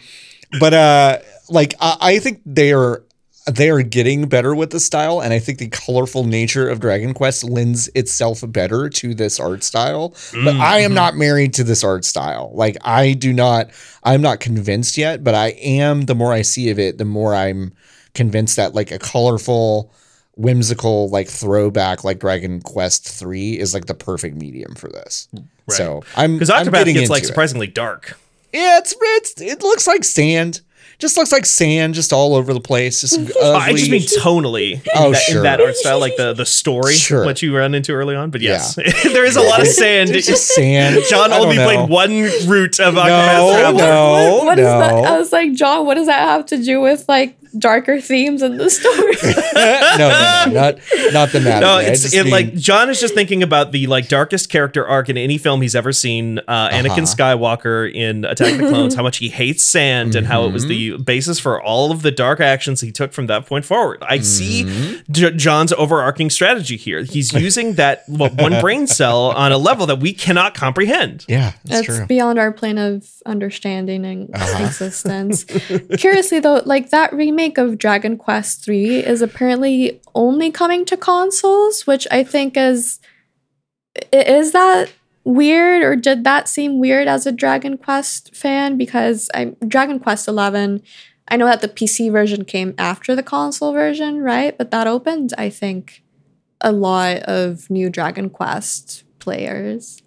but 0.60 0.74
uh, 0.74 1.18
like 1.48 1.74
I, 1.80 1.96
I 2.00 2.18
think 2.18 2.40
they 2.46 2.72
are 2.72 3.02
they 3.50 3.70
are 3.70 3.80
getting 3.80 4.28
better 4.28 4.54
with 4.54 4.70
the 4.70 4.80
style, 4.80 5.20
and 5.22 5.32
I 5.32 5.38
think 5.38 5.58
the 5.58 5.68
colorful 5.68 6.24
nature 6.24 6.68
of 6.68 6.80
Dragon 6.80 7.14
Quest 7.14 7.44
lends 7.44 7.88
itself 7.94 8.44
better 8.46 8.90
to 8.90 9.14
this 9.14 9.40
art 9.40 9.62
style. 9.64 10.10
But 10.32 10.54
Mm, 10.54 10.60
I 10.60 10.78
am 10.80 10.90
mhm. 10.90 10.96
not 10.96 11.16
married 11.16 11.54
to 11.54 11.64
this 11.64 11.82
art 11.82 12.04
style. 12.04 12.50
Like 12.54 12.76
I 12.82 13.14
do 13.14 13.32
not. 13.32 13.70
I'm 14.04 14.20
not 14.22 14.40
convinced 14.40 14.96
yet, 14.98 15.24
but 15.24 15.34
I 15.34 15.48
am. 15.62 16.02
The 16.02 16.14
more 16.14 16.32
I 16.32 16.42
see 16.42 16.68
of 16.70 16.78
it, 16.78 16.98
the 16.98 17.04
more 17.06 17.34
I'm 17.34 17.72
convinced 18.14 18.56
that 18.56 18.74
like 18.74 18.90
a 18.90 18.98
colorful 18.98 19.92
whimsical 20.36 21.08
like 21.10 21.28
throwback 21.28 22.04
like 22.04 22.20
Dragon 22.20 22.60
Quest 22.60 23.08
3 23.08 23.58
is 23.58 23.74
like 23.74 23.86
the 23.86 23.94
perfect 23.94 24.36
medium 24.36 24.74
for 24.74 24.88
this. 24.88 25.28
Right. 25.34 25.76
So 25.76 26.02
I'm 26.16 26.34
Because 26.34 26.50
I'm 26.50 26.66
Octopath 26.66 26.72
getting 26.72 26.94
gets 26.94 27.02
into 27.04 27.12
like 27.12 27.22
it. 27.24 27.26
surprisingly 27.26 27.66
dark. 27.66 28.18
Yeah, 28.52 28.78
it's 28.78 28.94
it's 29.00 29.40
it 29.40 29.62
looks 29.62 29.86
like 29.86 30.04
sand. 30.04 30.60
Just 30.98 31.16
looks 31.16 31.30
like 31.30 31.46
sand 31.46 31.94
just 31.94 32.12
all 32.12 32.34
over 32.34 32.52
the 32.52 32.60
place. 32.60 33.02
Just 33.02 33.16
ugly. 33.18 33.32
Oh, 33.40 33.54
I 33.54 33.72
just 33.72 33.88
mean 33.90 34.00
tonally. 34.02 34.72
In 34.74 34.80
Oh, 34.96 35.12
that, 35.12 35.22
sure. 35.22 35.36
In 35.38 35.42
that 35.44 35.60
art 35.60 35.76
style, 35.76 36.00
like 36.00 36.16
the 36.16 36.32
the 36.32 36.46
story, 36.46 36.94
Sure. 36.94 37.24
what 37.24 37.40
you 37.42 37.56
run 37.56 37.74
into 37.74 37.92
early 37.92 38.16
on. 38.16 38.30
But 38.30 38.40
yes, 38.40 38.74
there 39.04 39.24
is 39.24 39.36
a 39.36 39.40
lot 39.42 39.60
of 39.60 39.68
sand. 39.68 40.10
It's 40.10 40.26
just 40.26 40.48
sand. 40.48 40.98
John 41.10 41.32
only 41.32 41.56
know. 41.56 41.64
played 41.66 41.88
one 41.90 42.10
route 42.48 42.80
of 42.80 42.94
No, 42.94 43.00
Octopath 43.02 43.60
Traveler. 43.60 43.78
no. 43.84 44.34
what, 44.38 44.44
what 44.46 44.58
is 44.58 44.64
that? 44.64 44.92
I 45.04 45.18
was 45.18 45.30
like, 45.32 45.52
John, 45.52 45.84
what 45.86 45.94
does 45.94 46.06
that 46.06 46.20
have 46.20 46.46
to 46.46 46.56
do 46.62 46.80
with 46.80 47.04
like 47.08 47.36
darker 47.56 48.00
themes 48.00 48.42
in 48.42 48.56
the 48.56 48.68
story? 48.70 49.16
no, 49.54 50.08
no, 50.08 50.44
no, 50.46 50.52
not 50.52 50.78
not 51.12 51.28
the 51.32 51.40
matter. 51.40 51.64
No, 51.64 51.78
it's 51.78 52.12
it, 52.12 52.24
mean- 52.24 52.32
like 52.32 52.54
John 52.54 52.90
is 52.90 53.00
just 53.00 53.14
thinking 53.14 53.42
about 53.42 53.72
the 53.72 53.86
like 53.86 54.08
darkest 54.08 54.48
character 54.50 54.86
arc 54.86 55.08
in 55.08 55.16
any 55.16 55.38
film 55.38 55.62
he's 55.62 55.74
ever 55.76 55.92
seen. 55.92 56.38
Uh, 56.48 56.68
Anakin 56.70 56.88
Uh-huh. 56.90 57.00
Skywalker 57.02 57.92
in 57.92 58.24
Attack 58.24 58.52
of 58.54 58.58
the 58.58 58.68
Clones, 58.68 58.94
how 58.94 59.02
much 59.02 59.18
he 59.18 59.28
hates 59.28 59.62
sand, 59.62 60.14
and 60.14 60.26
how 60.26 60.44
it 60.44 60.52
was 60.52 60.64
Mm-hmm. 60.64 60.96
the 60.96 61.02
basis 61.04 61.38
for 61.38 61.62
all 61.62 61.92
of 61.92 62.02
the 62.02 62.10
dark 62.10 62.40
actions 62.40 62.80
he 62.80 62.90
took 62.92 63.12
from 63.12 63.26
that 63.28 63.46
point 63.46 63.64
forward. 63.64 64.02
I 64.02 64.18
Mm-hmm. 64.18 64.22
see 64.24 65.02
J- 65.10 65.32
John's 65.36 65.72
overarching 65.72 66.30
strategy 66.30 66.76
here. 66.76 67.02
He's 67.02 67.32
using 67.32 67.74
that 67.74 68.02
what, 68.08 68.34
one 68.34 68.60
brain 68.60 68.86
cell 68.88 69.30
on 69.30 69.52
a 69.52 69.58
level 69.58 69.86
that 69.86 70.00
we 70.00 70.12
cannot 70.12 70.54
comprehend. 70.54 71.24
yeah, 71.28 71.52
that's 71.64 71.86
it's 71.88 71.96
true. 71.98 72.06
beyond 72.06 72.38
our 72.38 72.52
plane 72.52 72.76
of 72.78 73.08
understanding 73.24 74.04
and 74.04 74.30
Uh-huh. 74.34 74.64
existence. 74.66 75.44
Curiously, 75.98 76.40
though, 76.40 76.60
like 76.64 76.90
that 76.90 77.12
remake 77.12 77.47
of 77.56 77.78
Dragon 77.78 78.18
Quest 78.18 78.68
III 78.68 79.06
is 79.06 79.22
apparently 79.22 80.00
only 80.14 80.50
coming 80.50 80.84
to 80.86 80.96
consoles, 80.96 81.86
which 81.86 82.06
I 82.10 82.22
think 82.22 82.56
is 82.56 83.00
is 84.12 84.52
that 84.52 84.92
weird 85.24 85.82
or 85.82 85.96
did 85.96 86.24
that 86.24 86.48
seem 86.48 86.78
weird 86.78 87.08
as 87.08 87.26
a 87.26 87.32
Dragon 87.32 87.78
Quest 87.78 88.34
fan? 88.34 88.76
Because 88.76 89.30
I 89.32 89.54
Dragon 89.66 89.98
Quest 90.00 90.28
Eleven, 90.28 90.82
I 91.28 91.36
know 91.36 91.46
that 91.46 91.60
the 91.60 91.68
PC 91.68 92.10
version 92.10 92.44
came 92.44 92.74
after 92.76 93.14
the 93.14 93.22
console 93.22 93.72
version, 93.72 94.20
right? 94.20 94.56
But 94.56 94.70
that 94.70 94.86
opened, 94.86 95.32
I 95.38 95.50
think, 95.50 96.02
a 96.60 96.72
lot 96.72 97.18
of 97.22 97.70
new 97.70 97.88
Dragon 97.90 98.30
Quest 98.30 99.04
players. 99.18 100.02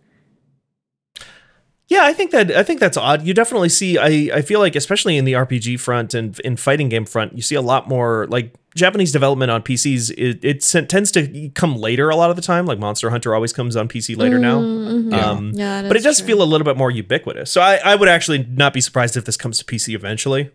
Yeah, 1.92 2.06
I 2.06 2.14
think 2.14 2.32
that 2.32 2.52
I 2.52 2.64
think 2.64 2.80
that's 2.80 2.96
odd. 2.96 3.24
You 3.28 3.34
definitely 3.34 3.68
see. 3.68 3.98
I 3.98 4.38
I 4.38 4.42
feel 4.42 4.62
like 4.62 4.78
especially 4.78 5.18
in 5.18 5.26
the 5.26 5.34
RPG 5.34 5.78
front 5.78 6.14
and 6.14 6.40
in 6.40 6.56
fighting 6.56 6.88
game 6.88 7.04
front, 7.04 7.34
you 7.36 7.42
see 7.42 7.56
a 7.56 7.62
lot 7.62 7.90
more 7.90 8.28
like 8.30 8.54
Japanese 8.76 9.12
development 9.12 9.52
on 9.52 9.62
PCs. 9.62 10.10
It, 10.18 10.40
it 10.46 10.88
tends 10.88 11.12
to 11.12 11.50
come 11.54 11.76
later 11.76 12.10
a 12.10 12.16
lot 12.16 12.30
of 12.30 12.38
the 12.38 12.42
time. 12.42 12.66
Like 12.66 12.80
Monster 12.80 13.10
Hunter 13.10 13.36
always 13.36 13.52
comes 13.52 13.76
on 13.76 13.90
PC 13.90 14.16
later 14.16 14.40
now. 14.40 14.62
Mhm. 14.62 15.12
Yeah. 15.12 15.26
Um, 15.30 15.52
Yeah, 15.54 15.82
but 15.86 15.98
it 15.98 16.04
does 16.04 16.20
true. 16.20 16.28
feel 16.28 16.42
a 16.42 16.46
little 16.48 16.64
bit 16.64 16.78
more 16.78 16.90
ubiquitous. 16.92 17.52
So 17.52 17.60
I, 17.60 17.82
I 17.84 17.96
would 17.96 18.08
actually 18.08 18.46
not 18.50 18.74
be 18.74 18.80
surprised 18.80 19.18
if 19.18 19.26
this 19.26 19.36
comes 19.36 19.58
to 19.60 19.66
PC 19.66 19.94
eventually. 19.94 20.50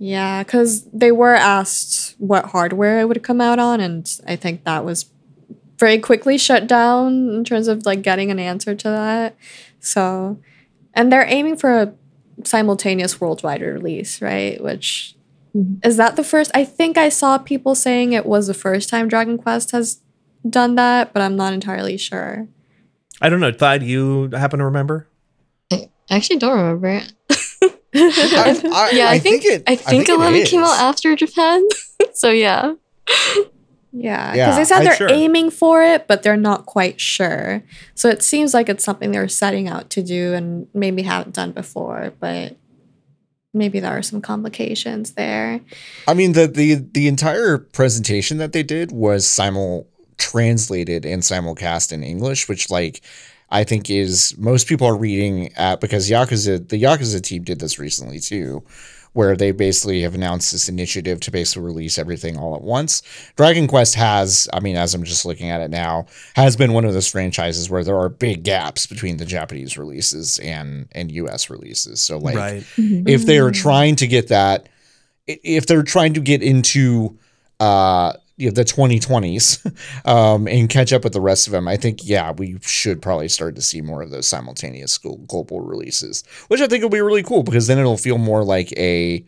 Yeah, 0.00 0.42
because 0.42 0.84
they 0.92 1.12
were 1.12 1.36
asked 1.36 2.16
what 2.18 2.46
hardware 2.46 2.98
it 2.98 3.06
would 3.06 3.22
come 3.22 3.40
out 3.40 3.60
on, 3.60 3.80
and 3.80 4.10
I 4.26 4.34
think 4.34 4.64
that 4.64 4.84
was 4.84 5.06
very 5.78 5.98
quickly 6.00 6.36
shut 6.38 6.66
down 6.66 7.28
in 7.30 7.44
terms 7.44 7.68
of 7.68 7.86
like 7.86 8.02
getting 8.02 8.32
an 8.32 8.40
answer 8.40 8.74
to 8.74 8.88
that. 8.88 9.36
So, 9.78 10.38
and 10.96 11.12
they're 11.12 11.26
aiming 11.28 11.56
for 11.56 11.70
a 11.82 11.92
simultaneous 12.44 13.20
worldwide 13.20 13.62
release, 13.62 14.20
right? 14.20 14.60
Which 14.62 15.14
Mhm. 15.56 15.84
is 15.86 15.96
that 15.96 16.16
the 16.16 16.24
first? 16.24 16.50
I 16.54 16.64
think 16.64 16.98
I 16.98 17.08
saw 17.08 17.38
people 17.38 17.74
saying 17.74 18.12
it 18.12 18.26
was 18.26 18.46
the 18.48 18.54
first 18.54 18.88
time 18.88 19.06
Dragon 19.08 19.38
Quest 19.38 19.70
has 19.70 20.00
done 20.48 20.74
that, 20.74 21.12
but 21.12 21.22
I'm 21.22 21.36
not 21.36 21.52
entirely 21.52 21.96
sure. 21.96 22.48
I 23.20 23.28
don't 23.30 23.40
know. 23.40 23.52
Thad, 23.52 23.82
you 23.82 24.28
happen 24.32 24.58
to 24.58 24.64
remember? 24.66 25.08
I 25.72 25.88
actually 26.10 26.38
don't 26.38 26.56
remember 26.58 26.88
it. 26.88 27.12
I- 27.94 28.60
I- 28.72 28.90
yeah, 28.94 29.08
I, 29.08 29.12
I 29.14 29.18
think, 29.18 29.42
think 29.42 29.54
it- 29.54 29.62
I 29.66 29.72
I 29.72 29.76
think 29.76 29.88
think 30.06 30.08
it 30.10 30.14
Eleven 30.14 30.42
came 30.44 30.62
out 30.62 30.78
after 30.78 31.16
Japan. 31.16 31.66
so 32.12 32.30
yeah. 32.30 32.74
Yeah, 33.98 34.32
because 34.32 34.36
Yeah, 34.36 34.56
they 34.56 34.64
said 34.64 34.80
they're 34.82 34.96
sure. 34.96 35.10
aiming 35.10 35.50
for 35.50 35.82
it, 35.82 36.06
but 36.06 36.22
they're 36.22 36.36
not 36.36 36.66
quite 36.66 37.00
sure. 37.00 37.62
So 37.94 38.08
it 38.08 38.22
seems 38.22 38.52
like 38.52 38.68
it's 38.68 38.84
something 38.84 39.10
they're 39.10 39.28
setting 39.28 39.68
out 39.68 39.88
to 39.90 40.02
do 40.02 40.34
and 40.34 40.66
maybe 40.74 41.02
haven't 41.02 41.34
done 41.34 41.52
before, 41.52 42.12
but 42.20 42.56
maybe 43.54 43.80
there 43.80 43.96
are 43.96 44.02
some 44.02 44.20
complications 44.20 45.12
there. 45.12 45.60
I 46.06 46.14
mean 46.14 46.32
the 46.32 46.46
the 46.46 46.74
the 46.74 47.08
entire 47.08 47.56
presentation 47.58 48.36
that 48.38 48.52
they 48.52 48.62
did 48.62 48.92
was 48.92 49.26
simul 49.26 49.88
translated 50.18 51.04
and 51.06 51.22
simulcast 51.22 51.92
in 51.92 52.02
English, 52.02 52.48
which 52.48 52.70
like 52.70 53.00
I 53.50 53.64
think 53.64 53.88
is 53.88 54.36
most 54.36 54.66
people 54.66 54.86
are 54.86 54.96
reading 54.96 55.52
at 55.54 55.80
because 55.80 56.10
Yakuza 56.10 56.68
the 56.68 56.82
Yakuza 56.82 57.22
team 57.22 57.44
did 57.44 57.60
this 57.60 57.78
recently 57.78 58.20
too, 58.20 58.62
where 59.16 59.34
they 59.34 59.50
basically 59.50 60.02
have 60.02 60.14
announced 60.14 60.52
this 60.52 60.68
initiative 60.68 61.20
to 61.20 61.30
basically 61.30 61.64
release 61.64 61.98
everything 61.98 62.36
all 62.36 62.54
at 62.54 62.62
once. 62.62 63.02
Dragon 63.36 63.66
Quest 63.66 63.94
has, 63.94 64.46
I 64.52 64.60
mean, 64.60 64.76
as 64.76 64.94
I'm 64.94 65.04
just 65.04 65.24
looking 65.24 65.48
at 65.48 65.60
it 65.62 65.70
now, 65.70 66.06
has 66.34 66.54
been 66.54 66.72
one 66.74 66.84
of 66.84 66.92
those 66.92 67.08
franchises 67.08 67.70
where 67.70 67.82
there 67.82 67.98
are 67.98 68.10
big 68.10 68.42
gaps 68.42 68.86
between 68.86 69.16
the 69.16 69.24
Japanese 69.24 69.78
releases 69.78 70.38
and 70.40 70.88
and 70.92 71.10
US 71.12 71.48
releases. 71.48 72.02
So 72.02 72.18
like 72.18 72.34
if 72.76 73.24
they 73.24 73.38
are 73.38 73.50
trying 73.50 73.96
to 73.96 74.06
get 74.06 74.28
that 74.28 74.68
if 75.26 75.66
they're 75.66 75.82
trying 75.82 76.14
to 76.14 76.20
get 76.20 76.42
into 76.42 77.18
uh 77.58 78.12
you 78.36 78.46
know, 78.46 78.52
the 78.52 78.64
2020s 78.64 80.04
um, 80.08 80.46
and 80.46 80.68
catch 80.68 80.92
up 80.92 81.04
with 81.04 81.12
the 81.12 81.20
rest 81.20 81.46
of 81.46 81.52
them, 81.52 81.66
I 81.68 81.76
think, 81.76 82.00
yeah, 82.06 82.32
we 82.32 82.58
should 82.62 83.00
probably 83.00 83.28
start 83.28 83.56
to 83.56 83.62
see 83.62 83.80
more 83.80 84.02
of 84.02 84.10
those 84.10 84.28
simultaneous 84.28 84.98
global 84.98 85.60
releases, 85.60 86.24
which 86.48 86.60
I 86.60 86.66
think 86.66 86.82
will 86.82 86.90
be 86.90 87.00
really 87.00 87.22
cool 87.22 87.42
because 87.42 87.66
then 87.66 87.78
it'll 87.78 87.96
feel 87.96 88.18
more 88.18 88.44
like 88.44 88.72
a 88.72 89.24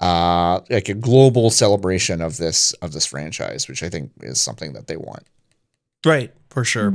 uh, 0.00 0.60
like 0.70 0.88
a 0.88 0.94
global 0.94 1.50
celebration 1.50 2.20
of 2.20 2.36
this 2.36 2.72
of 2.74 2.92
this 2.92 3.06
franchise, 3.06 3.68
which 3.68 3.82
I 3.82 3.88
think 3.88 4.10
is 4.20 4.40
something 4.40 4.72
that 4.72 4.86
they 4.86 4.96
want. 4.96 5.24
Right, 6.04 6.32
for 6.50 6.64
sure. 6.64 6.92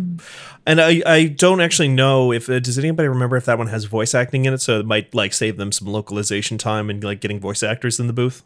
And 0.67 0.79
I, 0.79 1.01
I 1.05 1.25
don't 1.27 1.61
actually 1.61 1.87
know 1.87 2.31
if 2.31 2.49
uh, 2.49 2.59
does 2.59 2.77
anybody 2.77 3.07
remember 3.07 3.35
if 3.37 3.45
that 3.45 3.57
one 3.57 3.67
has 3.67 3.85
voice 3.85 4.13
acting 4.13 4.45
in 4.45 4.53
it, 4.53 4.61
so 4.61 4.79
it 4.79 4.85
might 4.85 5.15
like 5.15 5.33
save 5.33 5.57
them 5.57 5.71
some 5.71 5.87
localization 5.87 6.57
time 6.57 6.89
and 6.89 7.03
like 7.03 7.19
getting 7.19 7.39
voice 7.39 7.63
actors 7.63 7.99
in 7.99 8.07
the 8.07 8.13
booth. 8.13 8.43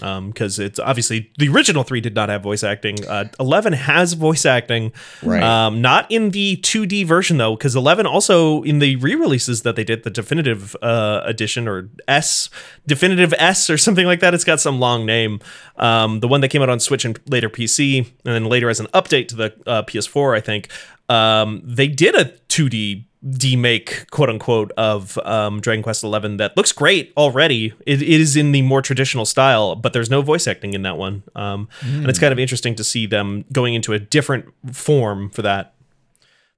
Um, 0.00 0.30
because 0.30 0.58
it's 0.58 0.78
obviously 0.78 1.30
the 1.36 1.50
original 1.50 1.82
three 1.82 2.00
did 2.00 2.14
not 2.14 2.30
have 2.30 2.42
voice 2.42 2.64
acting. 2.64 3.06
Uh, 3.06 3.24
Eleven 3.38 3.74
has 3.74 4.14
voice 4.14 4.46
acting, 4.46 4.90
Right. 5.22 5.42
Um, 5.42 5.82
not 5.82 6.10
in 6.10 6.30
the 6.30 6.56
2D 6.56 7.04
version 7.04 7.36
though, 7.36 7.56
because 7.56 7.76
11 7.76 8.06
also 8.06 8.62
in 8.62 8.78
the 8.78 8.96
re-releases 8.96 9.62
that 9.62 9.76
they 9.76 9.84
did, 9.84 10.02
the 10.02 10.08
definitive 10.08 10.74
uh, 10.80 11.20
edition 11.24 11.68
or 11.68 11.90
S, 12.08 12.48
definitive 12.86 13.34
S 13.36 13.68
or 13.68 13.76
something 13.76 14.06
like 14.06 14.20
that. 14.20 14.32
It's 14.32 14.44
got 14.44 14.60
some 14.60 14.80
long 14.80 15.04
name. 15.04 15.40
Um, 15.76 16.20
the 16.20 16.28
one 16.28 16.40
that 16.40 16.48
came 16.48 16.62
out 16.62 16.70
on 16.70 16.80
Switch 16.80 17.04
and 17.04 17.20
later 17.26 17.50
PC, 17.50 17.98
and 17.98 18.34
then 18.34 18.46
later 18.46 18.70
as 18.70 18.80
an 18.80 18.86
update 18.94 19.28
to 19.28 19.36
the 19.36 19.54
uh, 19.66 19.82
PS4, 19.82 20.34
I 20.34 20.40
think. 20.40 20.70
Um, 21.10 21.60
they 21.64 21.88
did 21.88 22.14
a 22.14 22.32
2D 22.48 23.04
demake, 23.24 24.10
quote 24.10 24.28
unquote, 24.28 24.72
of 24.76 25.16
um, 25.18 25.60
Dragon 25.60 25.82
Quest 25.82 26.00
XI 26.02 26.08
that 26.36 26.52
looks 26.56 26.72
great 26.72 27.12
already. 27.16 27.72
It, 27.86 28.02
is 28.02 28.36
in 28.36 28.52
the 28.52 28.62
more 28.62 28.82
traditional 28.82 29.24
style, 29.24 29.76
but 29.76 29.92
there's 29.92 30.10
no 30.10 30.22
voice 30.22 30.46
acting 30.46 30.74
in 30.74 30.82
that 30.82 30.96
one. 30.96 31.22
Um, 31.34 31.68
And 31.82 32.08
it's 32.08 32.18
kind 32.18 32.32
of 32.32 32.38
interesting 32.38 32.74
to 32.76 32.84
see 32.84 33.06
them 33.06 33.44
going 33.52 33.74
into 33.74 33.92
a 33.92 33.98
different 33.98 34.46
form 34.72 35.30
for 35.30 35.42
that. 35.42 35.74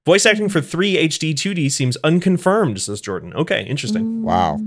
Voice 0.05 0.25
acting 0.25 0.49
for 0.49 0.61
3 0.61 0.97
HD 1.07 1.33
2D 1.33 1.71
seems 1.71 1.97
unconfirmed, 2.03 2.79
says 2.81 3.01
Jordan. 3.01 3.33
Okay, 3.33 3.63
interesting. 3.63 4.23
Wow. 4.23 4.59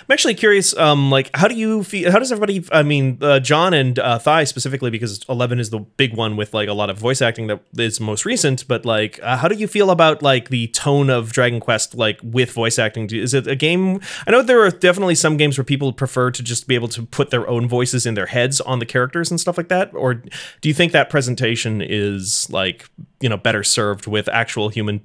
I'm 0.00 0.12
actually 0.12 0.34
curious, 0.34 0.76
um, 0.76 1.10
like, 1.10 1.30
how 1.34 1.48
do 1.48 1.54
you 1.54 1.82
feel? 1.82 2.10
How 2.10 2.18
does 2.18 2.30
everybody? 2.30 2.64
I 2.70 2.82
mean, 2.82 3.18
uh, 3.20 3.40
John 3.40 3.74
and 3.74 3.98
uh, 3.98 4.18
Thai 4.18 4.44
specifically, 4.44 4.90
because 4.90 5.24
Eleven 5.28 5.58
is 5.58 5.70
the 5.70 5.80
big 5.80 6.14
one 6.14 6.36
with 6.36 6.54
like 6.54 6.68
a 6.68 6.72
lot 6.72 6.90
of 6.90 6.98
voice 6.98 7.22
acting 7.22 7.46
that 7.48 7.60
is 7.76 8.00
most 8.00 8.24
recent. 8.24 8.66
But 8.68 8.84
like, 8.84 9.18
uh, 9.22 9.36
how 9.36 9.48
do 9.48 9.54
you 9.54 9.66
feel 9.66 9.90
about 9.90 10.22
like 10.22 10.48
the 10.48 10.68
tone 10.68 11.10
of 11.10 11.32
Dragon 11.32 11.60
Quest, 11.60 11.94
like 11.94 12.20
with 12.22 12.52
voice 12.52 12.78
acting? 12.78 13.08
Is 13.10 13.34
it 13.34 13.46
a 13.46 13.56
game? 13.56 14.00
I 14.26 14.30
know 14.30 14.42
there 14.42 14.62
are 14.64 14.70
definitely 14.70 15.14
some 15.14 15.36
games 15.36 15.58
where 15.58 15.64
people 15.64 15.92
prefer 15.92 16.30
to 16.30 16.42
just 16.42 16.68
be 16.68 16.74
able 16.74 16.88
to 16.88 17.04
put 17.04 17.30
their 17.30 17.48
own 17.48 17.68
voices 17.68 18.06
in 18.06 18.14
their 18.14 18.26
heads 18.26 18.60
on 18.60 18.78
the 18.78 18.86
characters 18.86 19.30
and 19.30 19.40
stuff 19.40 19.56
like 19.56 19.68
that. 19.68 19.94
Or 19.94 20.14
do 20.14 20.68
you 20.68 20.74
think 20.74 20.92
that 20.92 21.10
presentation 21.10 21.82
is 21.82 22.48
like 22.50 22.88
you 23.20 23.28
know 23.28 23.36
better 23.36 23.64
served 23.64 24.06
with 24.06 24.28
actual 24.28 24.68
human 24.68 25.00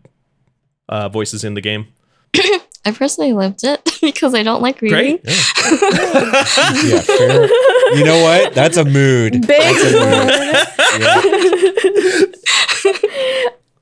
uh, 0.90 1.10
voices 1.10 1.44
in 1.44 1.54
the 1.54 1.62
game? 1.62 1.88
I 2.84 2.92
personally 2.92 3.34
lived 3.34 3.64
it 3.64 3.98
because 4.02 4.34
I 4.34 4.44
don't 4.44 4.62
like 4.62 4.82
reading. 4.82 5.18
Great. 5.18 5.22
Yeah. 5.26 5.34
Yeah, 6.84 7.00
fair. 7.02 7.48
You 7.96 8.04
know 8.04 8.24
what? 8.24 8.54
That's 8.56 8.78
a 8.78 8.86
mood. 8.86 9.46
Big 9.46 9.60
That's 9.62 9.84
a 9.84 9.92
mood. 10.00 10.56
Yeah. 11.00 12.26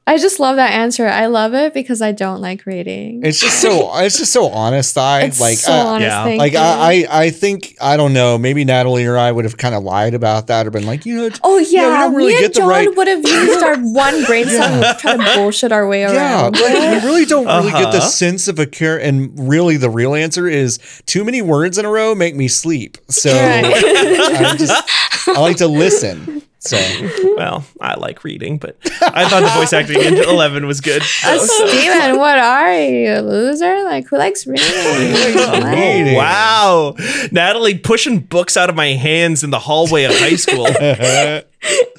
I 0.10 0.17
just 0.17 0.39
love 0.39 0.56
that 0.56 0.72
answer. 0.74 1.08
I 1.08 1.28
love 1.28 1.54
it 1.54 1.74
because 1.74 2.02
I 2.02 2.12
don't 2.12 2.41
like 2.41 2.65
reading. 2.65 3.22
It's 3.24 3.39
just 3.39 3.62
so 3.62 3.89
it's 4.00 4.17
just 4.17 4.34
so 4.34 4.48
honest. 4.48 4.98
I 4.98 5.22
It's 5.22 5.39
like 5.39 5.58
so 5.60 5.72
uh, 5.72 5.76
honest. 5.86 6.08
yeah. 6.08 6.24
like. 6.24 6.56
I, 6.56 7.06
I 7.10 7.26
I 7.26 7.30
think 7.30 7.76
I 7.80 7.95
don't 7.95 8.13
know. 8.13 8.38
Maybe 8.38 8.65
Natalie 8.65 9.06
or 9.06 9.17
I 9.17 9.32
would 9.32 9.45
have 9.45 9.58
kind 9.58 9.76
of 9.76 9.84
lied 9.84 10.15
about 10.15 10.48
that 10.48 10.65
or 10.65 10.72
been 10.72 10.86
like, 10.88 11.06
you 11.06 11.15
know, 11.15 11.30
Oh 11.43 11.58
yeah, 11.60 11.88
we 11.89 11.93
don't 11.98 12.15
really 12.15 12.28
me 12.34 12.34
and 12.38 12.41
get 12.45 12.54
the 12.56 12.60
John 12.62 12.69
right- 12.69 12.95
would 12.98 13.08
have 13.08 13.24
used 13.24 13.63
our 13.69 13.78
one 13.78 14.26
brain 14.26 14.48
cell 14.48 14.82
to 14.95 15.00
try 15.00 15.15
to 15.17 15.36
bullshit 15.36 15.72
our 15.72 15.88
way 15.88 16.02
yeah, 16.02 16.15
around. 16.15 16.60
like 16.60 16.74
we 17.04 17.08
really 17.08 17.26
don't 17.26 17.45
really 17.45 17.72
get 17.72 17.91
the 17.91 18.00
Uh-huh. 18.00 18.08
sense 18.08 18.48
of 18.48 18.58
a 18.58 18.65
care. 18.65 19.00
And 19.00 19.32
really, 19.48 19.78
the 19.78 19.89
real 19.91 20.15
answer 20.15 20.48
is 20.48 20.80
too 21.06 21.24
many 21.24 21.41
words 21.43 21.78
in 21.78 21.86
a 21.86 21.89
row 21.89 22.15
make 22.15 22.36
me 22.36 22.48
sleep. 22.48 22.98
So 23.10 23.30
Right. 23.32 23.63
I 23.65 24.56
just 24.58 25.28
I 25.30 25.39
like 25.39 25.58
to 25.58 25.67
listen. 25.67 26.41
So 26.62 26.78
Well, 27.38 27.65
I 27.80 27.95
like 27.98 28.24
reading, 28.26 28.58
but 28.58 28.76
I 29.02 29.28
thought 29.30 29.41
the 29.41 29.60
voice 29.60 29.72
acting 29.72 30.02
in 30.02 30.15
Eleven 30.17 30.67
was 30.67 30.82
good. 30.82 31.02
Uh, 31.24 31.38
Steven, 31.38 32.17
what 32.17 32.38
are 32.39 32.82
you, 32.82 33.13
a 33.13 33.22
loser? 33.22 33.84
Like, 33.84 34.08
who 34.08 34.17
likes 34.17 34.45
reading? 34.48 34.65
What? 35.36 35.63
Reading. 35.63 36.15
Wow, 36.15 36.95
Natalie 37.32 37.78
pushing 37.78 38.19
books 38.19 38.56
out 38.58 38.69
of 38.69 38.76
my 38.76 38.88
hands 38.88 39.43
in 39.43 39.50
the 39.50 39.60
hallway 39.60 40.04
of 40.06 40.12
high 40.15 40.36
school. 40.36 40.67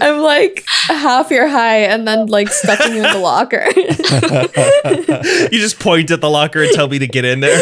I'm 0.01 0.19
like 0.21 0.65
half 0.67 1.31
your 1.31 1.49
height 1.49 1.85
and 1.91 2.07
then 2.09 2.27
like 2.27 2.49
stuffing 2.49 2.95
you 2.95 3.05
in 3.05 3.13
the 3.13 3.19
locker. 3.19 3.67
you 5.53 5.59
just 5.61 5.79
point 5.79 6.11
at 6.11 6.21
the 6.21 6.31
locker 6.31 6.63
and 6.63 6.73
tell 6.73 6.89
me 6.89 6.99
to 6.99 7.07
get 7.07 7.25
in 7.25 7.41
there. 7.41 7.61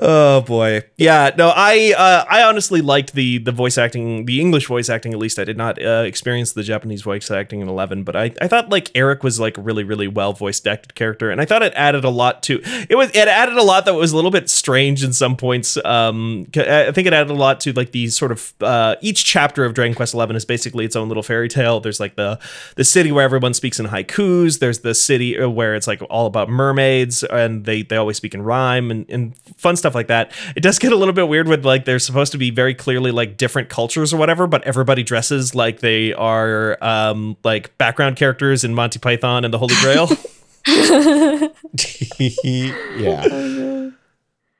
Oh 0.00 0.42
boy, 0.42 0.84
yeah. 0.96 1.34
No, 1.36 1.52
I 1.54 1.92
uh, 1.96 2.24
I 2.30 2.44
honestly 2.44 2.80
liked 2.80 3.14
the 3.14 3.38
the 3.38 3.50
voice 3.50 3.76
acting, 3.76 4.26
the 4.26 4.40
English 4.40 4.68
voice 4.68 4.88
acting. 4.88 5.12
At 5.12 5.18
least 5.18 5.40
I 5.40 5.44
did 5.44 5.56
not 5.56 5.82
uh, 5.82 6.04
experience 6.06 6.52
the 6.52 6.62
Japanese 6.62 7.02
voice 7.02 7.28
acting 7.32 7.60
in 7.60 7.68
Eleven, 7.68 8.04
but 8.04 8.14
I, 8.14 8.32
I 8.40 8.46
thought 8.46 8.68
like 8.70 8.92
Erik 8.94 9.24
was 9.24 9.40
like 9.40 9.56
really 9.58 9.82
really 9.82 10.06
well 10.06 10.32
voiced 10.34 10.68
acted 10.68 10.94
character, 10.94 11.30
and 11.30 11.40
I 11.40 11.46
thought 11.46 11.62
it 11.62 11.72
added 11.74 12.04
a 12.04 12.10
lot 12.10 12.44
to 12.44 12.60
it 12.88 12.94
was 12.94 13.10
it 13.10 13.26
added 13.26 13.56
a 13.56 13.62
lot 13.62 13.86
that 13.86 13.94
was 13.94 14.12
a 14.12 14.16
little 14.16 14.30
bit 14.30 14.48
strange 14.48 15.02
in 15.02 15.12
some 15.12 15.36
points. 15.36 15.76
Um, 15.84 16.46
I 16.56 16.92
think 16.92 17.08
it 17.08 17.12
added 17.12 17.30
a 17.30 17.34
lot 17.34 17.58
to 17.60 17.72
like 17.72 17.90
the 17.90 18.06
sort 18.06 18.30
of 18.30 18.54
uh, 18.60 18.94
each 19.00 19.24
chapter 19.24 19.64
of 19.64 19.74
Dragon 19.74 19.96
Quest 19.96 20.14
Eleven 20.14 20.36
is 20.36 20.44
basically 20.44 20.84
its 20.84 20.94
own 20.94 21.08
little 21.08 21.24
fairy 21.24 21.48
tale. 21.48 21.80
There's 21.80 21.98
like 21.98 22.14
the 22.14 22.38
the 22.76 22.84
city 22.84 23.10
where 23.10 23.24
everyone 23.24 23.52
speaks 23.52 23.80
in 23.80 23.86
haikus. 23.86 24.60
There's 24.60 24.80
the 24.80 24.94
city 24.94 25.36
uh, 25.36 25.48
where 25.48 25.74
it's 25.74 25.88
like 25.88 26.00
all 26.08 26.26
about 26.26 26.48
mermaids 26.48 27.24
and 27.24 27.64
they 27.64 27.82
they 27.82 27.96
always 27.96 28.16
speak 28.16 28.34
in 28.34 28.42
rhyme 28.42 28.92
and, 28.92 29.04
and 29.08 29.36
fun 29.56 29.74
stuff 29.74 29.87
like 29.94 30.08
that. 30.08 30.32
It 30.56 30.60
does 30.62 30.78
get 30.78 30.92
a 30.92 30.96
little 30.96 31.14
bit 31.14 31.28
weird 31.28 31.48
with 31.48 31.64
like 31.64 31.84
they're 31.84 31.98
supposed 31.98 32.32
to 32.32 32.38
be 32.38 32.50
very 32.50 32.74
clearly 32.74 33.10
like 33.10 33.36
different 33.36 33.68
cultures 33.68 34.12
or 34.12 34.16
whatever, 34.16 34.46
but 34.46 34.62
everybody 34.64 35.02
dresses 35.02 35.54
like 35.54 35.80
they 35.80 36.12
are 36.14 36.76
um 36.82 37.36
like 37.44 37.76
background 37.78 38.16
characters 38.16 38.64
in 38.64 38.74
Monty 38.74 38.98
Python 38.98 39.44
and 39.44 39.52
the 39.54 39.58
Holy 39.58 39.74
Grail. 39.80 40.08
yeah. 42.18 43.90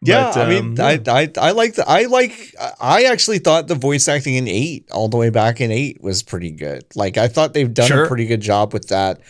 Yeah, 0.00 0.30
But, 0.32 0.36
I 0.36 0.48
mean, 0.48 0.80
um, 0.80 0.86
I, 0.86 1.00
I 1.08 1.28
I 1.48 1.50
like 1.50 1.74
the 1.74 1.84
I 1.88 2.04
like 2.04 2.54
I 2.80 3.04
actually 3.04 3.40
thought 3.40 3.66
the 3.66 3.74
voice 3.74 4.06
acting 4.06 4.36
in 4.36 4.46
eight 4.46 4.88
all 4.92 5.08
the 5.08 5.16
way 5.16 5.28
back 5.30 5.60
in 5.60 5.72
eight 5.72 6.00
was 6.00 6.22
pretty 6.22 6.52
good. 6.52 6.84
Like 6.94 7.18
I 7.18 7.26
thought 7.26 7.52
they've 7.52 7.72
done 7.72 7.88
Sure. 7.88 8.04
a 8.04 8.08
pretty 8.08 8.26
good 8.26 8.40
job 8.40 8.72
with 8.72 8.88
that, 8.88 9.20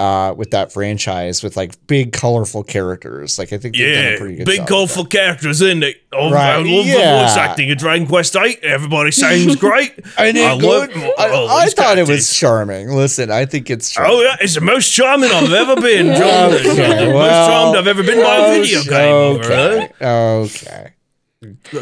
uh, 0.00 0.32
with 0.34 0.50
that 0.52 0.72
franchise 0.72 1.42
with 1.42 1.56
like 1.56 1.86
big 1.86 2.12
colorful 2.12 2.64
characters. 2.64 3.38
Like 3.38 3.52
I 3.52 3.58
think 3.58 3.76
they've 3.76 3.94
done 3.94 4.14
a 4.14 4.18
pretty 4.18 4.36
good 4.36 4.46
with 4.46 4.56
that. 4.66 5.10
characters 5.10 5.60
in 5.60 5.82
it. 5.82 5.96
Oh, 6.12 6.30
Right, 6.32 6.54
I 6.54 6.56
love 6.56 6.64
the 6.86 6.92
voice 6.92 7.36
acting 7.36 7.68
in 7.68 7.76
Dragon 7.78 8.06
Quest 8.06 8.34
Eight. 8.36 8.60
Everybody 8.64 9.10
sings 9.12 9.56
great. 9.66 9.92
And 10.18 10.38
I 10.38 10.58
good. 10.58 10.96
love 10.96 11.14
I, 11.18 11.64
I 11.64 11.68
thought 11.68 11.98
it 11.98 12.08
was 12.08 12.32
charming. 12.36 12.88
Listen, 12.88 13.30
I 13.30 13.44
think 13.44 13.68
it's 13.70 13.90
charming. 13.92 14.16
Oh 14.16 14.22
yeah, 14.22 14.36
it's 14.40 14.54
the 14.54 14.60
most 14.62 14.90
charming 14.90 15.30
I've 15.30 15.52
ever 15.52 15.76
been. 15.80 16.06
John. 16.16 16.52
Okay, 16.54 17.06
most 17.06 17.14
well, 17.14 17.48
charmed 17.48 17.76
I've 17.78 17.86
ever 17.86 18.02
been 18.02 18.20
by 18.22 18.36
a 18.36 18.60
video 18.60 18.82
game. 18.84 19.40
Okay, 19.40 19.88
okay. 20.00 20.94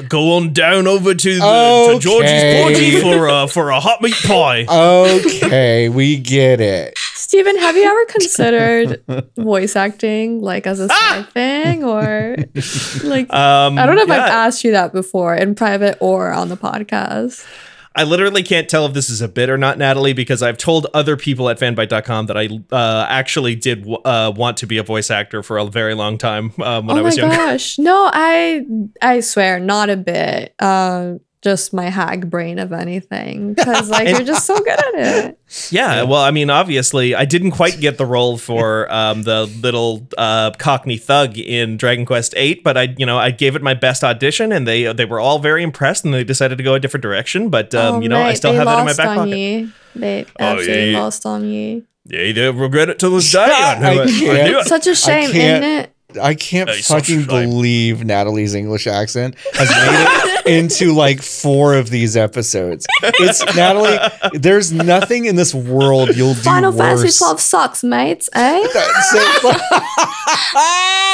Go 0.08 0.36
on 0.36 0.52
down 0.52 0.86
over 0.86 1.14
to 1.14 1.34
the 1.34 1.40
to 1.40 1.98
George's 1.98 2.30
Okay. 2.30 2.62
party 2.62 3.00
for 3.00 3.26
a 3.26 3.48
for 3.48 3.70
a 3.70 3.80
hot 3.80 4.00
meat 4.00 4.14
pie. 4.24 4.66
Okay, 4.70 5.88
we 5.88 6.16
get 6.16 6.60
it. 6.60 6.96
Steven, 7.28 7.58
have 7.58 7.76
you 7.76 7.84
ever 7.84 8.04
considered 8.08 9.02
voice 9.36 9.76
acting 9.76 10.40
like 10.40 10.66
as 10.66 10.80
a 10.80 10.88
side 10.88 11.28
thing 11.28 11.84
or 11.84 12.36
like 13.04 13.30
Um, 13.32 13.78
I 13.78 13.84
don't 13.84 13.96
know 13.96 14.02
if 14.02 14.08
yeah, 14.08 14.24
I've 14.24 14.30
asked 14.30 14.64
you 14.64 14.72
that 14.72 14.94
before 14.94 15.34
in 15.34 15.54
private 15.54 15.98
or 16.00 16.32
on 16.32 16.48
the 16.48 16.56
podcast. 16.56 17.46
I 17.94 18.04
literally 18.04 18.42
can't 18.42 18.68
tell 18.68 18.86
if 18.86 18.92
this 18.94 19.10
is 19.10 19.20
a 19.20 19.28
bit 19.28 19.50
or 19.50 19.58
not, 19.58 19.76
Natalie, 19.76 20.12
because 20.12 20.40
I've 20.42 20.56
told 20.56 20.86
other 20.94 21.16
people 21.16 21.48
at 21.50 21.58
fanbyte.com 21.58 22.26
that 22.26 22.36
I 22.36 22.48
uh, 22.70 23.06
actually 23.08 23.56
did 23.56 23.80
w- 23.80 23.98
uh, 24.04 24.32
want 24.34 24.56
to 24.58 24.66
be 24.66 24.78
a 24.78 24.82
voice 24.84 25.10
actor 25.10 25.42
for 25.42 25.58
a 25.58 25.66
very 25.66 25.94
long 25.94 26.16
time 26.16 26.52
um, 26.62 26.86
when 26.86 26.96
oh 26.96 27.00
I 27.00 27.02
was 27.02 27.16
younger. 27.16 27.34
Oh 27.34 27.38
my 27.38 27.44
gosh. 27.52 27.76
No, 27.78 28.08
I 28.12 28.64
I 29.02 29.20
swear, 29.20 29.58
not 29.58 29.90
a 29.90 29.96
bit. 29.96 30.54
Uh, 30.60 31.14
just 31.40 31.72
my 31.72 31.88
hag 31.88 32.28
brain 32.30 32.58
of 32.58 32.72
anything. 32.72 33.54
Because 33.54 33.88
like 33.90 34.08
you're 34.08 34.24
just 34.24 34.46
so 34.46 34.58
good 34.58 34.68
at 34.78 34.94
it. 34.94 35.38
Yeah, 35.70 36.02
well, 36.02 36.20
I 36.20 36.30
mean, 36.30 36.50
obviously, 36.50 37.14
I 37.14 37.24
didn't 37.24 37.52
quite 37.52 37.80
get 37.80 37.96
the 37.96 38.04
role 38.04 38.36
for 38.36 38.86
um, 38.92 39.22
the 39.22 39.46
little 39.62 40.06
uh, 40.18 40.50
Cockney 40.58 40.98
thug 40.98 41.38
in 41.38 41.78
Dragon 41.78 42.04
Quest 42.04 42.34
VIII, 42.34 42.60
but 42.62 42.76
I, 42.76 42.94
you 42.98 43.06
know, 43.06 43.16
I 43.16 43.30
gave 43.30 43.56
it 43.56 43.62
my 43.62 43.72
best 43.72 44.04
audition, 44.04 44.52
and 44.52 44.66
they 44.68 44.92
they 44.92 45.06
were 45.06 45.20
all 45.20 45.38
very 45.38 45.62
impressed, 45.62 46.04
and 46.04 46.12
they 46.12 46.22
decided 46.22 46.58
to 46.58 46.64
go 46.64 46.74
a 46.74 46.80
different 46.80 47.02
direction. 47.02 47.48
But 47.48 47.74
um, 47.74 47.96
oh, 47.96 48.00
you 48.00 48.10
know, 48.10 48.20
I 48.20 48.34
still 48.34 48.50
they 48.52 48.58
have 48.58 48.66
that 48.66 48.78
in 48.80 48.84
my 48.84 48.90
lost 48.90 48.98
back 48.98 49.08
on 49.08 49.16
pocket. 49.16 49.36
you. 49.38 49.72
They 49.94 50.24
Oh, 50.38 50.44
absolutely 50.44 50.84
yeah, 50.84 50.90
yeah. 50.90 51.00
lost 51.00 51.24
on 51.26 51.48
you. 51.48 51.86
Yeah, 52.04 52.32
they 52.32 52.50
regret 52.50 52.88
it 52.90 52.98
to 53.00 53.08
this 53.08 53.32
day. 53.32 53.38
I, 53.40 53.78
I. 53.82 54.02
I 54.02 54.06
can't. 54.06 54.66
Such 54.66 54.86
a 54.86 54.94
shame, 54.94 55.30
isn't 55.30 55.62
it? 55.64 55.94
I 56.18 56.34
can't 56.34 56.70
Hey, 56.70 56.80
fucking 56.80 57.26
believe 57.26 58.02
Natalie's 58.02 58.54
English 58.54 58.86
accent 58.86 59.34
has 59.52 59.68
made 59.68 60.40
it 60.40 60.46
into 60.58 60.94
like 60.94 61.20
four 61.20 61.74
of 61.74 61.90
these 61.90 62.16
episodes. 62.16 62.86
It's 63.02 63.44
Natalie. 63.54 63.98
There's 64.32 64.72
nothing 64.72 65.26
in 65.26 65.36
this 65.36 65.54
world 65.54 66.16
you'll 66.16 66.32
do 66.32 66.40
Final 66.40 66.72
worse. 66.72 67.00
Fantasy 67.02 67.18
12 67.18 67.40
sucks, 67.40 67.84
mates, 67.84 68.30
eh? 68.32 68.66
That's 68.72 69.14
it. 69.14 69.62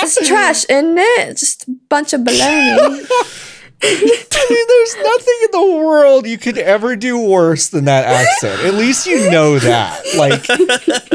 It's 0.05 0.29
trash, 0.29 0.65
isn't 0.67 0.97
it? 0.97 1.39
Just 1.39 1.67
a 1.67 1.73
bunch 1.89 2.13
of 2.13 2.21
baloney. 2.21 3.51
There's 3.85 4.97
nothing 4.97 5.35
in 5.45 5.51
the 5.53 5.77
world 5.85 6.27
you 6.27 6.39
could 6.39 6.59
ever 6.59 6.97
do 6.97 7.19
worse 7.19 7.69
than 7.69 7.85
that 7.87 8.05
accent. 8.05 8.63
At 8.65 8.75
least 8.75 9.07
you 9.07 9.31
know 9.31 9.59
that. 9.59 10.01
Like, 10.17 10.47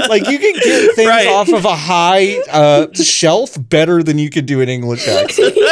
like 0.10 0.28
you 0.30 0.40
can 0.40 0.54
get 0.56 0.96
things 0.96 1.08
Right. 1.08 1.28
off 1.28 1.50
of 1.52 1.66
a 1.66 1.76
high 1.76 2.40
uh, 2.52 2.88
shelf 2.94 3.56
better 3.60 4.02
than 4.04 4.18
you 4.18 4.30
could 4.30 4.46
do 4.46 4.62
an 4.62 4.70
English 4.70 5.08
accent. 5.08 5.56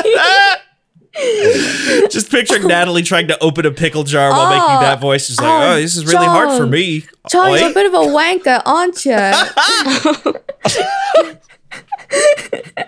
Just 2.12 2.30
picturing 2.30 2.68
Natalie 2.68 3.02
trying 3.02 3.28
to 3.30 3.44
open 3.44 3.66
a 3.66 3.72
pickle 3.72 4.04
jar 4.04 4.30
while 4.30 4.46
Oh, 4.46 4.50
making 4.52 4.80
that 4.82 5.00
voice. 5.02 5.26
She's 5.26 5.40
like, 5.40 5.48
oh, 5.50 5.72
oh, 5.72 5.76
this 5.82 5.98
is 5.98 6.06
really 6.06 6.28
hard 6.28 6.56
for 6.58 6.68
me. 6.68 7.06
John, 7.30 7.58
you're 7.58 7.72
a 7.72 7.74
bit 7.74 7.88
of 7.88 7.94
a 7.96 8.06
wanker, 8.06 8.62
aren't 8.66 9.04
you? 9.04 9.18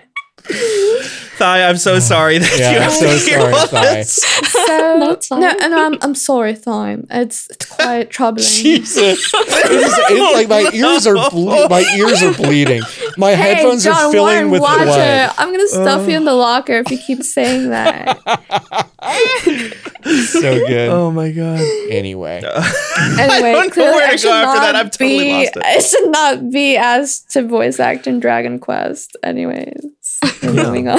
Thai, 1.38 1.62
I'm 1.68 1.76
so 1.78 1.94
oh. 1.94 1.98
sorry 2.00 2.36
that 2.38 2.58
Yeah, 2.58 2.70
you 2.72 2.76
I'm 2.76 2.82
have 2.82 2.92
so 2.92 3.06
to 3.06 3.16
hear 3.18 3.40
sorry, 3.40 3.54
all 3.54 3.94
this. 3.94 4.14
So, 4.16 4.96
No, 4.98 5.10
it's 5.12 5.30
no, 5.30 5.48
and 5.62 5.74
I'm, 5.74 5.96
I'm 6.02 6.14
sorry, 6.14 6.54
Thyme. 6.54 7.06
It's, 7.10 7.48
it's 7.50 7.64
quite 7.64 8.10
troubling. 8.16 8.44
Jesus, 8.44 9.32
it 9.34 9.72
is, 9.72 9.92
it's 9.96 10.34
like 10.34 10.48
my 10.48 10.70
ears 10.74 11.06
are 11.06 11.30
ble- 11.30 11.68
my 11.68 11.80
ears 11.96 12.22
are 12.22 12.34
bleeding. 12.34 12.82
My 13.16 13.30
Hey, 13.34 13.54
headphones 13.54 13.84
John 13.84 13.94
are 13.94 14.12
filling 14.12 14.34
Warren, 14.34 14.50
with 14.50 14.60
watch 14.60 14.82
blood. 14.84 15.30
it. 15.30 15.34
I'm 15.40 15.50
gonna 15.50 15.66
stuff 15.68 16.08
you 16.08 16.16
in 16.16 16.24
the 16.26 16.34
locker 16.34 16.74
if 16.74 16.90
you 16.90 16.98
keep 16.98 17.22
saying 17.22 17.70
that. 17.70 18.18
So 20.02 20.40
good. 20.40 20.88
Oh 20.88 21.10
my 21.10 21.30
god. 21.30 21.60
Anyway, 21.90 22.42
Anyway, 22.42 23.52
don't 23.52 23.66
know 23.66 23.70
clearly 23.70 23.96
where 23.96 24.08
I 24.08 24.12
to 24.12 24.18
should 24.18 24.28
go 24.28 24.32
after 24.32 24.60
that. 24.60 24.72
not 24.72 24.86
I've 24.86 24.90
totally 24.90 25.18
be, 25.24 25.32
lost 25.32 25.56
it. 25.56 25.62
I 25.64 25.78
should 25.78 26.10
not 26.10 26.50
be 26.50 26.76
asked 26.76 27.30
to 27.32 27.42
voice 27.46 27.78
act 27.78 28.06
in 28.06 28.18
Dragon 28.18 28.58
Quest. 28.58 29.16
Anyways, 29.22 29.84
we're 30.42 30.52
moving 30.52 30.88
on. 30.88 30.98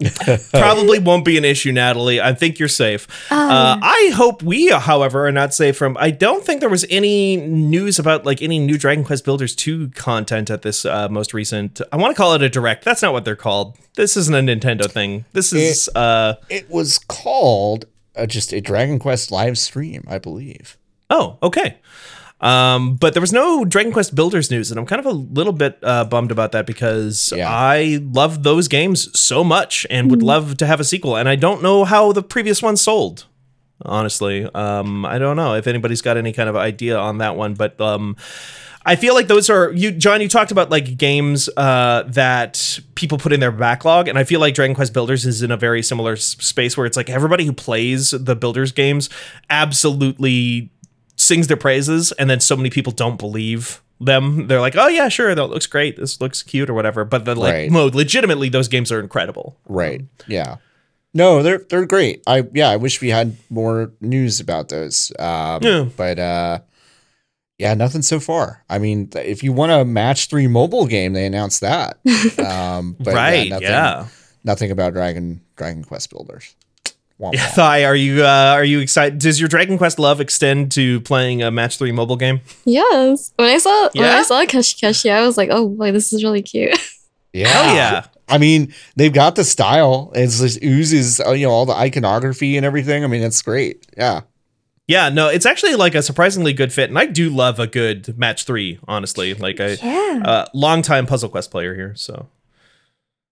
Probably 0.52 1.00
won't 1.00 1.24
be 1.24 1.36
an 1.38 1.44
issue, 1.44 1.72
Natalie. 1.72 2.20
I 2.20 2.32
think 2.32 2.60
you're 2.60 2.68
safe. 2.68 3.08
Uh, 3.32 3.78
I 3.82 4.12
hope 4.14 4.44
we, 4.44 4.70
however, 4.70 5.26
are 5.26 5.32
not 5.32 5.52
safe 5.54 5.76
from. 5.76 5.96
I 5.98 6.12
don't 6.12 6.44
think 6.44 6.60
there 6.60 6.68
was 6.68 6.86
any 6.88 7.36
news 7.36 7.98
about 7.98 8.24
like 8.24 8.40
any 8.40 8.60
new 8.60 8.78
Dragon 8.78 9.02
Quest 9.02 9.24
Builders 9.24 9.56
2 9.56 9.88
content 9.90 10.50
at 10.50 10.62
this 10.62 10.84
uh, 10.84 11.08
most 11.08 11.34
recent. 11.34 11.80
I 11.90 11.96
want 11.96 12.14
to 12.14 12.16
call 12.16 12.32
it 12.34 12.42
a 12.42 12.48
direct. 12.48 12.84
That's 12.84 13.02
not 13.02 13.12
what 13.12 13.24
they're 13.24 13.34
called. 13.34 13.76
This 13.96 14.16
isn't 14.16 14.34
a 14.34 14.38
Nintendo 14.38 14.88
thing. 14.88 15.24
This 15.32 15.52
is 15.52 15.90
uh 15.96 16.36
it 16.48 16.70
was 16.70 16.98
called 16.98 17.86
uh, 18.14 18.26
just 18.26 18.52
a 18.52 18.60
Dragon 18.60 19.00
Quest 19.00 19.32
live 19.32 19.58
stream, 19.58 20.04
I 20.06 20.18
believe. 20.18 20.78
oh, 21.10 21.38
okay. 21.42 21.78
Um, 22.40 22.94
but 22.94 23.14
there 23.14 23.20
was 23.20 23.32
no 23.32 23.64
Dragon 23.64 23.92
Quest 23.92 24.14
Builders 24.14 24.48
news, 24.50 24.70
and 24.70 24.78
I'm 24.78 24.86
kind 24.86 25.00
of 25.00 25.06
a 25.06 25.10
little 25.10 25.52
bit 25.52 25.78
uh, 25.82 26.04
bummed 26.04 26.30
about 26.30 26.52
that 26.52 26.66
because 26.66 27.32
Yeah. 27.36 27.50
I 27.50 27.98
love 28.12 28.44
those 28.44 28.68
games 28.68 29.08
so 29.18 29.42
much 29.42 29.86
and 29.90 30.08
would 30.10 30.22
love 30.22 30.56
to 30.58 30.66
have 30.66 30.78
a 30.78 30.84
sequel. 30.84 31.16
And 31.16 31.28
I 31.28 31.34
don't 31.34 31.62
know 31.62 31.84
how 31.84 32.12
the 32.12 32.22
previous 32.22 32.62
one 32.62 32.76
sold. 32.76 33.24
Honestly, 33.84 34.44
um, 34.54 35.04
I 35.04 35.18
don't 35.18 35.36
know 35.36 35.54
if 35.54 35.66
anybody's 35.66 36.02
got 36.02 36.16
any 36.16 36.32
kind 36.32 36.48
of 36.48 36.56
idea 36.56 36.96
on 36.98 37.18
that 37.18 37.36
one, 37.36 37.54
but 37.54 37.80
um, 37.80 38.16
I 38.84 38.96
feel 38.96 39.14
like 39.14 39.28
those 39.28 39.48
are 39.50 39.70
you, 39.72 39.92
John. 39.92 40.20
You 40.20 40.28
talked 40.28 40.50
about 40.50 40.68
like 40.70 40.96
games 40.96 41.48
uh, 41.56 42.02
that 42.08 42.80
people 42.96 43.18
put 43.18 43.32
in 43.32 43.38
their 43.38 43.52
backlog, 43.52 44.08
and 44.08 44.18
I 44.18 44.24
feel 44.24 44.40
like 44.40 44.54
Dragon 44.54 44.74
Quest 44.74 44.92
Builders 44.92 45.24
is 45.26 45.42
in 45.42 45.50
a 45.52 45.56
very 45.56 45.80
similar 45.82 46.14
s- 46.14 46.24
space 46.40 46.76
where 46.76 46.86
it's 46.86 46.96
like 46.96 47.08
everybody 47.10 47.44
who 47.44 47.52
plays 47.52 48.10
the 48.10 48.34
Builders 48.34 48.72
games 48.72 49.08
absolutely 49.48 50.70
sings 51.28 51.46
their 51.46 51.56
praises, 51.56 52.10
and 52.12 52.28
then 52.28 52.40
so 52.40 52.56
many 52.56 52.70
people 52.70 52.92
don't 52.92 53.18
believe 53.18 53.82
them. 54.00 54.46
They're 54.48 54.60
like, 54.60 54.74
"Oh 54.76 54.88
yeah, 54.88 55.08
sure, 55.08 55.34
that 55.34 55.46
looks 55.46 55.66
great. 55.66 55.96
This 55.96 56.20
looks 56.20 56.42
cute 56.42 56.68
or 56.70 56.74
whatever." 56.74 57.04
But 57.04 57.24
then, 57.24 57.36
like, 57.36 57.52
Right. 57.52 57.70
no, 57.70 57.86
legitimately, 57.86 58.48
those 58.48 58.68
games 58.68 58.90
are 58.90 59.00
incredible. 59.00 59.56
Right. 59.68 60.02
Yeah. 60.26 60.56
No, 61.14 61.42
they're 61.42 61.58
they're 61.68 61.86
great. 61.86 62.22
I 62.26 62.44
yeah, 62.54 62.68
I 62.68 62.76
wish 62.76 63.00
we 63.00 63.08
had 63.10 63.36
more 63.50 63.92
news 64.00 64.40
about 64.40 64.68
those. 64.68 65.12
Um, 65.18 65.62
Yeah. 65.62 65.86
But 65.96 66.18
uh, 66.18 66.58
yeah, 67.58 67.74
nothing 67.74 68.02
so 68.02 68.20
far. 68.20 68.64
I 68.70 68.78
mean, 68.78 69.08
if 69.14 69.42
you 69.42 69.52
want 69.52 69.72
a 69.72 69.84
match 69.84 70.28
three 70.28 70.46
mobile 70.46 70.86
game, 70.86 71.12
they 71.14 71.26
announced 71.26 71.60
that. 71.62 71.98
Um, 72.38 72.96
but 73.00 73.14
right? 73.14 73.48
nothing, 73.50 73.66
yeah. 73.68 74.06
Nothing 74.44 74.70
about 74.70 74.92
Dragon 74.92 75.40
Dragon 75.56 75.82
Quest 75.82 76.10
Builders. 76.10 76.54
Womp 77.20 77.34
womp. 77.34 77.54
Thai, 77.54 77.84
are 77.84 77.96
you 77.96 78.24
uh, 78.24 78.52
are 78.54 78.64
you 78.64 78.78
excited? 78.80 79.18
Does 79.18 79.40
your 79.40 79.48
Dragon 79.48 79.76
Quest 79.78 79.98
love 79.98 80.20
extend 80.20 80.70
to 80.72 81.00
playing 81.00 81.42
a 81.42 81.50
match 81.50 81.76
three 81.78 81.90
mobile 81.92 82.16
game? 82.16 82.40
Yes. 82.64 83.32
When 83.36 83.48
I 83.48 83.58
saw 83.58 83.88
when 83.94 84.04
Yeah? 84.04 84.16
I 84.18 84.22
saw 84.22 84.44
Keshi 84.44 84.78
Keshi, 84.80 85.10
I 85.10 85.22
was 85.26 85.36
like, 85.36 85.48
oh 85.52 85.68
boy, 85.68 85.90
this 85.92 86.12
is 86.12 86.22
really 86.24 86.42
cute. 86.42 86.78
Yeah. 87.34 87.48
Hell 87.48 87.74
yeah! 87.74 88.06
I 88.26 88.38
mean, 88.38 88.72
they've 88.96 89.12
got 89.12 89.36
the 89.36 89.44
style. 89.44 90.10
It's 90.14 90.40
just 90.40 90.64
oozes, 90.64 91.20
uh, 91.20 91.32
you 91.32 91.46
know, 91.46 91.52
all 91.52 91.66
the 91.66 91.74
iconography 91.74 92.56
and 92.56 92.64
everything. 92.64 93.04
I 93.04 93.06
mean, 93.06 93.22
it's 93.22 93.42
great. 93.42 93.86
Yeah. 93.98 94.22
Yeah, 94.86 95.10
no, 95.10 95.28
it's 95.28 95.44
actually 95.44 95.74
like 95.74 95.94
a 95.94 96.00
surprisingly 96.00 96.54
good 96.54 96.72
fit, 96.72 96.88
and 96.88 96.98
I 96.98 97.04
do 97.04 97.28
love 97.28 97.60
a 97.60 97.66
good 97.66 98.16
match 98.18 98.44
three. 98.44 98.80
Honestly, 98.88 99.34
like 99.34 99.60
a 99.60 99.76
Yeah. 99.76 100.22
uh, 100.24 100.46
long 100.54 100.80
time 100.80 101.04
Puzzle 101.06 101.28
Quest 101.28 101.50
player 101.50 101.74
here. 101.74 101.92
So, 101.96 102.28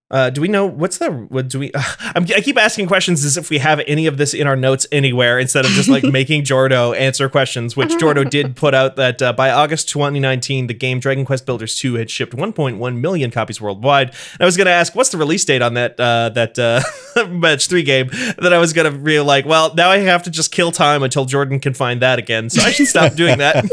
uh, 0.09 0.30
do 0.30 0.40
we 0.40 0.46
know 0.46 0.66
what's 0.66 0.98
the 0.98 1.11
what 1.11 1.48
do 1.48 1.59
we? 1.59 1.72
I'm, 2.00 2.22
I 2.24 2.40
keep 2.40 2.57
asking 2.57 2.86
questions 2.86 3.24
as 3.24 3.36
if 3.36 3.50
we 3.50 3.59
have 3.59 3.80
any 3.88 4.07
of 4.07 4.18
this 4.18 4.34
in 4.34 4.46
our 4.46 4.54
notes 4.54 4.86
anywhere 4.92 5.38
instead 5.40 5.64
of 5.64 5.72
just 5.72 5.88
like 5.88 6.04
making 6.12 6.44
Jordo 6.44 6.96
answer 6.96 7.28
questions. 7.28 7.76
Which 7.76 7.88
Jordo 8.00 8.28
did 8.28 8.54
put 8.54 8.72
out 8.72 8.94
that 8.96 9.20
uh, 9.20 9.32
by 9.32 9.50
August 9.50 9.88
2019, 9.88 10.68
the 10.68 10.74
game 10.74 11.00
Dragon 11.00 11.24
Quest 11.24 11.44
Builders 11.44 11.76
2 11.76 11.94
had 11.94 12.09
shipped 12.09 12.34
1.1 12.34 13.00
million 13.00 13.30
copies 13.32 13.61
worldwide. 13.61 14.11
And 14.11 14.42
I 14.42 14.44
was 14.44 14.57
going 14.57 14.66
to 14.66 14.72
ask 14.72 14.94
what's 14.94 15.11
the 15.11 15.18
release 15.18 15.44
date 15.44 15.61
on 15.61 15.74
that 15.74 15.98
uh, 15.98 16.28
that 16.34 16.57
uh, 16.57 17.26
match 17.28 17.66
three 17.66 17.82
game. 17.82 18.07
That 18.38 18.52
I 18.52 18.59
was 18.59 18.72
going 18.72 18.92
to 18.92 18.96
be 18.96 19.18
like, 19.18 19.44
well, 19.44 19.74
now 19.74 19.90
I 19.90 19.98
have 19.98 20.22
to 20.22 20.30
just 20.30 20.52
kill 20.52 20.70
time 20.70 21.02
until 21.02 21.24
Jordan 21.24 21.59
can 21.59 21.74
find 21.74 22.00
that 22.02 22.20
again. 22.20 22.48
So 22.48 22.62
I 22.62 22.70
should 22.70 22.86
stop 22.86 23.14
doing 23.14 23.38
that. 23.38 23.64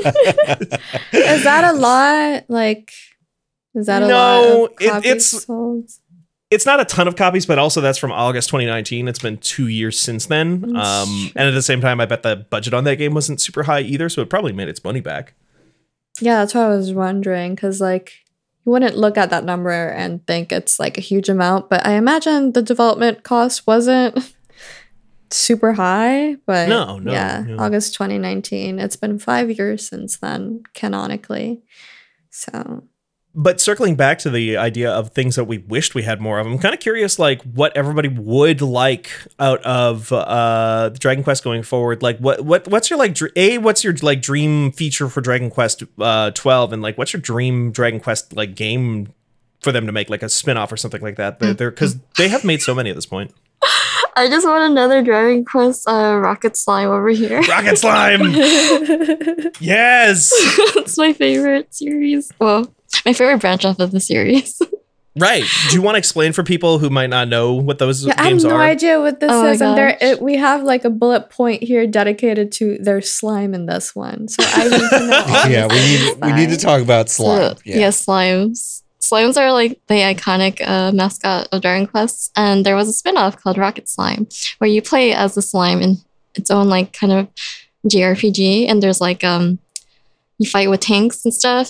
Is 1.14 1.44
that 1.44 1.64
a 1.64 1.74
lot? 1.78 2.46
Like, 2.50 2.92
is 3.76 3.86
that 3.86 4.02
a 4.04 4.08
No, 4.08 4.70
lot? 4.80 4.98
Of 4.98 5.06
it- 5.06 5.10
it's- 5.10 5.46
sold? 5.46 5.90
It's 6.54 6.66
not 6.66 6.80
a 6.80 6.86
ton 6.86 7.08
of 7.08 7.16
copies, 7.16 7.46
but 7.46 7.58
also 7.58 7.82
that's 7.82 7.98
from 7.98 8.12
August 8.12 8.50
2019. 8.50 9.08
It's 9.08 9.20
been 9.20 9.38
two 9.38 9.68
years 9.68 10.00
since 10.00 10.28
then. 10.28 10.76
Um, 10.76 11.32
and 11.36 11.48
at 11.48 11.54
the 11.54 11.62
same 11.62 11.82
time, 11.82 12.00
I 12.00 12.06
bet 12.06 12.24
the 12.24 12.36
budget 12.36 12.74
on 12.74 12.84
that 12.84 12.96
game 12.98 13.14
wasn't 13.14 13.42
super 13.42 13.64
high 13.64 13.82
either, 13.82 14.08
so 14.10 14.22
it 14.22 14.30
probably 14.30 14.54
made 14.54 14.68
its 14.68 14.84
money 14.84 15.02
back. 15.02 15.34
Yeah, 16.22 16.40
that's 16.40 16.54
what 16.54 16.66
I 16.66 16.70
was 16.70 16.94
wondering. 16.94 17.56
Because, 17.56 17.82
like, 17.82 18.14
you 18.66 18.72
wouldn't 18.72 18.98
look 18.98 19.18
at 19.18 19.32
that 19.32 19.44
number 19.44 19.90
and 19.90 20.26
think 20.28 20.52
it's 20.52 20.80
like 20.80 20.98
a 20.98 21.02
huge 21.02 21.28
amount, 21.28 21.70
but 21.70 21.86
I 21.86 21.94
imagine 21.94 22.54
the 22.54 22.62
development 22.62 23.24
cost 23.24 23.68
wasn't 23.68 24.34
super 25.32 25.74
high. 25.74 26.36
But 26.46 26.70
No, 26.70 27.00
no, 27.00 27.12
yeah, 27.12 27.44
no. 27.48 27.58
August 27.58 27.94
2019. 27.96 28.80
It's 28.80 28.96
been 28.96 29.20
five 29.20 29.52
years 29.52 29.90
since 29.90 30.18
then, 30.18 30.64
canonically. 30.74 31.64
So, 32.30 32.84
But 33.36 33.60
circling 33.60 33.96
back 33.96 34.20
to 34.20 34.30
the 34.30 34.58
idea 34.58 34.92
of 34.92 35.10
things 35.10 35.36
that 35.38 35.46
we 35.46 35.58
wished 35.58 35.96
we 35.96 36.04
had 36.04 36.22
more 36.22 36.38
of, 36.38 36.46
I'm 36.46 36.60
kind 36.60 36.74
of 36.74 36.80
curious, 36.80 37.18
like 37.18 37.42
what 37.42 37.76
everybody 37.76 38.08
would 38.08 38.62
like 38.62 39.10
out 39.40 39.64
of 39.64 40.12
uh, 40.14 40.90
the 40.90 41.00
Dragon 41.00 41.24
Quest 41.24 41.44
going 41.44 41.64
forward. 41.64 42.04
Like, 42.04 42.20
what 42.20 42.42
what 42.42 42.68
what's 42.68 42.92
your 42.92 43.00
like 43.00 43.16
dr- 43.16 43.32
a 43.36 43.58
what's 43.58 43.84
your 43.84 43.94
like 44.04 44.22
dream 44.22 44.72
feature 44.72 45.10
for 45.10 45.22
Dragon 45.22 45.50
Quest 45.50 45.82
uh, 46.00 46.30
12, 46.30 46.74
and 46.74 46.82
like 46.84 46.96
what's 46.98 47.12
your 47.12 47.22
dream 47.22 47.72
Dragon 47.72 48.00
Quest 48.00 48.36
like 48.36 48.54
game 48.54 49.12
for 49.62 49.72
them 49.72 49.88
to 49.88 49.92
make 49.92 50.12
like 50.12 50.22
a 50.22 50.28
spinoff 50.28 50.72
or 50.72 50.78
something 50.78 51.02
like 51.02 51.16
that? 51.16 51.40
They're 51.40 51.72
because 51.72 51.98
they 52.18 52.28
have 52.28 52.44
made 52.44 52.62
so 52.62 52.76
many 52.76 52.92
at 52.92 52.96
this 52.96 53.08
point. 53.08 53.34
I 54.16 54.28
just 54.30 54.46
want 54.46 54.72
another 54.72 55.02
Dragon 55.02 55.44
Quest 55.44 55.88
uh, 55.88 56.20
Rocket 56.22 56.56
Slime 56.56 56.90
over 56.90 57.10
here. 57.10 57.42
Rocket 57.50 57.78
Slime. 57.80 58.22
Yes. 59.60 60.30
it's 60.76 60.98
my 60.98 61.14
favorite 61.14 61.74
series. 61.74 62.32
Well, 62.40 62.72
my 63.06 63.14
favorite 63.14 63.40
branch 63.40 63.66
off 63.66 63.80
of 63.80 63.92
the 63.92 64.00
series. 64.00 64.62
Right. 65.16 65.44
Do 65.70 65.76
you 65.76 65.82
want 65.82 65.94
to 65.94 66.00
explain 66.00 66.34
for 66.34 66.44
people 66.44 66.80
who 66.80 66.90
might 66.90 67.10
not 67.10 67.28
know 67.28 67.54
what 67.54 67.78
those 67.78 68.04
yeah, 68.04 68.16
I 68.18 68.30
have 68.30 68.42
no 68.42 68.56
are? 68.56 68.62
idea 68.62 69.00
what 69.00 69.20
this 69.20 69.30
Oh 69.32 69.46
is. 69.48 69.62
And 69.62 69.78
there, 69.78 69.96
it, 70.02 70.20
we 70.20 70.38
have 70.38 70.64
like 70.64 70.86
a 70.86 70.90
bullet 70.90 71.30
point 71.30 71.62
here 71.62 71.86
dedicated 71.86 72.52
to 72.54 72.80
their 72.80 73.00
slime 73.00 73.54
in 73.54 73.68
this 73.68 73.96
one. 73.96 74.28
So 74.28 74.44
I 74.44 74.64
need 74.64 74.90
to 74.90 75.00
know. 75.08 75.44
yeah. 75.50 75.68
We 75.68 75.76
need 75.76 76.16
we 76.20 76.34
need 76.34 76.50
to 76.50 76.58
talk 76.58 76.82
about 76.82 77.10
slime. 77.10 77.58
So, 77.58 77.62
yeah. 77.64 77.90
slimes. 77.90 78.82
Slimes 79.02 79.38
are 79.38 79.52
like 79.52 79.80
the 79.88 79.96
iconic 79.96 80.66
uh, 80.66 80.92
mascot 80.92 81.48
of 81.52 81.62
Dragon 81.62 81.86
Quest, 81.86 82.32
and 82.36 82.66
there 82.66 82.76
was 82.76 82.88
a 82.88 82.94
spin-off 82.94 83.38
called 83.38 83.58
Rocket 83.58 83.90
Slime, 83.90 84.28
where 84.60 84.70
you 84.70 84.82
play 84.82 85.14
as 85.14 85.36
the 85.36 85.42
slime 85.42 85.82
in 85.82 85.98
its 86.36 86.50
own 86.50 86.70
like 86.70 86.94
kind 86.94 87.12
of 87.12 87.28
JRPG, 87.88 88.68
and 88.68 88.82
there's 88.82 89.02
like 89.02 89.24
um 89.24 89.60
you 90.40 90.50
fight 90.50 90.70
with 90.70 90.80
tanks 90.80 91.24
and 91.24 91.34
stuff. 91.34 91.70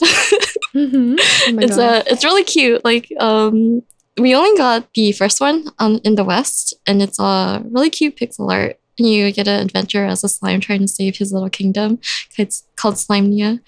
Mhm. 0.75 1.19
Oh 1.19 1.59
it's 1.59 1.77
gosh. 1.77 1.79
uh 1.79 2.03
it's 2.07 2.23
really 2.23 2.43
cute. 2.43 2.83
Like 2.83 3.11
um 3.19 3.83
we 4.17 4.35
only 4.35 4.55
got 4.57 4.93
the 4.93 5.11
first 5.11 5.41
one 5.41 5.65
um, 5.79 5.99
in 6.03 6.15
the 6.15 6.23
West, 6.23 6.73
and 6.85 7.01
it's 7.01 7.19
a 7.19 7.63
really 7.65 7.89
cute 7.89 8.15
pixel 8.15 8.51
art. 8.51 8.79
You 8.97 9.31
get 9.31 9.47
an 9.47 9.59
adventure 9.59 10.05
as 10.05 10.23
a 10.23 10.29
slime 10.29 10.59
trying 10.59 10.81
to 10.81 10.87
save 10.87 11.17
his 11.17 11.33
little 11.33 11.49
kingdom. 11.49 11.99
It's 12.37 12.63
called 12.75 12.95
Slimenia. 12.95 13.59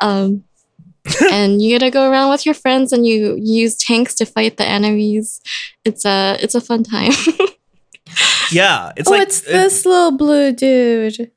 Um, 0.00 0.42
and 1.32 1.62
you 1.62 1.70
get 1.70 1.84
to 1.84 1.90
go 1.90 2.10
around 2.10 2.30
with 2.30 2.44
your 2.44 2.54
friends 2.54 2.92
and 2.92 3.06
you, 3.06 3.36
you 3.36 3.62
use 3.62 3.76
tanks 3.76 4.14
to 4.16 4.26
fight 4.26 4.56
the 4.56 4.66
enemies. 4.66 5.40
It's 5.84 6.04
a 6.04 6.36
it's 6.40 6.54
a 6.54 6.60
fun 6.60 6.82
time. 6.82 7.12
Yeah, 8.50 8.92
it's 8.96 9.08
oh, 9.08 9.12
like 9.12 9.22
it's 9.22 9.40
this 9.40 9.86
little 9.86 10.12
blue 10.12 10.52
dude. 10.52 11.30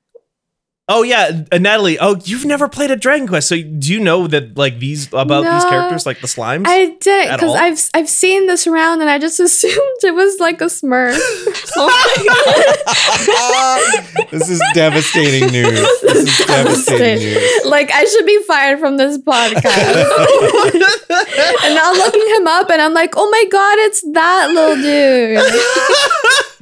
Oh 0.88 1.02
yeah, 1.02 1.44
uh, 1.52 1.58
Natalie. 1.58 1.98
Oh, 1.98 2.16
you've 2.26 2.46
never 2.46 2.70
played 2.70 2.92
a 2.92 2.96
Dragon 2.96 3.28
Quest, 3.28 3.48
so 3.48 3.56
do 3.56 3.92
you 3.92 4.00
know 4.00 4.28
that 4.28 4.56
like 4.56 4.78
these 4.78 5.08
about 5.14 5.42
these 5.42 5.66
characters, 5.68 6.06
like 6.06 6.22
the 6.22 6.28
slimes? 6.28 6.66
I 6.68 6.96
did 7.02 7.28
At 7.28 7.38
because 7.40 7.50
all? 7.50 7.58
I've 7.58 7.90
I've 7.96 8.08
seen 8.08 8.46
this 8.46 8.68
around 8.68 9.02
and 9.02 9.10
I 9.10 9.18
just 9.18 9.40
assumed 9.46 10.04
it 10.04 10.14
was 10.14 10.40
like 10.40 10.62
a 10.62 10.66
Smurf. 10.66 11.18
this 14.30 14.48
is 14.48 14.62
devastating 14.76 15.50
news. 15.52 15.80
This 16.04 16.40
is 16.40 16.46
devastating 16.46 17.34
news. 17.34 17.66
like 17.66 17.90
I 17.92 18.06
should 18.06 18.28
be 18.28 18.44
fired 18.44 18.78
from 18.80 18.98
this 18.98 19.18
podcast. 19.18 19.66
and 21.66 21.74
now 21.74 21.90
I'm 21.92 21.98
looking 21.98 22.28
him 22.36 22.46
up 22.46 22.70
and 22.70 22.80
I'm 22.80 22.94
like, 22.94 23.16
oh 23.18 23.28
my 23.32 23.44
god, 23.52 23.80
it's 23.80 24.02
that 24.14 24.52
little 24.54 24.76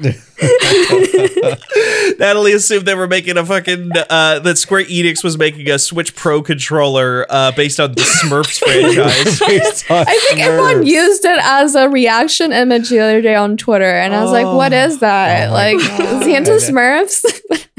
dude. 0.08 0.16
Natalie 2.20 2.54
assumed 2.54 2.86
they 2.86 2.96
were 2.96 3.08
making 3.08 3.38
a 3.38 3.46
fucking 3.46 3.92
uh, 4.10 4.40
that 4.40 4.58
Square 4.58 4.86
Enix 4.86 5.24
was 5.24 5.38
making 5.38 5.70
a 5.70 5.80
Switch 5.80 6.16
Pro 6.16 6.42
controller 6.42 7.26
uh, 7.30 7.52
based 7.52 7.80
on 7.80 7.94
the 7.94 8.02
Smurfs 8.02 8.60
franchise. 8.64 9.84
I 9.90 10.18
think 10.30 10.42
everyone 10.42 10.86
used 10.86 11.26
it 11.26 11.40
as 11.42 11.76
a 11.76 11.90
reaction 11.90 12.52
image 12.52 12.90
the 12.90 13.00
other 13.00 13.22
day 13.22 13.36
on 13.36 13.58
Twitter, 13.58 13.86
and 13.86 14.14
I 14.14 14.24
was 14.24 14.32
like, 14.32 14.46
"What 14.46 14.74
is 14.74 15.00
that? 15.00 15.50
Oh 15.50 15.54
like, 15.54 15.78
is 15.78 16.26
he 16.26 16.36
into 16.36 16.52
Smurfs?" 16.52 17.26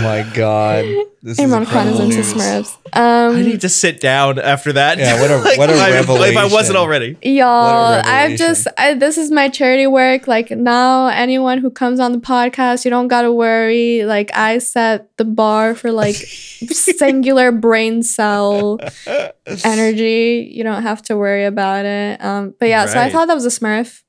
Oh 0.00 0.02
my 0.02 0.22
god. 0.34 0.84
This 1.22 1.38
is 1.38 1.44
Imran 1.44 1.66
Khan 1.66 1.88
is 1.88 2.00
incredible 2.00 2.00
into 2.04 2.16
news. 2.16 2.32
Smurfs. 2.32 2.76
I 2.94 3.26
Um, 3.26 3.42
need 3.42 3.60
to 3.60 3.68
sit 3.68 4.00
down 4.00 4.38
after 4.38 4.72
that. 4.72 4.96
Yeah, 4.96 5.20
what 5.20 5.30
a- 5.30 5.36
Like, 5.44 5.58
what 5.58 5.68
a 5.68 5.74
if 5.74 6.08
I- 6.08 6.28
If 6.30 6.36
I 6.38 6.46
wasn't 6.46 6.78
already. 6.78 7.18
Y'all, 7.22 7.96
What 7.96 8.06
a 8.06 8.08
I've 8.08 8.38
just 8.38 8.66
I, 8.78 8.94
this 8.94 9.18
is 9.18 9.30
my 9.30 9.50
charity 9.50 9.86
work. 9.86 10.26
Like 10.26 10.50
now, 10.50 11.08
anyone 11.08 11.58
who 11.58 11.70
comes 11.70 12.00
on 12.00 12.12
the 12.12 12.18
podcast, 12.18 12.86
you 12.86 12.90
don't 12.90 13.08
gotta 13.08 13.30
worry. 13.30 14.04
Like 14.04 14.30
I 14.34 14.56
set 14.58 15.14
the 15.18 15.26
bar 15.26 15.74
for 15.74 15.92
like 15.92 16.14
singular 16.70 17.52
brain 17.52 18.02
cell 18.02 18.78
energy. 19.64 20.50
You 20.50 20.64
don't 20.64 20.82
have 20.82 21.02
to 21.02 21.16
worry 21.16 21.44
about 21.44 21.84
it. 21.84 22.24
Um, 22.24 22.54
but 22.58 22.68
yeah, 22.70 22.86
so 22.86 22.98
I 22.98 23.10
thought 23.10 23.28
that 23.28 23.34
was 23.34 23.44
a 23.44 23.50
Smurf. 23.60 24.02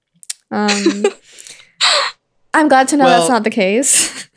Um, 0.49 1.05
I'm 2.53 2.69
glad 2.69 2.87
to 2.89 2.97
know 2.97 3.03
Well- 3.03 3.19
that's 3.19 3.29
not 3.29 3.43
the 3.43 3.49
case. 3.49 4.29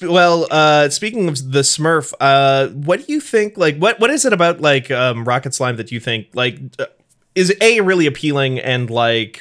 Well, 0.00 0.46
uh, 0.50 0.88
speaking 0.88 1.28
of 1.28 1.52
the 1.52 1.60
Smurf, 1.60 2.14
uh, 2.18 2.68
what 2.68 3.06
do 3.06 3.12
you 3.12 3.20
think? 3.20 3.58
Like, 3.58 3.76
what 3.76 4.00
what 4.00 4.10
is 4.10 4.24
it 4.24 4.32
about 4.32 4.60
like 4.60 4.90
um, 4.90 5.24
Rocket 5.24 5.52
Slime 5.52 5.76
that 5.76 5.92
you 5.92 6.00
think 6.00 6.28
like 6.32 6.58
uh, 6.78 6.86
is 7.34 7.54
a 7.60 7.82
really 7.82 8.06
appealing 8.06 8.58
and 8.58 8.88
like 8.88 9.40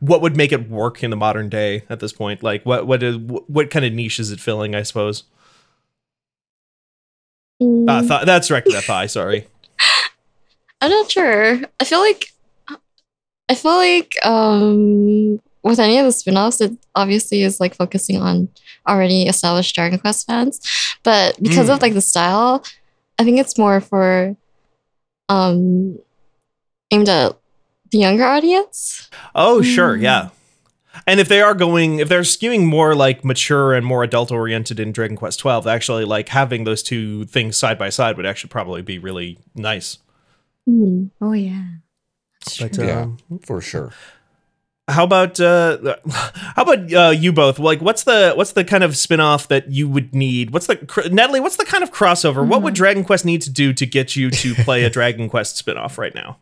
what 0.00 0.20
would 0.20 0.36
make 0.36 0.52
it 0.52 0.68
work 0.68 1.02
in 1.02 1.10
the 1.10 1.16
modern 1.16 1.48
day 1.48 1.84
at 1.88 2.00
this 2.00 2.12
point? 2.12 2.42
Like, 2.42 2.64
what 2.66 2.86
what 2.86 3.02
is, 3.02 3.16
what 3.16 3.70
kind 3.70 3.86
of 3.86 3.92
niche 3.94 4.20
is 4.20 4.30
it 4.30 4.40
filling? 4.40 4.74
I 4.74 4.82
suppose. 4.82 5.24
Uh, 7.62 8.02
th- 8.02 8.26
that's 8.26 8.48
directed 8.48 8.74
at 8.74 8.84
Thai. 8.84 9.06
Sorry. 9.06 9.46
I'm 10.82 10.90
not 10.90 11.10
sure. 11.10 11.60
I 11.80 11.84
feel 11.84 12.00
like 12.00 12.32
I 13.48 13.54
feel 13.54 13.76
like 13.76 14.14
um 14.26 15.40
with 15.64 15.80
any 15.80 15.98
of 15.98 16.04
the 16.04 16.12
spin-offs, 16.12 16.60
it 16.60 16.72
obviously 16.94 17.42
is 17.42 17.58
like 17.58 17.74
focusing 17.74 18.20
on 18.20 18.48
already 18.86 19.26
established 19.26 19.74
Dragon 19.74 19.98
Quest 19.98 20.26
fans. 20.26 20.60
But 21.02 21.42
because 21.42 21.68
Mm. 21.68 21.74
of 21.74 21.82
like 21.82 21.94
the 21.94 22.00
style, 22.00 22.62
I 23.18 23.24
think 23.24 23.38
it's 23.40 23.58
more 23.58 23.80
for 23.80 24.36
um 25.28 25.98
aimed 26.90 27.08
at 27.08 27.36
the 27.90 27.98
younger 27.98 28.24
audience. 28.24 29.08
Oh, 29.34 29.62
sure, 29.62 29.96
Mm. 29.96 30.02
yeah. 30.02 30.28
And 31.06 31.18
if 31.18 31.28
they 31.28 31.40
are 31.40 31.54
going, 31.54 31.98
if 31.98 32.08
they're 32.08 32.20
skewing 32.22 32.64
more 32.66 32.94
like 32.94 33.24
mature 33.24 33.74
and 33.74 33.84
more 33.84 34.04
adult 34.04 34.30
oriented 34.30 34.78
in 34.78 34.92
Dragon 34.92 35.16
Quest 35.16 35.38
Twelve, 35.40 35.66
actually 35.66 36.04
like 36.04 36.28
having 36.28 36.64
those 36.64 36.82
two 36.82 37.24
things 37.24 37.56
side 37.56 37.78
by 37.78 37.88
side 37.90 38.16
would 38.16 38.26
actually 38.26 38.50
probably 38.50 38.82
be 38.82 38.98
really 38.98 39.38
nice. 39.54 39.98
Hmm. 40.66 41.06
oh 41.20 41.32
yeah. 41.32 41.64
But 42.60 42.76
Yeah. 42.78 43.02
um, 43.02 43.18
For 43.42 43.60
sure. 43.60 43.92
How 44.88 45.04
about 45.04 45.40
uh, 45.40 45.96
how 46.10 46.62
about 46.62 46.92
uh, 46.92 47.10
you 47.10 47.32
both? 47.32 47.58
Like, 47.58 47.80
what's 47.80 48.04
the 48.04 48.32
what's 48.34 48.52
the 48.52 48.64
kind 48.64 48.84
of 48.84 48.96
spin-off 48.96 49.48
that 49.48 49.70
you 49.70 49.88
would 49.88 50.14
need? 50.14 50.50
What's 50.50 50.66
the 50.66 50.76
cr- 50.76 51.08
Natalie? 51.10 51.40
What's 51.40 51.56
the 51.56 51.64
kind 51.64 51.82
of 51.82 51.90
crossover? 51.90 52.46
What 52.46 52.62
would 52.62 52.74
Dragon 52.74 53.04
Quest 53.04 53.24
need 53.24 53.40
to 53.42 53.50
do 53.50 53.72
to 53.72 53.86
get 53.86 54.14
you 54.14 54.30
to 54.30 54.54
play 54.56 54.84
a 54.84 54.90
Dragon 54.90 55.28
Quest 55.28 55.56
spin-off 55.56 55.96
right 55.96 56.14
now? 56.14 56.38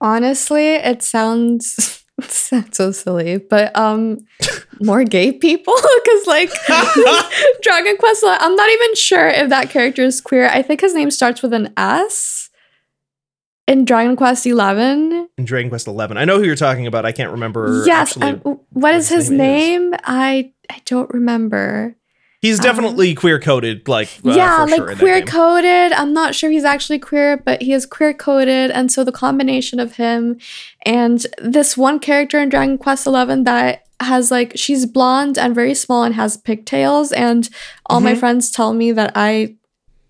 Honestly, 0.00 0.74
it 0.74 1.02
sounds 1.02 2.04
it 2.18 2.24
sounds 2.30 2.76
so 2.76 2.92
silly, 2.92 3.38
but 3.38 3.74
um, 3.76 4.18
more 4.80 5.04
gay 5.04 5.32
people 5.32 5.74
because 6.04 6.26
like 6.26 6.50
Dragon 7.62 7.96
Quest. 7.96 8.24
I'm 8.26 8.54
not 8.54 8.70
even 8.70 8.94
sure 8.96 9.28
if 9.28 9.48
that 9.48 9.70
character 9.70 10.02
is 10.02 10.20
queer. 10.20 10.48
I 10.48 10.62
think 10.62 10.82
his 10.82 10.94
name 10.94 11.10
starts 11.10 11.42
with 11.42 11.52
an 11.54 11.72
S. 11.76 12.47
In 13.68 13.84
Dragon 13.84 14.16
Quest 14.16 14.46
Eleven, 14.46 15.28
In 15.36 15.44
Dragon 15.44 15.68
Quest 15.68 15.86
Eleven, 15.86 16.16
I 16.16 16.24
know 16.24 16.38
who 16.38 16.44
you're 16.44 16.56
talking 16.56 16.86
about. 16.86 17.04
I 17.04 17.12
can't 17.12 17.30
remember. 17.30 17.84
yes. 17.86 18.16
actually. 18.16 18.40
um, 18.44 18.60
what 18.70 18.94
is 18.94 19.08
his 19.10 19.30
name 19.30 19.90
name? 19.90 20.00
I 20.04 20.52
I 20.70 20.80
don't 20.86 21.12
remember. 21.12 21.94
He's 22.40 22.58
um, 22.60 22.64
definitely 22.64 23.14
queer 23.14 23.38
coded, 23.38 23.86
like 23.86 24.08
uh, 24.24 24.30
yeah, 24.32 24.62
like 24.64 24.76
sure 24.76 24.96
queer 24.96 25.20
coded. 25.22 25.92
I'm 25.92 26.14
not 26.14 26.34
sure 26.34 26.50
he's 26.50 26.64
actually 26.64 26.98
queer, 26.98 27.36
but 27.36 27.60
he 27.60 27.72
is 27.74 27.84
queer 27.84 28.14
coded, 28.14 28.70
and 28.70 28.90
so 28.90 29.04
the 29.04 29.12
combination 29.12 29.78
of 29.80 29.96
him 29.96 30.38
and 30.86 31.26
this 31.42 31.76
one 31.76 31.98
character 31.98 32.40
in 32.40 32.48
Dragon 32.48 32.78
Quest 32.78 33.06
Eleven 33.06 33.44
that 33.44 33.84
has 34.00 34.30
like 34.30 34.52
she's 34.56 34.86
blonde 34.86 35.36
and 35.36 35.54
very 35.54 35.74
small 35.74 36.04
and 36.04 36.14
has 36.14 36.38
pigtails, 36.38 37.12
and 37.12 37.50
all 37.86 38.00
my 38.00 38.14
Mhm. 38.14 38.18
friends 38.20 38.50
tell 38.50 38.72
me 38.72 38.92
that 38.92 39.12
I 39.14 39.56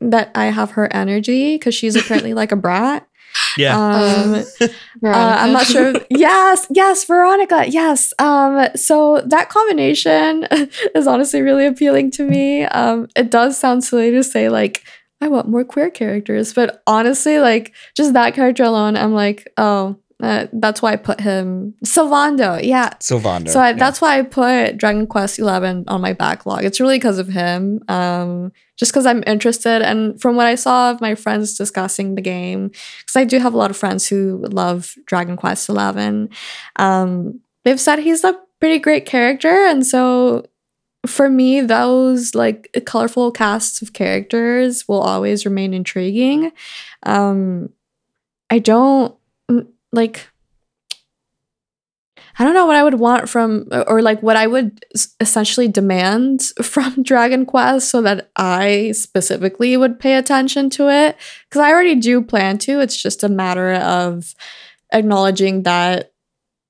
that 0.01 0.31
I 0.37 0.45
have 0.47 0.73
her 0.73 0.93
energy 0.93 1.57
because 1.57 1.75
she's 1.75 1.97
apparently 1.97 2.35
like 2.35 2.53
a 2.53 2.57
brat. 2.57 3.08
Yeah. 3.57 3.77
Um, 3.79 4.45
Uh, 5.05 5.11
I'm 5.39 5.53
not 5.53 5.65
sure. 5.67 5.91
if- 5.95 6.07
yes, 6.11 6.67
yes, 6.71 7.05
Veronica. 7.05 7.65
Yes. 7.69 8.13
Um, 8.19 8.67
so 8.75 9.21
that 9.27 9.49
combination 9.49 10.45
is 10.97 11.07
honestly 11.07 11.41
really 11.41 11.67
appealing 11.67 12.11
to 12.13 12.25
me. 12.25 12.65
Um, 12.65 13.07
it 13.15 13.31
does 13.31 13.57
sound 13.57 13.85
silly 13.85 14.11
to 14.11 14.25
say 14.25 14.49
like 14.49 14.83
I 15.21 15.29
want 15.29 15.49
more 15.49 15.65
queer 15.65 15.89
characters, 15.91 16.53
but 16.53 16.83
honestly, 16.87 17.39
like 17.39 17.73
just 17.97 18.13
that 18.15 18.35
character 18.35 18.65
alone, 18.65 18.97
I'm 18.97 19.15
like, 19.15 19.47
oh, 19.57 19.97
uh, 20.21 20.47
that's 20.53 20.83
why 20.83 20.93
I 20.93 20.97
put 20.97 21.21
him 21.21 21.75
Sylvando. 21.85 22.63
Yeah. 22.63 22.91
Sylvando. 23.01 23.51
So 23.51 23.61
I, 23.61 23.71
yeah. 23.71 23.77
that's 23.77 24.01
why 24.01 24.19
I 24.19 24.23
put 24.23 24.77
Dragon 24.77 25.07
Quest 25.07 25.39
Eleven 25.39 25.85
on 25.87 26.01
my 26.01 26.13
backlog. 26.13 26.65
It's 26.65 26.81
really 26.81 26.97
because 26.97 27.19
of 27.19 27.29
him. 27.29 27.83
Um, 27.89 28.53
just 28.77 28.93
because 28.93 29.07
I'm 29.07 29.25
interested, 29.27 29.83
and 29.83 30.21
from 30.21 30.37
what 30.37 30.47
I 30.47 30.55
saw 30.55 30.91
of 30.91 31.01
my 31.01 31.15
friends 31.15 31.57
discussing 31.57 32.15
the 32.15 32.21
game, 32.21 32.69
because 32.69 33.17
I 33.17 33.25
do 33.25 33.39
have 33.39 33.55
a 33.55 33.57
lot 33.57 33.71
of 33.71 33.77
friends 33.77 34.09
who 34.09 34.45
love 34.51 34.95
Dragon 35.07 35.37
Quest 35.37 35.69
Eleven. 35.69 36.31
Um, 36.77 37.41
they've 37.65 37.81
said 37.81 37.99
he's 37.99 38.25
a 38.25 38.39
pretty 38.61 38.79
great 38.79 39.05
character, 39.05 39.67
and 39.67 39.87
so 39.87 40.47
for 41.07 41.29
me, 41.29 41.61
those 41.61 42.35
like 42.35 42.71
colorful 42.87 43.31
casts 43.33 43.83
of 43.83 43.93
characters 43.93 44.87
will 44.87 45.01
always 45.01 45.45
remain 45.45 45.75
intriguing. 45.75 46.53
Um, 47.05 47.71
I 48.51 48.59
don't 48.59 49.18
like. 49.93 50.29
I 52.41 52.45
don't 52.45 52.55
know 52.55 52.67
what 52.67 52.77
I 52.77 52.85
would 52.85 53.01
want 53.01 53.29
from, 53.29 53.67
or 53.89 54.01
like 54.01 54.23
what 54.23 54.37
I 54.37 54.47
would 54.47 54.85
essentially 55.19 55.67
demand 55.67 56.43
from 56.63 57.03
Dragon 57.03 57.45
Quest 57.45 57.91
so 57.91 58.01
that 58.03 58.31
I 58.37 58.93
specifically 58.93 59.77
would 59.77 59.99
pay 59.99 60.15
attention 60.15 60.71
to 60.71 60.89
it. 60.89 61.17
Because 61.49 61.63
I 61.63 61.73
already 61.73 61.97
do 61.97 62.23
plan 62.23 62.59
to. 62.59 62.79
It's 62.81 63.01
just 63.01 63.25
a 63.25 63.29
matter 63.29 63.73
of 63.75 64.37
acknowledging 64.93 65.65
that 65.65 66.13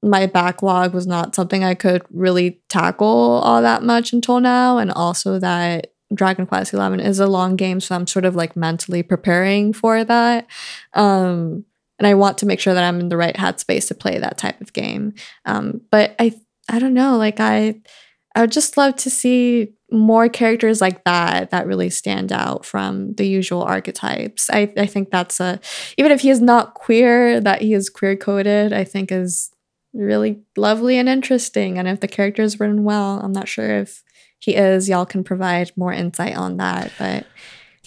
my 0.03 0.27
backlog 0.27 0.95
was 0.95 1.07
not 1.07 1.35
something 1.35 1.65
I 1.65 1.75
could 1.75 2.03
really 2.11 2.61
tackle 2.69 3.41
all 3.45 3.63
that 3.63 3.83
much 3.83 4.13
until 4.13 4.41
now. 4.41 4.79
And 4.79 4.91
also 4.91 5.39
that 5.39 5.93
Dragon 6.15 6.47
Quest 6.47 6.71
XI 6.71 7.03
is 7.03 7.21
a 7.21 7.27
long 7.27 7.57
game. 7.57 7.81
So 7.81 7.95
I'm 7.95 8.07
sort 8.07 8.25
of 8.25 8.37
like 8.37 8.57
mentally 8.57 9.03
preparing 9.03 9.73
for 9.73 10.05
that. 10.05 10.47
Um, 10.95 11.65
and 11.99 12.07
I 12.07 12.15
want 12.15 12.39
to 12.39 12.47
make 12.47 12.61
sure 12.61 12.75
that 12.75 12.85
I'm 12.85 13.01
in 13.01 13.09
the 13.09 13.17
right 13.17 13.35
headspace 13.35 13.89
to 13.89 13.95
play 13.95 14.19
that 14.19 14.39
type 14.39 14.61
of 14.61 14.73
game. 14.73 15.15
Um, 15.45 15.81
but 15.91 16.15
I, 16.19 16.33
I 16.69 16.79
don't 16.79 16.95
know. 16.95 17.17
Like 17.17 17.41
I, 17.41 17.81
I 18.35 18.43
would 18.43 18.53
just 18.53 18.77
love 18.77 18.97
to 18.97 19.11
see 19.11 19.75
more 19.91 20.29
characters 20.29 20.81
like 20.81 21.03
that 21.05 21.51
that 21.51 21.67
really 21.67 21.91
stand 21.91 22.31
out 22.31 22.65
from 22.65 23.15
the 23.15 23.27
usual 23.27 23.63
archetypes. 23.63 24.51
I, 24.51 24.73
I 24.77 24.87
think 24.87 25.11
that's 25.11 25.41
a 25.41 25.61
even 25.97 26.13
if 26.13 26.21
he 26.21 26.31
is 26.31 26.41
not 26.41 26.75
queer, 26.75 27.41
that 27.41 27.63
he 27.63 27.75
is 27.75 27.89
queer 27.89 28.17
coded. 28.17 28.73
I 28.73 28.85
think 28.85 29.11
is 29.11 29.51
really 29.95 30.41
lovely 30.57 30.99
and 30.99 31.09
interesting. 31.09 31.79
And 31.79 31.89
if 31.89 32.01
the 32.01 32.09
character 32.09 32.43
is 32.43 32.61
written 32.61 32.85
well, 32.85 33.21
I'm 33.21 33.33
not 33.33 33.49
sure 33.49 33.79
if 33.79 34.03
he 34.39 34.55
is. 34.55 34.89
Y'all 34.89 35.07
can 35.07 35.25
provide 35.25 35.73
more 35.77 35.93
insight 35.93 36.37
on 36.37 36.59
that. 36.59 36.93
But 36.99 37.27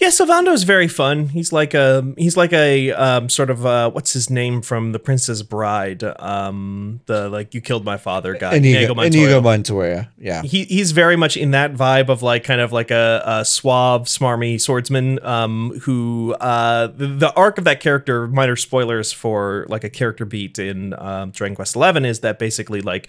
Yeah, 0.02 0.52
is 0.52 0.64
very 0.64 0.88
fun. 0.88 1.28
He's 1.28 1.52
like 1.52 1.74
a 1.74 2.12
he's 2.18 2.36
like 2.36 2.52
a 2.52 2.90
um, 2.90 3.28
sort 3.28 3.50
of 3.50 3.64
uh, 3.64 3.88
what's 3.92 4.12
his 4.12 4.30
name 4.30 4.60
from 4.60 4.90
The 4.90 4.98
Princess 4.98 5.42
Bride? 5.42 6.02
Um, 6.02 7.00
the 7.06 7.28
like 7.28 7.54
you 7.54 7.60
killed 7.60 7.84
my 7.84 7.96
father 7.96 8.34
guy. 8.34 8.56
Inigo, 8.56 8.78
Inigo 8.78 9.00
Inigo 9.00 9.40
Montoya. 9.40 9.40
Montoya. 9.42 10.10
Yeah. 10.18 10.42
He 10.42 10.64
he's 10.64 10.90
very 10.90 11.14
much 11.14 11.36
in 11.36 11.52
that 11.52 11.74
vibe 11.74 12.08
of 12.08 12.20
like 12.20 12.42
kind 12.42 12.60
of 12.60 12.72
like 12.72 12.90
a, 12.90 13.22
a 13.24 13.44
suave, 13.44 14.06
smarmy 14.06 14.60
swordsman. 14.60 15.24
Um, 15.24 15.78
who 15.82 16.34
uh, 16.40 16.88
the, 16.88 17.06
the 17.06 17.32
arc 17.34 17.58
of 17.58 17.64
that 17.64 17.78
character, 17.78 18.26
minor 18.26 18.56
spoilers 18.56 19.12
for 19.12 19.66
like 19.68 19.84
a 19.84 19.90
character 19.90 20.24
beat 20.24 20.58
in 20.58 20.94
um, 20.98 21.30
Dragon 21.30 21.54
Quest 21.54 21.76
Eleven, 21.76 22.04
is 22.04 22.20
that 22.20 22.40
basically 22.40 22.80
like 22.80 23.08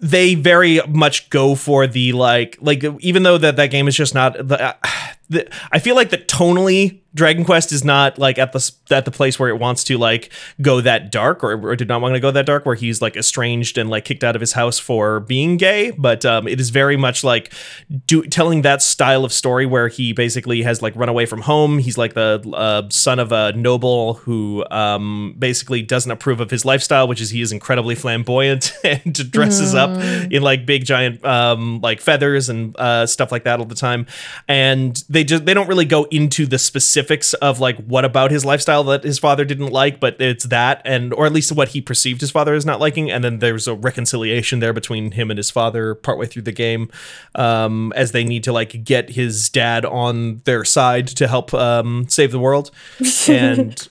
they 0.00 0.34
very 0.34 0.80
much 0.88 1.30
go 1.30 1.54
for 1.54 1.86
the 1.86 2.12
like 2.12 2.58
like 2.60 2.82
even 3.00 3.22
though 3.22 3.38
that 3.38 3.56
that 3.56 3.68
game 3.68 3.86
is 3.86 3.94
just 3.94 4.14
not 4.14 4.48
the, 4.48 4.60
uh, 4.60 4.72
the 5.28 5.48
I 5.72 5.78
feel 5.78 5.94
like 5.94 6.10
the 6.10 6.18
tonally 6.18 7.00
Dragon 7.14 7.44
Quest 7.44 7.70
is 7.70 7.84
not 7.84 8.18
like 8.18 8.38
at 8.38 8.52
the 8.52 8.72
at 8.90 9.04
the 9.04 9.10
place 9.10 9.38
where 9.38 9.48
it 9.48 9.58
wants 9.58 9.84
to 9.84 9.96
like 9.96 10.32
go 10.60 10.80
that 10.80 11.12
dark 11.12 11.44
or, 11.44 11.52
or 11.70 11.76
did 11.76 11.88
not 11.88 12.00
want 12.00 12.14
to 12.14 12.20
go 12.20 12.30
that 12.32 12.44
dark 12.44 12.66
where 12.66 12.74
he's 12.74 13.00
like 13.00 13.16
estranged 13.16 13.78
and 13.78 13.88
like 13.88 14.04
kicked 14.04 14.24
out 14.24 14.34
of 14.34 14.40
his 14.40 14.52
house 14.52 14.78
for 14.78 15.20
being 15.20 15.56
gay 15.56 15.92
but 15.92 16.24
um 16.24 16.48
it 16.48 16.60
is 16.60 16.70
very 16.70 16.96
much 16.96 17.22
like 17.22 17.52
do 18.06 18.22
telling 18.24 18.62
that 18.62 18.82
style 18.82 19.24
of 19.24 19.32
story 19.32 19.64
where 19.64 19.88
he 19.88 20.12
basically 20.12 20.62
has 20.62 20.82
like 20.82 20.94
run 20.96 21.08
away 21.08 21.26
from 21.26 21.42
home. 21.42 21.78
He's 21.78 21.96
like 21.96 22.14
the 22.14 22.42
uh, 22.52 22.88
son 22.90 23.18
of 23.18 23.30
a 23.30 23.52
noble 23.52 24.14
who 24.14 24.64
um 24.70 25.36
basically 25.38 25.82
doesn't 25.82 26.10
approve 26.10 26.40
of 26.40 26.50
his 26.50 26.64
lifestyle 26.64 27.06
which 27.06 27.20
is 27.20 27.30
he 27.30 27.40
is 27.40 27.52
incredibly 27.52 27.94
flamboyant 27.94 28.72
and 28.84 29.30
dresses 29.30 29.74
up 29.74 29.90
in 30.30 30.42
like 30.42 30.66
big 30.66 30.84
giant 30.84 31.24
um 31.24 31.80
like 31.80 32.00
feathers 32.00 32.48
and 32.48 32.76
uh 32.78 33.06
stuff 33.06 33.30
like 33.30 33.44
that 33.44 33.60
all 33.60 33.66
the 33.66 33.74
time. 33.74 34.06
And 34.48 35.02
they 35.08 35.22
just 35.22 35.46
they 35.46 35.54
don't 35.54 35.68
really 35.68 35.84
go 35.84 36.04
into 36.04 36.46
the 36.46 36.58
specifics 37.04 37.34
of 37.34 37.60
like 37.60 37.76
what 37.84 38.04
about 38.04 38.30
his 38.30 38.44
lifestyle 38.44 38.84
that 38.84 39.04
his 39.04 39.18
father 39.18 39.44
didn't 39.44 39.70
like 39.70 40.00
but 40.00 40.20
it's 40.20 40.44
that 40.44 40.80
and 40.84 41.12
or 41.14 41.26
at 41.26 41.32
least 41.32 41.52
what 41.52 41.68
he 41.68 41.80
perceived 41.80 42.20
his 42.20 42.30
father 42.30 42.54
as 42.54 42.64
not 42.64 42.80
liking 42.80 43.10
and 43.10 43.22
then 43.22 43.38
there's 43.38 43.66
a 43.66 43.74
reconciliation 43.74 44.60
there 44.60 44.72
between 44.72 45.12
him 45.12 45.30
and 45.30 45.38
his 45.38 45.50
father 45.50 45.94
partway 45.94 46.26
through 46.26 46.42
the 46.42 46.52
game 46.52 46.90
um 47.34 47.92
as 47.94 48.12
they 48.12 48.24
need 48.24 48.42
to 48.42 48.52
like 48.52 48.84
get 48.84 49.10
his 49.10 49.48
dad 49.50 49.84
on 49.84 50.40
their 50.44 50.64
side 50.64 51.06
to 51.06 51.28
help 51.28 51.52
um 51.54 52.06
save 52.08 52.30
the 52.30 52.38
world. 52.38 52.70
And 53.26 53.88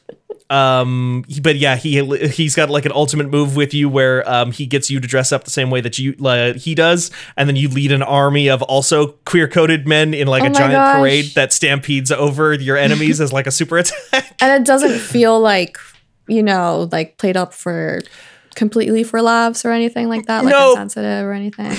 um 0.54 1.24
but 1.42 1.56
yeah 1.56 1.76
he 1.76 2.04
he's 2.28 2.54
got 2.56 2.70
like 2.70 2.86
an 2.86 2.92
ultimate 2.94 3.28
move 3.30 3.56
with 3.56 3.74
you 3.74 3.90
where 3.90 4.28
um 4.30 4.52
he 4.52 4.66
gets 4.66 4.90
you 4.92 5.00
to 5.00 5.08
dress 5.08 5.32
up 5.32 5.44
the 5.46 5.50
same 5.50 5.70
way 5.72 5.82
that 5.82 5.98
you 5.98 6.14
uh, 6.26 6.54
he 6.54 6.76
does 6.76 7.10
and 7.38 7.50
then 7.50 7.56
you 7.56 7.68
lead 7.70 7.92
an 7.92 8.04
army 8.04 8.48
of 8.50 8.62
also 8.62 9.08
queer 9.26 9.48
coded 9.48 9.88
men 9.88 10.14
in 10.14 10.28
like 10.28 10.44
Oh 10.44 10.48
a 10.48 10.50
giant 10.52 10.74
gosh. 10.74 10.96
parade 11.00 11.26
that 11.36 11.52
stampedes 11.52 12.12
over 12.12 12.54
your 12.54 12.78
enemies 12.78 13.20
as 13.20 13.34
like 13.34 13.48
a 13.48 13.52
super 13.52 13.78
attack 13.80 14.36
and 14.40 14.62
it 14.62 14.66
doesn't 14.68 15.00
feel 15.00 15.40
like 15.40 15.78
you 16.28 16.44
know 16.44 16.88
like 16.92 17.18
played 17.18 17.36
up 17.38 17.54
for 17.54 18.02
completely 18.56 19.04
for 19.04 19.20
laughs 19.20 19.66
or 19.66 19.72
anything 19.72 20.08
like 20.08 20.28
that 20.28 20.46
like 20.46 20.52
No. 20.52 20.72
insensitive 20.74 21.26
or 21.26 21.34
anything 21.34 21.76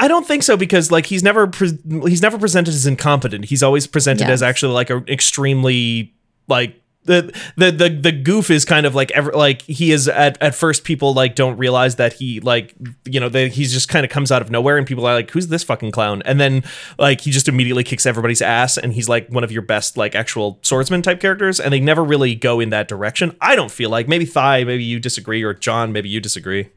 I 0.00 0.08
don't 0.08 0.26
think 0.26 0.42
so 0.42 0.56
because 0.56 0.90
like 0.90 1.06
he's 1.06 1.22
never 1.22 1.46
pre- 1.46 1.78
he's 2.08 2.20
never 2.20 2.36
presented 2.36 2.74
as 2.74 2.84
incompetent. 2.86 3.44
He's 3.46 3.62
always 3.62 3.86
presented 3.86 4.24
Yes. 4.24 4.30
as 4.30 4.42
actually 4.42 4.74
like 4.74 4.90
an 4.90 5.04
extremely 5.08 6.12
like 6.48 6.82
the 7.06 7.32
the 7.56 7.70
the 7.70 7.88
the 7.88 8.12
goof 8.12 8.50
is 8.50 8.64
kind 8.64 8.86
of 8.86 8.94
like 8.94 9.10
ever 9.12 9.32
like 9.32 9.62
he 9.62 9.92
is 9.92 10.08
at 10.08 10.40
at 10.42 10.54
first 10.54 10.84
people 10.84 11.14
like 11.14 11.34
don't 11.34 11.56
realize 11.56 11.96
that 11.96 12.14
he 12.14 12.40
like 12.40 12.74
you 13.04 13.18
know 13.18 13.28
that 13.28 13.52
he's 13.52 13.72
just 13.72 13.88
kind 13.88 14.04
of 14.04 14.10
comes 14.10 14.30
out 14.30 14.42
of 14.42 14.50
nowhere 14.50 14.76
and 14.76 14.86
people 14.86 15.06
are 15.06 15.14
like 15.14 15.30
who's 15.30 15.48
this 15.48 15.64
fucking 15.64 15.90
clown 15.90 16.22
and 16.24 16.40
then 16.40 16.62
like 16.98 17.20
he 17.22 17.30
just 17.30 17.48
immediately 17.48 17.84
kicks 17.84 18.06
everybody's 18.06 18.42
ass 18.42 18.76
and 18.76 18.92
he's 18.92 19.08
like 19.08 19.28
one 19.28 19.44
of 19.44 19.50
your 19.50 19.62
best 19.62 19.96
like 19.96 20.14
actual 20.14 20.58
swordsman 20.62 21.02
type 21.02 21.20
characters 21.20 21.58
and 21.58 21.72
they 21.72 21.80
never 21.80 22.04
really 22.04 22.34
go 22.34 22.60
in 22.60 22.70
that 22.70 22.88
direction. 22.88 23.36
I 23.40 23.56
don't 23.56 23.70
feel 23.70 23.90
like 23.90 24.08
maybe 24.08 24.26
Thai 24.26 24.64
maybe 24.64 24.84
you 24.84 25.00
disagree 25.00 25.42
or 25.42 25.54
John 25.54 25.92
maybe 25.92 26.08
you 26.08 26.20
disagree. 26.20 26.70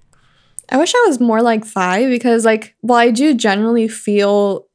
I 0.71 0.77
wish 0.77 0.93
I 0.93 1.05
was 1.07 1.19
more 1.19 1.41
like 1.41 1.71
Thai 1.71 2.07
because, 2.07 2.45
like, 2.45 2.75
while 2.81 2.99
I 2.99 3.09
do 3.09 3.33
generally 3.33 3.87
feel 3.87 4.67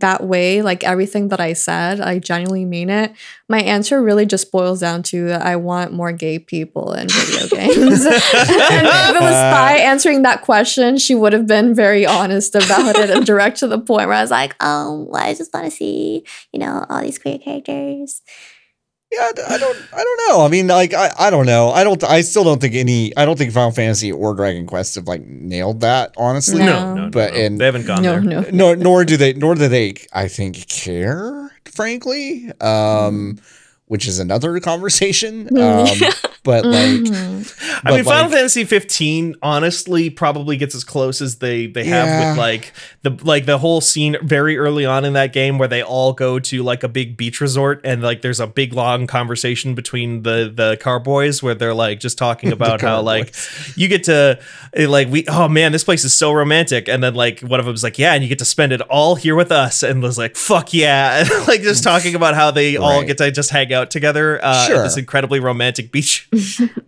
that 0.00 0.24
way, 0.24 0.62
like 0.62 0.84
everything 0.84 1.28
that 1.28 1.40
I 1.40 1.52
said, 1.52 2.00
I 2.00 2.18
genuinely 2.18 2.64
mean 2.64 2.90
it. 2.90 3.12
My 3.48 3.60
answer 3.60 4.02
really 4.02 4.26
just 4.26 4.50
boils 4.50 4.80
down 4.80 5.02
to 5.04 5.28
that 5.28 5.42
I 5.42 5.56
want 5.56 5.92
more 5.92 6.12
gay 6.12 6.38
people 6.38 6.92
in 6.92 7.08
video 7.08 7.48
games. 7.56 8.04
and 8.06 8.14
if 8.14 9.16
it 9.16 9.20
was 9.20 9.34
Thai 9.34 9.78
answering 9.78 10.22
that 10.22 10.42
question, 10.42 10.98
she 10.98 11.14
would 11.14 11.32
have 11.32 11.46
been 11.46 11.74
very 11.74 12.06
honest 12.06 12.54
about 12.54 12.96
it 12.96 13.10
and 13.10 13.24
direct 13.26 13.58
to 13.58 13.68
the 13.68 13.78
point 13.78 14.08
where 14.08 14.16
I 14.16 14.22
was 14.22 14.30
like, 14.30 14.62
um, 14.62 15.06
well, 15.06 15.22
I 15.22 15.34
just 15.34 15.52
want 15.52 15.66
to 15.66 15.70
see, 15.70 16.24
you 16.52 16.60
know, 16.60 16.84
all 16.88 17.02
these 17.02 17.18
queer 17.18 17.38
characters. 17.38 18.22
Yeah, 19.12 19.20
I 19.20 19.54
I 19.54 19.58
don't. 19.58 19.76
I 19.92 20.02
don't 20.02 20.28
know. 20.28 20.44
I 20.44 20.48
mean, 20.48 20.66
like, 20.66 20.92
I, 20.92 21.12
I 21.18 21.30
don't 21.30 21.46
know. 21.46 21.70
I 21.70 21.84
don't. 21.84 22.02
I 22.02 22.22
still 22.22 22.42
don't 22.42 22.60
think 22.60 22.74
any. 22.74 23.16
I 23.16 23.24
don't 23.24 23.38
think 23.38 23.52
Final 23.52 23.70
Fantasy 23.70 24.10
or 24.10 24.34
Dragon 24.34 24.66
Quest 24.66 24.96
have 24.96 25.06
like 25.06 25.24
nailed 25.24 25.80
that. 25.82 26.12
Honestly, 26.16 26.58
No. 26.58 26.66
No, 26.66 26.94
no, 26.94 27.04
no, 27.04 27.10
But 27.10 27.32
no. 27.34 27.38
in- 27.40 27.58
they 27.58 27.64
haven't 27.66 27.86
gone 27.86 28.02
no, 28.02 28.20
there. 28.20 28.20
no. 28.22 28.44
nor 28.50 28.76
nor 28.76 29.04
do 29.04 29.16
they. 29.16 29.32
Nor 29.34 29.54
do 29.54 29.68
they. 29.68 29.94
I 30.12 30.26
think 30.28 30.66
care. 30.68 31.50
Frankly, 31.66 32.50
um, 32.60 33.38
which 33.86 34.06
is 34.08 34.18
another 34.18 34.58
conversation. 34.70 35.48
Um, 35.56 35.86
but 36.44 36.64
like, 36.64 37.00
Mhm. 37.00 37.82
I 37.84 37.90
mean, 37.90 38.04
But, 38.04 38.10
Final 38.12 38.30
Fantasy 38.30 38.62
15 38.64 39.34
honestly 39.42 40.10
probably 40.10 40.56
gets 40.56 40.76
as 40.76 40.84
close 40.84 41.20
as 41.20 41.36
they 41.36 41.66
they 41.66 41.84
have 41.84 42.28
with 42.30 42.38
like 42.38 42.72
the 43.02 43.10
like 43.24 43.46
the 43.46 43.58
whole 43.58 43.80
scene 43.80 44.16
very 44.22 44.56
early 44.56 44.86
on 44.86 45.04
in 45.04 45.14
that 45.14 45.32
game 45.32 45.58
where 45.58 45.66
they 45.66 45.82
all 45.82 46.12
go 46.12 46.38
to 46.38 46.62
like 46.62 46.84
a 46.84 46.88
big 46.88 47.16
beach 47.16 47.40
resort 47.40 47.80
and 47.82 48.00
like 48.00 48.22
there's 48.22 48.38
a 48.38 48.46
big 48.46 48.72
long 48.74 49.08
conversation 49.08 49.74
between 49.74 50.22
the 50.22 50.52
the 50.54 50.76
car 50.80 51.00
boys 51.00 51.42
where 51.42 51.54
they're 51.54 51.74
like 51.74 51.98
just 51.98 52.16
talking 52.16 52.52
about 52.58 52.80
how 52.80 53.00
like 53.02 53.34
you 53.74 53.88
get 53.88 54.04
to 54.04 54.38
eh, 54.74 54.86
like 54.86 55.08
we 55.08 55.24
oh 55.26 55.48
man 55.48 55.72
this 55.72 55.82
place 55.84 56.04
is 56.04 56.14
so 56.14 56.32
romantic. 56.32 56.88
And 56.88 57.02
then 57.02 57.14
like 57.14 57.40
one 57.40 57.58
of 57.58 57.66
them's 57.66 57.82
like 57.82 57.98
yeah 57.98 58.14
and 58.14 58.22
you 58.22 58.28
get 58.28 58.38
to 58.38 58.44
spend 58.44 58.72
it 58.72 58.80
all 58.82 59.16
here 59.16 59.34
with 59.34 59.50
us. 59.50 59.82
And 59.82 60.00
was 60.00 60.16
like 60.16 60.36
fuck 60.36 60.72
yeah. 60.72 61.24
And 61.24 61.48
like 61.48 61.62
just 61.62 61.82
talking 61.82 62.14
about 62.14 62.36
how 62.36 62.52
they 62.52 62.76
all 62.76 63.02
get 63.02 63.18
to 63.18 63.32
just 63.32 63.50
hang 63.50 63.72
out 63.72 63.75
together 63.84 64.42
uh, 64.44 64.68
at 64.70 64.82
this 64.82 64.96
incredibly 64.96 65.40
romantic 65.40 65.92
beach. 65.92 66.28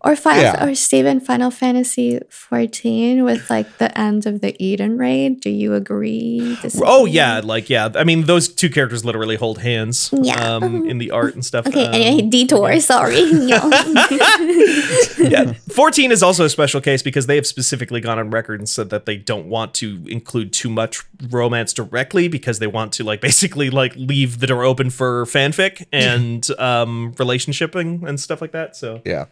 Or 0.02 0.14
Final 0.16 0.42
Yeah. 0.42 0.64
or 0.64 0.74
Steven 0.74 1.20
Final 1.20 1.50
Fantasy 1.50 2.20
14 2.30 3.24
with 3.24 3.50
like 3.50 3.78
the 3.78 3.96
end 3.98 4.26
of 4.26 4.40
the 4.40 4.54
Eden 4.62 4.96
raid. 4.96 5.40
Do 5.40 5.50
you 5.50 5.74
agree? 5.74 6.56
Oh 6.82 7.04
yeah, 7.04 7.40
like 7.44 7.68
yeah. 7.68 7.88
I 7.94 8.04
mean, 8.04 8.22
those 8.24 8.48
two 8.48 8.70
characters 8.70 9.04
literally 9.04 9.36
hold 9.36 9.58
hands. 9.58 10.08
Yeah. 10.22 10.38
Um, 10.54 10.88
in 10.88 10.98
the 10.98 11.10
art 11.10 11.34
and 11.34 11.44
stuff. 11.44 11.66
Okay, 11.66 11.84
Um, 11.86 11.94
anyway, 11.94 12.22
detour, 12.28 12.78
sorry. 12.80 13.20
Yeah. 13.48 13.68
yeah. 15.18 15.52
Fourteen 15.70 16.12
is 16.12 16.22
also 16.22 16.44
a 16.44 16.48
special 16.48 16.80
case 16.80 17.02
because 17.02 17.26
they 17.26 17.36
have 17.36 17.46
specifically 17.46 18.00
gone 18.00 18.18
on 18.18 18.30
record 18.30 18.60
and 18.60 18.68
said 18.68 18.90
that 18.90 19.04
they 19.06 19.16
don't 19.16 19.46
want 19.46 19.74
to 19.74 20.04
include 20.08 20.52
too 20.52 20.68
much 20.70 21.02
romance 21.30 21.72
directly 21.72 22.28
because 22.28 22.58
they 22.58 22.66
want 22.66 22.92
to 22.94 23.04
like 23.04 23.20
basically 23.20 23.70
like 23.70 23.94
leave 23.96 24.38
the 24.40 24.46
door 24.46 24.64
open 24.64 24.90
for 24.90 25.24
fanfic 25.26 25.84
and 25.92 26.48
um 26.82 27.14
relationshiping 27.16 28.06
and 28.06 28.18
stuff 28.18 28.40
like 28.40 28.52
that. 28.52 28.76
So 28.76 29.02
yeah. 29.04 29.26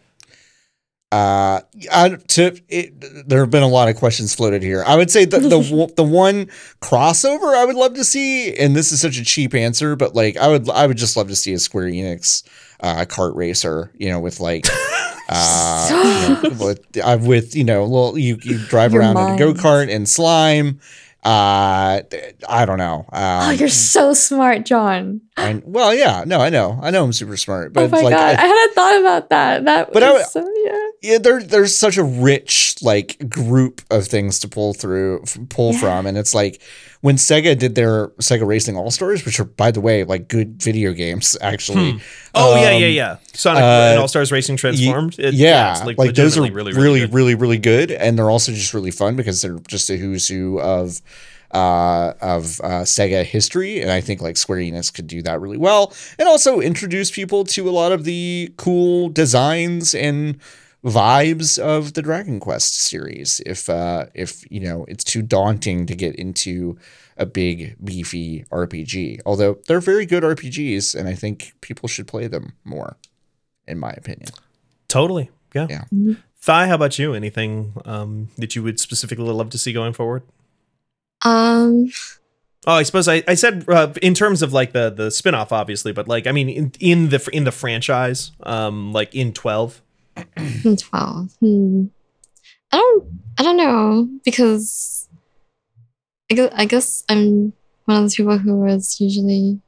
Uh, 1.09 1.61
I, 1.89 2.17
to 2.27 2.59
it, 2.67 3.29
there 3.29 3.39
have 3.39 3.49
been 3.49 3.63
a 3.63 3.67
lot 3.67 3.87
of 3.87 3.95
questions 3.95 4.35
floated 4.35 4.61
here. 4.61 4.83
I 4.85 4.97
would 4.97 5.09
say 5.09 5.23
the 5.23 5.39
the 5.39 5.93
the 5.95 6.03
one 6.03 6.47
crossover 6.81 7.55
I 7.55 7.63
would 7.63 7.77
love 7.77 7.93
to 7.93 8.03
see, 8.03 8.53
and 8.53 8.75
this 8.75 8.91
is 8.91 8.99
such 8.99 9.17
a 9.17 9.23
cheap 9.23 9.53
answer, 9.53 9.95
but 9.95 10.15
like 10.15 10.35
I 10.35 10.49
would 10.49 10.69
I 10.69 10.85
would 10.85 10.97
just 10.97 11.15
love 11.15 11.29
to 11.29 11.35
see 11.35 11.53
a 11.53 11.59
Square 11.59 11.91
Enix 11.91 12.43
uh, 12.81 13.05
kart 13.05 13.35
racer, 13.35 13.91
you 13.97 14.09
know, 14.09 14.19
with 14.19 14.39
like. 14.39 14.65
Uh, 15.29 15.89
you 16.39 16.49
know, 16.49 16.65
with, 16.65 16.97
uh, 17.03 17.17
with 17.19 17.53
you 17.53 17.65
know, 17.65 17.83
little 17.83 18.17
you 18.17 18.37
you 18.43 18.57
drive 18.67 18.93
Your 18.93 19.01
around 19.01 19.17
in 19.17 19.35
a 19.35 19.37
go 19.37 19.53
kart 19.53 19.93
and 19.93 20.07
slime. 20.07 20.79
Uh, 21.21 22.01
I 22.47 22.65
don't 22.65 22.77
know. 22.77 22.99
Um, 23.11 23.49
oh, 23.49 23.49
you're 23.49 23.67
so 23.67 24.13
smart, 24.13 24.65
John. 24.65 25.19
And, 25.37 25.61
well, 25.65 25.93
yeah, 25.93 26.23
no, 26.25 26.39
I 26.41 26.49
know, 26.49 26.79
I 26.81 26.89
know, 26.89 27.03
I'm 27.03 27.13
super 27.13 27.37
smart, 27.37 27.71
but 27.73 27.85
oh 27.85 27.87
my 27.89 28.01
like 28.01 28.13
god, 28.15 28.35
I- 28.35 28.43
I, 28.43 28.45
hadn't 28.47 28.73
thought 28.73 28.99
about 28.99 29.29
that. 29.29 29.65
That 29.65 29.93
But 29.93 30.03
was 30.03 30.21
I 30.23 30.25
so 30.25 30.51
yeah. 30.65 30.87
yeah, 31.11 31.17
there 31.19 31.41
there's 31.41 31.75
such 31.77 31.97
a 31.97 32.03
rich 32.03 32.75
like 32.81 33.29
group 33.29 33.81
of 33.89 34.05
things 34.07 34.39
to 34.39 34.47
pull 34.47 34.73
through 34.73 35.21
f- 35.23 35.37
pull 35.49 35.73
Yeah. 35.73 35.79
from 35.79 36.05
and 36.05 36.15
it's 36.17 36.33
like 36.35 36.61
when 37.01 37.15
Sega 37.15 37.57
did 37.57 37.73
their 37.75 38.09
Sega 38.21 38.45
Racing 38.45 38.77
All 38.77 38.91
Stars 38.91 39.25
which 39.25 39.39
are 39.39 39.45
by 39.45 39.71
the 39.71 39.81
way 39.81 40.03
like 40.03 40.27
good 40.27 40.61
video 40.61 40.93
games 40.93 41.35
actually 41.41 41.99
Oh 42.35 42.55
yeah, 42.61 42.69
Um, 42.75 42.81
yeah, 42.81 42.87
yeah. 42.87 43.17
Sonic 43.33 43.63
uh, 43.63 43.65
and 43.65 43.99
All 43.99 44.07
Stars 44.07 44.31
Racing 44.31 44.57
Transformed. 44.57 45.17
It- 45.17 45.33
yeah, 45.33 45.71
it's, 45.71 45.85
like, 45.85 45.97
those 45.97 46.37
are 46.37 46.41
legitimately 46.41 46.51
really 46.51 46.73
really, 46.73 47.05
really, 47.07 47.35
really 47.35 47.57
good. 47.57 47.89
good 47.89 47.91
and 47.97 48.17
they're 48.17 48.29
also 48.29 48.51
just 48.51 48.73
really 48.75 48.91
fun 48.91 49.15
because 49.15 49.41
they're 49.41 49.57
just 49.67 49.89
a 49.89 49.97
who's 49.97 50.27
who 50.27 50.59
of 50.59 51.01
uh 51.51 52.13
of 52.21 52.59
uh 52.61 52.83
Sega 52.83 53.23
history 53.23 53.81
and 53.81 53.89
I 53.89 54.01
think 54.01 54.21
like 54.21 54.35
Square 54.37 54.59
Enix 54.59 54.93
could 54.93 55.07
do 55.07 55.21
that 55.21 55.39
really 55.39 55.57
well 55.57 55.93
and 56.19 56.27
also 56.27 56.59
introduce 56.59 57.09
people 57.09 57.45
to 57.45 57.69
a 57.69 57.71
lot 57.71 57.91
of 57.91 58.03
the 58.03 58.53
cool 58.57 59.09
designs 59.09 59.95
and 59.95 60.37
vibes 60.83 61.59
of 61.59 61.93
the 61.93 62.01
Dragon 62.01 62.39
Quest 62.39 62.75
series. 62.75 63.41
If 63.45 63.69
uh, 63.69 64.05
if 64.13 64.49
you 64.51 64.59
know 64.59 64.85
it's 64.87 65.03
too 65.03 65.21
daunting 65.21 65.85
to 65.85 65.95
get 65.95 66.15
into 66.15 66.77
a 67.17 67.25
big 67.25 67.75
beefy 67.83 68.45
RPG, 68.51 69.21
although 69.25 69.59
they're 69.67 69.81
very 69.81 70.05
good 70.05 70.23
RPGs, 70.23 70.95
and 70.95 71.07
I 71.07 71.15
think 71.15 71.53
people 71.61 71.89
should 71.89 72.07
play 72.07 72.27
them 72.27 72.53
more, 72.63 72.97
in 73.67 73.79
my 73.79 73.91
opinion. 73.91 74.29
Totally. 74.87 75.29
Yeah. 75.53 75.67
Yeah. 75.69 76.13
Thai, 76.41 76.67
how 76.67 76.75
about 76.75 76.97
you? 76.99 77.13
Anything 77.13 77.73
um, 77.83 78.29
that 78.37 78.55
you 78.55 78.63
would 78.63 78.79
specifically 78.79 79.25
love 79.25 79.49
to 79.49 79.57
see 79.57 79.73
going 79.73 79.93
forward? 79.93 80.23
Um, 81.27 81.89
Oh, 82.65 82.73
I 82.73 82.83
suppose 82.83 83.07
I, 83.07 83.23
I 83.29 83.35
said 83.35 83.63
uh, 83.69 83.93
in 84.01 84.13
terms 84.13 84.41
of 84.41 84.51
like 84.51 84.73
the 84.73 84.89
the 84.89 85.09
spin-off 85.09 85.53
obviously, 85.53 85.93
but 85.93 86.09
like 86.09 86.27
I 86.27 86.33
mean 86.33 86.49
in, 86.49 86.71
in 86.81 87.09
the 87.09 87.29
in 87.31 87.45
the 87.45 87.51
franchise, 87.51 88.33
um 88.43 88.91
like 88.91 89.15
in 89.15 89.31
12. 89.31 89.81
hmm, 90.37 90.73
twelve. 90.75 91.31
Hmm. 91.39 91.85
I 92.73 92.77
don't. 92.77 93.07
I 93.37 93.43
don't 93.43 93.55
know 93.55 94.09
because 94.25 95.07
I 96.29 96.35
guess, 96.35 96.51
I 96.53 96.65
guess 96.65 97.03
I'm 97.07 97.53
one 97.85 97.97
of 97.97 98.03
those 98.03 98.15
people 98.15 98.37
who 98.37 98.65
is 98.65 98.99
usually 98.99 99.61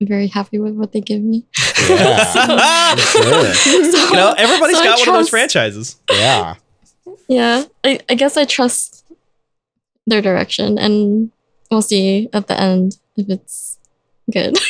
very 0.00 0.28
happy 0.28 0.58
with 0.58 0.74
what 0.74 0.92
they 0.92 1.02
give 1.02 1.20
me. 1.22 1.44
Yeah, 1.88 2.94
for 2.96 3.22
sure. 3.22 3.72
You 3.72 4.12
know, 4.12 4.34
everybody's 4.38 4.76
So 4.76 4.82
I 4.82 4.84
got 4.86 4.98
one 5.00 5.08
of 5.08 5.14
those 5.16 5.28
franchises. 5.28 6.00
Yeah. 6.10 6.54
Yeah, 7.28 7.64
I, 7.84 8.00
I 8.08 8.14
guess 8.14 8.36
I 8.36 8.44
trust 8.44 9.04
their 10.06 10.22
direction, 10.22 10.78
and 10.78 11.30
we'll 11.70 11.82
see 11.82 12.28
at 12.32 12.46
the 12.46 12.58
end 12.60 12.96
if 13.16 13.28
it's 13.28 13.78
good. 14.32 14.58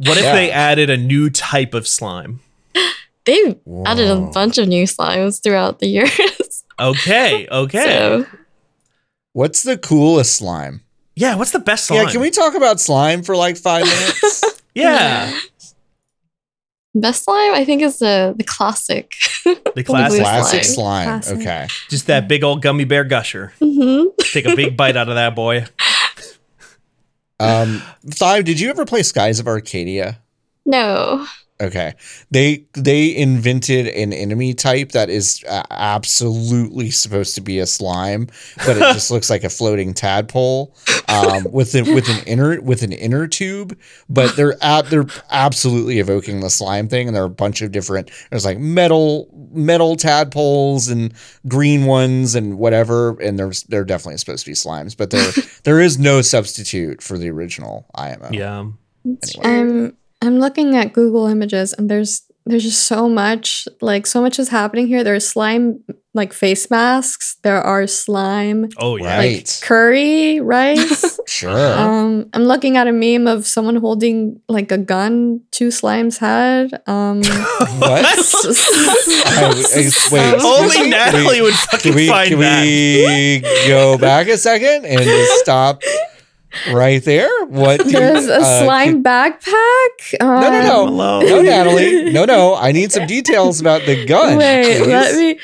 What 0.00 0.16
if 0.16 0.22
Yeah. 0.22 0.32
they 0.34 0.50
added 0.52 0.90
a 0.90 0.96
new 0.96 1.28
type 1.28 1.74
of 1.74 1.88
slime? 1.88 2.38
They've 3.24 3.56
added 3.84 4.08
a 4.08 4.16
bunch 4.32 4.56
of 4.56 4.68
new 4.68 4.84
slimes 4.84 5.42
throughout 5.42 5.80
the 5.80 5.88
years. 5.98 6.62
Okay, 6.78 7.48
okay. 7.50 7.82
so 7.84 8.26
What's 9.32 9.64
the 9.64 9.76
coolest 9.76 10.36
slime? 10.36 10.82
yeah, 11.16 11.34
what's 11.34 11.50
the 11.50 11.58
best 11.58 11.86
slime? 11.86 12.04
Yeah, 12.06 12.12
can 12.12 12.20
we 12.20 12.30
talk 12.30 12.54
about 12.54 12.78
slime 12.78 13.24
for 13.24 13.34
like 13.34 13.56
five 13.56 13.82
minutes? 13.86 14.44
Yeah, 14.76 15.36
best 17.00 17.24
slime, 17.24 17.54
I 17.54 17.64
think, 17.64 17.82
is 17.82 17.98
the 17.98 18.34
the 18.36 18.44
classic. 18.44 19.12
the 19.44 19.84
classic. 19.84 20.18
Blue 20.18 20.20
Classic 20.20 20.64
slime. 20.64 20.74
slime. 20.74 21.20
Classic. 21.20 21.38
Okay. 21.38 21.66
Just 21.88 22.06
that 22.06 22.28
big 22.28 22.44
old 22.44 22.62
gummy 22.62 22.84
bear 22.84 23.04
gusher. 23.04 23.52
hmm 23.60 24.04
Take 24.32 24.46
a 24.46 24.54
big 24.56 24.76
bite 24.76 24.96
out 24.96 25.08
of 25.08 25.14
that 25.14 25.34
boy. 25.34 25.66
Um, 27.40 27.82
Five, 28.16 28.44
did 28.44 28.58
you 28.58 28.68
ever 28.70 28.84
play 28.84 29.02
Skies 29.02 29.38
of 29.38 29.46
Arcadia? 29.46 30.18
No. 30.66 31.26
Okay. 31.60 31.94
They 32.30 32.64
they 32.74 33.16
invented 33.16 33.88
an 33.88 34.12
enemy 34.12 34.54
type 34.54 34.92
that 34.92 35.10
is 35.10 35.44
uh, 35.48 35.64
absolutely 35.70 36.90
supposed 36.92 37.34
to 37.34 37.40
be 37.40 37.58
a 37.58 37.66
slime, 37.66 38.28
but 38.58 38.76
it 38.76 38.80
just 38.94 39.10
looks 39.10 39.28
like 39.28 39.42
a 39.42 39.50
floating 39.50 39.92
tadpole 39.92 40.76
um, 41.08 41.50
with 41.50 41.74
an 41.74 41.92
with 41.94 42.08
an 42.08 42.22
inner 42.26 42.60
with 42.60 42.82
an 42.82 42.92
inner 42.92 43.26
tube. 43.26 43.76
But 44.08 44.36
they're 44.36 44.56
ab- 44.62 44.86
they're 44.86 45.06
absolutely 45.30 45.98
evoking 45.98 46.40
the 46.40 46.50
slime 46.50 46.88
thing, 46.88 47.08
and 47.08 47.16
there 47.16 47.24
are 47.24 47.26
a 47.26 47.30
bunch 47.30 47.60
of 47.60 47.72
different. 47.72 48.10
There's 48.30 48.44
like 48.44 48.58
metal 48.58 49.28
metal 49.50 49.96
tadpoles 49.96 50.88
and 50.88 51.12
green 51.48 51.86
ones 51.86 52.36
and 52.36 52.56
whatever, 52.56 53.20
and 53.20 53.36
there's 53.36 53.64
they're 53.64 53.84
definitely 53.84 54.18
supposed 54.18 54.44
to 54.44 54.50
be 54.50 54.54
slimes, 54.54 54.96
but 54.96 55.10
there 55.10 55.32
there 55.64 55.80
is 55.80 55.98
no 55.98 56.22
substitute 56.22 57.02
for 57.02 57.18
the 57.18 57.30
original 57.30 57.86
IMO. 57.96 58.28
Yeah. 58.30 58.66
Anyway. 59.04 59.42
I'm 59.42 59.96
I'm 60.22 60.38
looking 60.40 60.76
at 60.76 60.92
Google 60.92 61.26
Images 61.26 61.72
and 61.72 61.90
there's 61.90 62.22
there's 62.46 62.62
just 62.64 62.84
so 62.86 63.10
much 63.10 63.68
like 63.82 64.06
so 64.06 64.22
much 64.22 64.38
is 64.38 64.48
happening 64.48 64.86
here. 64.88 65.04
There's 65.04 65.28
slime 65.28 65.84
like 66.14 66.32
face 66.32 66.70
masks. 66.70 67.36
There 67.42 67.60
are 67.60 67.86
slime 67.86 68.70
Oh 68.78 68.96
yeah. 68.96 69.18
Right. 69.18 69.36
like 69.36 69.60
curry 69.62 70.40
rice. 70.40 71.20
Sure. 71.28 71.78
um, 71.78 72.30
I'm 72.32 72.44
looking 72.44 72.78
at 72.78 72.88
a 72.88 72.92
meme 72.92 73.26
of 73.26 73.46
someone 73.46 73.76
holding 73.76 74.40
like 74.48 74.72
a 74.72 74.78
gun 74.78 75.42
to 75.52 75.70
Slime's 75.70 76.16
head. 76.16 76.72
Um, 76.88 77.20
What? 77.78 78.02
I- 78.06 79.52
I- 79.52 80.10
wait, 80.10 80.42
Only 80.42 80.66
excuse? 80.66 80.88
Natalie 80.88 81.34
Can 81.34 81.42
would 81.42 81.54
fucking 81.54 81.92
Can 81.92 81.94
we, 81.94 82.08
find 82.08 82.30
can 82.30 82.40
that. 82.40 82.62
we 82.64 83.40
go 83.68 83.98
back 83.98 84.26
a 84.28 84.38
second 84.38 84.86
and 84.86 85.04
stop 85.42 85.82
right 86.72 87.02
there? 87.04 87.28
What? 87.46 87.80
do 87.84 87.86
you- 87.86 87.92
there's 87.92 88.26
a 88.26 88.36
uh, 88.40 88.62
slime 88.64 89.02
backpack. 89.02 90.14
Um, 90.20 90.40
No, 90.40 90.50
no, 90.50 90.86
no. 90.86 91.20
No, 91.20 91.42
Natalie. 91.42 92.12
No, 92.12 92.24
no. 92.24 92.54
I 92.54 92.72
need 92.72 92.92
some 92.92 93.06
details 93.06 93.60
about 93.60 93.82
the 93.86 94.04
gun. 94.06 94.36
Wait, 94.38 94.78
please. 94.78 94.86
let 94.88 95.16
me. 95.16 95.38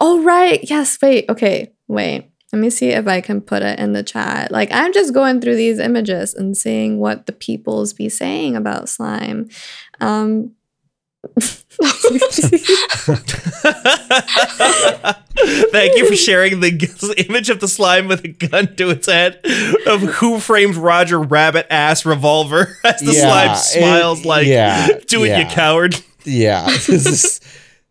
Oh, 0.00 0.22
right. 0.22 0.60
Yes, 0.62 0.98
wait. 1.02 1.26
Okay, 1.28 1.72
wait. 1.88 2.28
Let 2.52 2.58
me 2.60 2.68
see 2.70 2.88
if 2.90 3.06
I 3.06 3.20
can 3.22 3.40
put 3.40 3.62
it 3.62 3.78
in 3.78 3.92
the 3.94 4.02
chat. 4.02 4.50
Like, 4.52 4.68
I'm 4.72 4.92
just 4.92 5.14
going 5.14 5.40
through 5.40 5.56
these 5.56 5.78
images 5.78 6.34
and 6.34 6.54
seeing 6.56 6.98
what 6.98 7.24
the 7.24 7.32
peoples 7.32 7.94
be 7.94 8.10
saying 8.10 8.56
about 8.56 8.90
slime. 8.90 9.48
Um, 10.00 10.52
Thank 15.72 15.96
you 15.96 16.06
for 16.06 16.16
sharing 16.16 16.60
the 16.60 17.24
image 17.28 17.50
of 17.50 17.60
the 17.60 17.68
slime 17.68 18.08
with 18.08 18.24
a 18.24 18.28
gun 18.28 18.74
to 18.76 18.90
its 18.90 19.06
head 19.06 19.40
of 19.86 20.02
Who 20.02 20.38
Framed 20.38 20.76
Roger 20.76 21.20
Rabbit 21.20 21.66
ass 21.70 22.04
revolver 22.04 22.76
as 22.84 23.00
the 23.00 23.12
Yeah, 23.12 23.20
slime 23.22 23.50
it- 23.52 23.56
smiles 23.58 24.24
like, 24.24 24.46
yeah, 24.46 24.88
"Do 25.06 25.24
it, 25.24 25.38
you 25.38 25.46
coward." 25.46 25.96
Yeah. 26.24 26.66
This 26.86 27.06
is. 27.06 27.40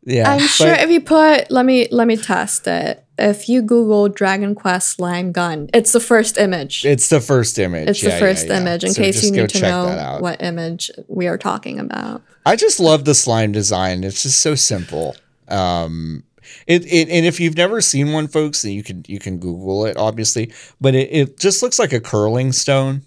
Yeah. 0.04 0.32
I'm 0.32 0.40
but- 0.40 0.48
sure 0.50 0.74
if 0.74 0.90
you 0.90 1.02
put, 1.02 1.52
let 1.52 1.66
me 1.66 1.88
let 1.92 2.08
me 2.08 2.18
test 2.18 2.68
it. 2.68 3.04
If 3.22 3.48
you 3.48 3.62
Google 3.62 4.10
Dragon 4.10 4.56
Quest 4.56 4.90
slime 4.90 5.32
gun, 5.32 5.70
it's 5.74 5.92
the 5.92 6.00
first 6.00 6.38
image. 6.38 6.86
It's 6.86 7.10
the 7.10 7.22
first 7.22 7.60
image. 7.60 7.88
it's 7.88 8.04
Yeah, 8.04 8.16
the 8.16 8.20
first 8.20 8.48
yeah. 8.48 8.58
image 8.58 8.84
in 8.84 8.92
So 8.94 9.02
case 9.02 9.24
you 9.24 9.32
need 9.32 9.50
to 9.50 9.62
know 9.62 10.18
what 10.20 10.42
image 10.42 10.90
we 11.08 11.28
are 11.28 11.38
talking 11.38 11.80
about. 11.80 12.24
I 12.46 12.56
just 12.56 12.80
love 12.80 13.06
the 13.06 13.14
slime 13.14 13.52
design. 13.52 14.04
It's 14.04 14.24
just 14.24 14.40
so 14.40 14.56
simple. 14.56 15.16
Um, 15.48 16.24
it, 16.68 16.86
it 16.86 17.10
and 17.10 17.26
if 17.26 17.40
you've 17.40 17.58
never 17.58 17.82
seen 17.82 18.12
one, 18.12 18.28
folks, 18.28 18.64
then 18.64 18.74
you 18.74 18.84
can 18.84 19.06
you 19.08 19.20
can 19.20 19.38
Google 19.38 19.86
it, 19.86 19.98
obviously. 19.98 20.52
But 20.80 20.96
it, 20.96 21.10
it 21.12 21.40
just 21.40 21.62
looks 21.62 21.80
like 21.80 21.94
a 21.94 22.00
curling 22.00 22.52
stone, 22.52 23.04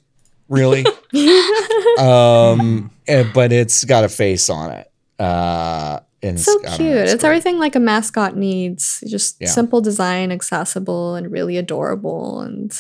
really. 0.49 0.85
um, 1.99 2.91
eh, 3.07 3.25
but 3.35 3.53
it's 3.53 3.85
got 3.85 4.05
a 4.05 4.09
face 4.09 4.49
on 4.49 4.71
it. 4.71 4.91
Uh, 5.19 6.01
and 6.25 6.41
so 6.41 6.59
cute. 6.61 6.81
know, 6.81 6.97
it's 7.03 7.13
great. 7.15 7.25
everything 7.25 7.59
like 7.59 7.77
a 7.77 7.81
mascot 7.81 8.37
needs. 8.37 9.03
Just 9.07 9.37
Yeah. 9.41 9.49
simple 9.49 9.81
design, 9.81 10.33
accessible, 10.33 11.15
and 11.15 11.31
really 11.31 11.57
adorable 11.59 12.41
and 12.41 12.71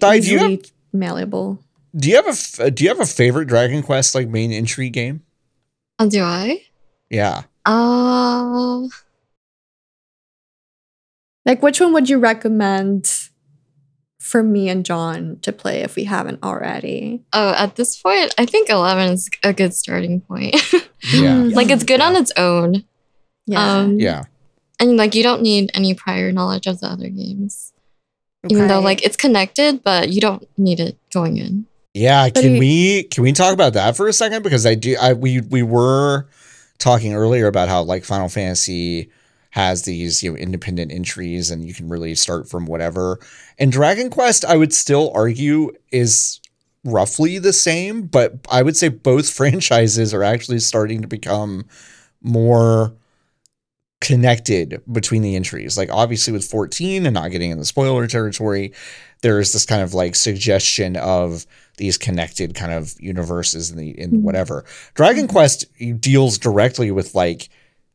Di, 0.00 0.18
do 0.20 0.34
easily 0.34 0.56
have- 0.56 0.70
malleable. 0.92 1.62
Do 1.94 2.08
you 2.08 2.16
have 2.16 2.58
a 2.60 2.70
Do 2.70 2.82
you 2.84 2.88
have 2.90 3.00
a 3.00 3.06
favorite 3.06 3.46
Dragon 3.46 3.82
Quest 3.82 4.14
like 4.14 4.28
main 4.28 4.50
entry 4.52 4.88
game? 4.90 5.22
Oh, 5.98 6.08
do 6.08 6.22
I? 6.22 6.62
Yeah. 7.10 7.42
Uh, 7.66 8.88
Like, 11.44 11.62
which 11.62 11.80
one 11.80 11.92
would 11.92 12.08
you 12.08 12.18
recommend 12.18 13.10
for 14.22 14.42
me 14.42 14.68
and 14.68 14.84
John 14.84 15.38
to 15.42 15.52
play 15.52 15.80
if 15.82 15.96
we 15.96 16.04
haven't 16.04 16.42
already? 16.42 17.22
oh, 17.32 17.52
at 17.56 17.76
this 17.76 18.00
point, 18.00 18.32
I 18.38 18.46
think 18.46 18.70
11 18.70 19.12
is 19.12 19.28
a 19.42 19.52
good 19.52 19.74
starting 19.74 20.20
point. 20.20 20.56
Yeah. 21.12 21.34
Mm, 21.34 21.54
like, 21.54 21.68
it's 21.68 21.82
good 21.82 22.00
on 22.00 22.14
its 22.14 22.30
own. 22.36 22.84
yeah. 23.46 23.78
Um, 23.78 23.98
Yeah. 23.98 24.22
And, 24.78 24.96
like, 24.96 25.16
you 25.16 25.24
don't 25.24 25.42
need 25.42 25.68
any 25.74 25.94
prior 25.94 26.30
knowledge 26.30 26.68
of 26.68 26.78
the 26.78 26.86
other 26.86 27.08
games. 27.08 27.72
Even 28.48 28.68
though, 28.68 28.78
like, 28.78 29.04
it's 29.04 29.16
connected, 29.16 29.82
but 29.82 30.10
you 30.10 30.20
don't 30.20 30.46
need 30.56 30.78
it 30.78 30.96
going 31.12 31.38
in. 31.38 31.66
Yeah, 31.94 32.28
But 32.28 32.42
can 32.42 32.54
he- 32.54 32.58
we 32.60 33.02
can 33.04 33.24
we 33.24 33.32
talk 33.32 33.52
about 33.52 33.72
that 33.72 33.96
for 33.96 34.06
a 34.06 34.12
second? 34.12 34.42
Because 34.44 34.64
I 34.64 34.74
do 34.76 34.96
I 35.00 35.12
we 35.12 35.40
we 35.40 35.62
were 35.64 36.28
talking 36.78 37.14
earlier 37.14 37.48
about 37.48 37.68
how 37.68 37.82
like 37.82 38.04
Final 38.04 38.28
Fantasy 38.28 39.10
has 39.52 39.82
these 39.82 40.22
you 40.22 40.30
know 40.30 40.36
independent 40.36 40.90
entries 40.92 41.50
and 41.50 41.64
you 41.64 41.72
can 41.74 41.88
really 41.88 42.14
start 42.14 42.48
from 42.48 42.66
whatever. 42.66 43.18
And 43.58 43.70
Dragon 43.72 44.10
Quest, 44.10 44.44
I 44.44 44.56
would 44.56 44.72
still 44.74 45.10
argue, 45.14 45.72
is 45.90 46.40
roughly 46.84 47.38
the 47.38 47.52
same, 47.52 48.02
but 48.02 48.34
I 48.50 48.62
would 48.62 48.76
say 48.76 48.88
both 48.88 49.30
franchises 49.38 50.12
are 50.12 50.24
actually 50.24 50.58
starting 50.58 51.00
to 51.02 51.08
become 51.08 51.66
more 52.22 52.94
connected 54.00 54.82
between 54.90 55.22
the 55.22 55.36
entries. 55.36 55.76
Like 55.78 55.90
obviously 55.92 56.32
with 56.32 56.44
14 56.44 57.06
and 57.06 57.14
not 57.14 57.30
getting 57.30 57.50
in 57.52 57.58
the 57.58 57.64
spoiler 57.64 58.06
territory, 58.08 58.72
there's 59.20 59.52
this 59.52 59.64
kind 59.64 59.82
of 59.82 59.94
like 59.94 60.16
suggestion 60.16 60.96
of 60.96 61.46
these 61.76 61.96
connected 61.98 62.54
kind 62.54 62.72
of 62.72 62.94
universes 63.00 63.70
in 63.70 63.76
the 63.76 63.90
in 63.98 64.10
Mhm. 64.10 64.22
whatever. 64.22 64.64
Dragon 64.94 65.28
Quest 65.28 65.66
deals 66.00 66.36
directly 66.38 66.90
with 66.90 67.14
like 67.14 67.48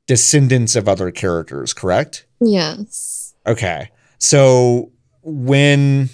descendants 0.08 0.76
of 0.76 0.88
other 0.88 1.12
characters, 1.12 1.74
correct? 1.74 2.26
Yes. 2.40 3.36
Okay. 3.46 3.92
So 4.18 4.92
when 5.22 6.10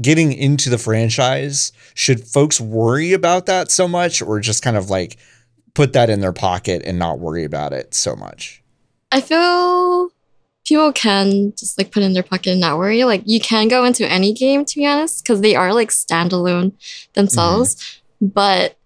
getting 0.00 0.32
into 0.32 0.70
the 0.70 0.78
franchise, 0.78 1.72
should 1.94 2.26
folks 2.26 2.60
worry 2.60 3.12
about 3.12 3.46
that 3.46 3.70
so 3.70 3.88
much 3.88 4.20
or 4.20 4.40
just 4.40 4.62
kind 4.62 4.76
of 4.76 4.90
like 4.90 5.16
put 5.74 5.92
that 5.92 6.10
in 6.10 6.20
their 6.20 6.32
pocket 6.32 6.82
and 6.84 6.98
not 6.98 7.18
worry 7.18 7.44
about 7.44 7.72
it 7.72 7.94
so 7.94 8.14
much? 8.14 8.62
I 9.10 9.20
feel 9.20 10.10
people 10.66 10.92
can 10.92 11.54
just 11.56 11.78
like 11.78 11.90
put 11.90 12.02
in 12.02 12.12
their 12.12 12.22
pocket 12.22 12.50
and 12.50 12.60
not 12.60 12.78
worry. 12.78 13.04
Like 13.04 13.22
you 13.24 13.40
can 13.40 13.68
go 13.68 13.84
into 13.84 14.06
any 14.06 14.34
game 14.34 14.64
to 14.64 14.76
be 14.76 14.86
honest, 14.86 15.24
because 15.24 15.40
they 15.40 15.56
are 15.56 15.72
like 15.72 15.88
standalone 15.88 16.72
themselves. 17.14 17.76
Mm-hmm. 17.76 18.26
But 18.26 18.76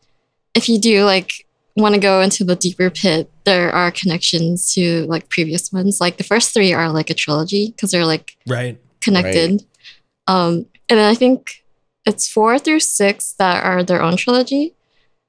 if 0.55 0.69
you 0.69 0.79
do 0.79 1.05
like 1.05 1.47
want 1.77 1.95
to 1.95 2.01
go 2.01 2.21
into 2.21 2.45
the 2.45 2.55
deeper 2.57 2.91
pit, 2.91 3.31
there 3.45 3.71
are 3.73 3.91
connections 3.91 4.75
to 4.75 5.05
like 5.07 5.29
previous 5.29 5.73
ones. 5.73 6.01
Like 6.01 6.17
the 6.19 6.25
first 6.25 6.53
three 6.53 6.73
are 6.73 6.91
like 6.91 7.09
a 7.11 7.15
trilogy 7.15 7.69
because 7.69 7.91
they're 7.91 8.05
like 8.07 8.37
Right. 8.47 8.79
connected. 9.01 9.65
Um, 10.27 10.67
and 10.89 10.99
then 10.99 11.11
I 11.11 11.15
think 11.15 11.65
it's 12.05 12.29
four 12.29 12.59
through 12.59 12.81
six 12.81 13.33
that 13.39 13.65
are 13.65 13.83
their 13.83 14.03
own 14.03 14.17
trilogy. 14.17 14.75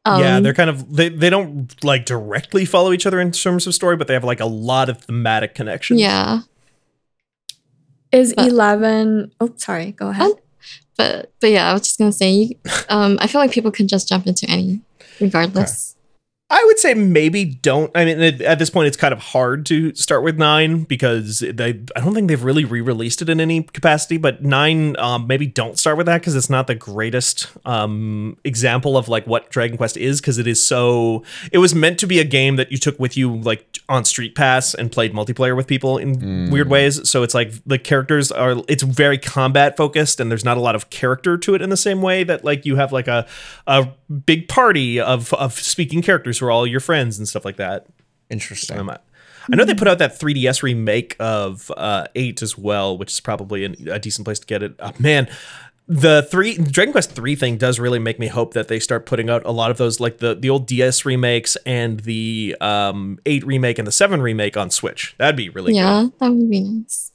Um, 0.05 0.19
yeah, 0.21 0.39
they're 0.41 0.53
kind 0.53 0.69
of 0.69 0.93
they, 0.93 1.07
they 1.07 1.29
don't 1.29 1.73
like 1.83 2.05
directly 2.05 2.65
follow 2.65 2.91
each 2.91 3.05
other 3.05 3.21
in 3.21 3.31
terms 3.31 3.65
of 3.67 3.73
story, 3.73 3.95
but 3.95 4.07
they 4.07 4.13
have 4.13 4.25
like 4.25 4.41
a 4.41 4.45
lot 4.45 4.89
of 4.89 5.01
thematic 5.01 5.55
connections. 5.55 6.01
yeah, 6.01 6.39
Is 8.11 8.33
But- 8.35 8.47
11 8.49 9.31
Oh, 9.39 9.53
sorry. 9.55 9.91
Go 9.93 10.09
ahead. 10.09 10.31
But 10.97 11.31
but 11.39 11.49
yeah, 11.51 11.69
I 11.69 11.73
was 11.73 11.83
just 11.83 11.97
gonna 11.97 12.11
say, 12.11 12.31
you- 12.31 12.55
um, 12.89 13.17
I 13.21 13.27
feel 13.27 13.39
like 13.41 13.51
people 13.51 13.71
can 13.71 13.87
just 13.87 14.07
jump 14.09 14.27
into 14.27 14.45
any, 14.49 14.81
regardless. 15.21 15.95
I 16.53 16.63
would 16.67 16.77
say 16.77 16.93
maybe 16.93 17.45
don't. 17.45 17.89
I 17.95 18.05
mean, 18.05 18.21
at- 18.21 18.59
this 18.59 18.69
point, 18.69 18.85
it's 18.85 18.95
kind 18.95 19.11
of 19.11 19.19
hard 19.19 19.65
to 19.65 19.95
start 19.95 20.23
with 20.23 20.37
nine 20.37 20.83
because 20.83 21.39
they. 21.39 21.81
I 21.95 21.99
don't 21.99 22.13
think 22.13 22.27
they've 22.27 22.43
really 22.43 22.63
re-released 22.63 23.23
it 23.23 23.29
in 23.29 23.39
any 23.39 23.63
capacity. 23.63 24.17
But 24.17 24.43
nine, 24.43 24.95
um, 24.97 25.25
maybe 25.25 25.47
don't 25.47 25.79
start 25.79 25.97
with 25.97 26.05
that 26.05 26.21
because 26.21 26.35
it's 26.35 26.51
not 26.51 26.67
the 26.67 26.75
greatest 26.75 27.47
um, 27.65 28.37
example 28.43 28.95
of 28.97 29.07
like 29.09 29.25
what 29.25 29.49
Dragon 29.49 29.77
Quest 29.77 29.97
is 29.97 30.21
because 30.21 30.37
it 30.37 30.45
is 30.45 30.65
so. 30.65 31.23
It 31.51 31.57
was 31.57 31.73
meant 31.73 31.97
to 31.99 32.07
be 32.07 32.19
a 32.19 32.23
game 32.23 32.57
that 32.57 32.71
you 32.71 32.77
took 32.77 32.99
with 32.99 33.17
you 33.17 33.35
like 33.35 33.79
on 33.89 34.05
Street 34.05 34.35
Pass 34.35 34.75
and 34.75 34.91
played 34.91 35.11
multiplayer 35.11 35.57
with 35.57 35.65
people 35.65 35.97
in 35.97 36.51
weird 36.51 36.69
ways. 36.69 37.09
So 37.09 37.23
it's 37.23 37.33
like 37.33 37.51
the 37.65 37.79
characters 37.79 38.31
are. 38.31 38.57
It's 38.67 38.83
very 38.83 39.17
combat 39.17 39.75
focused 39.75 40.19
and 40.19 40.29
there's 40.29 40.45
not 40.45 40.57
a 40.57 40.61
lot 40.61 40.75
of 40.75 40.91
character 40.91 41.35
to 41.35 41.55
it 41.55 41.63
in 41.63 41.71
the 41.71 41.77
same 41.77 42.03
way 42.03 42.23
that 42.23 42.45
like 42.45 42.63
you 42.63 42.75
have 42.75 42.91
like 42.91 43.07
a 43.07 43.25
a 43.65 43.87
big 44.27 44.47
party 44.47 44.99
of 44.99 45.33
of 45.33 45.53
speaking 45.53 46.03
characters 46.03 46.42
who 46.43 46.47
are 46.47 46.51
all 46.51 46.67
your 46.67 46.79
friends 46.79 47.17
and 47.17 47.27
stuff 47.27 47.45
like 47.45 47.57
that. 47.57 47.87
Interesting. 48.29 48.79
Um, 48.79 48.89
I 48.89 48.97
I 49.51 49.55
know 49.55 49.65
they 49.65 49.75
put 49.75 49.87
out 49.87 49.99
that 49.99 50.17
3DS 50.17 50.63
remake 50.63 51.15
of 51.19 51.71
uh, 51.75 52.07
eight 52.15 52.41
as 52.41 52.57
well, 52.57 52.97
which 52.97 53.11
is 53.11 53.19
probably 53.19 53.65
an, 53.65 53.75
a 53.89 53.99
decent 53.99 54.25
place 54.25 54.39
to 54.39 54.45
get 54.45 54.63
it. 54.63 54.75
Uh, 54.79 54.93
man, 54.99 55.27
the 55.87 56.23
three 56.23 56.57
Dragon 56.57 56.93
Quest 56.93 57.11
three 57.11 57.35
thing 57.35 57.57
does 57.57 57.79
really 57.79 57.99
make 57.99 58.19
me 58.19 58.27
hope 58.27 58.53
that 58.53 58.67
they 58.67 58.79
start 58.79 59.05
putting 59.05 59.29
out 59.29 59.45
a 59.45 59.51
lot 59.51 59.71
of 59.71 59.77
those, 59.77 59.99
like 59.99 60.19
the 60.19 60.35
the 60.35 60.49
old 60.49 60.65
DS 60.65 61.05
remakes 61.05 61.57
and 61.65 62.01
the 62.01 62.55
um, 62.61 63.19
eight 63.25 63.45
remake 63.45 63.77
and 63.77 63.87
the 63.87 63.91
seven 63.91 64.21
remake 64.21 64.55
on 64.55 64.69
Switch. 64.69 65.15
That'd 65.17 65.35
be 65.35 65.49
really 65.49 65.75
yeah, 65.75 66.07
that 66.19 66.31
would 66.31 66.49
be 66.49 66.61
nice. 66.61 67.11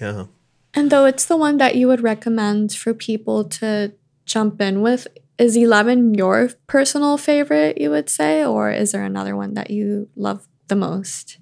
Yeah. 0.00 0.26
And 0.74 0.90
though 0.90 1.06
it's 1.06 1.24
the 1.24 1.36
one 1.36 1.56
that 1.58 1.76
you 1.76 1.88
would 1.88 2.02
recommend 2.02 2.72
for 2.72 2.92
people 2.92 3.44
to 3.44 3.92
jump 4.26 4.60
in 4.60 4.82
with, 4.82 5.06
is 5.38 5.56
11 5.56 6.14
your 6.14 6.50
personal 6.66 7.18
favorite, 7.18 7.78
you 7.78 7.90
would 7.90 8.08
say? 8.08 8.44
Or 8.44 8.70
is 8.70 8.92
there 8.92 9.04
another 9.04 9.36
one 9.36 9.54
that 9.54 9.70
you 9.70 10.08
love 10.16 10.46
the 10.68 10.76
most? 10.76 11.38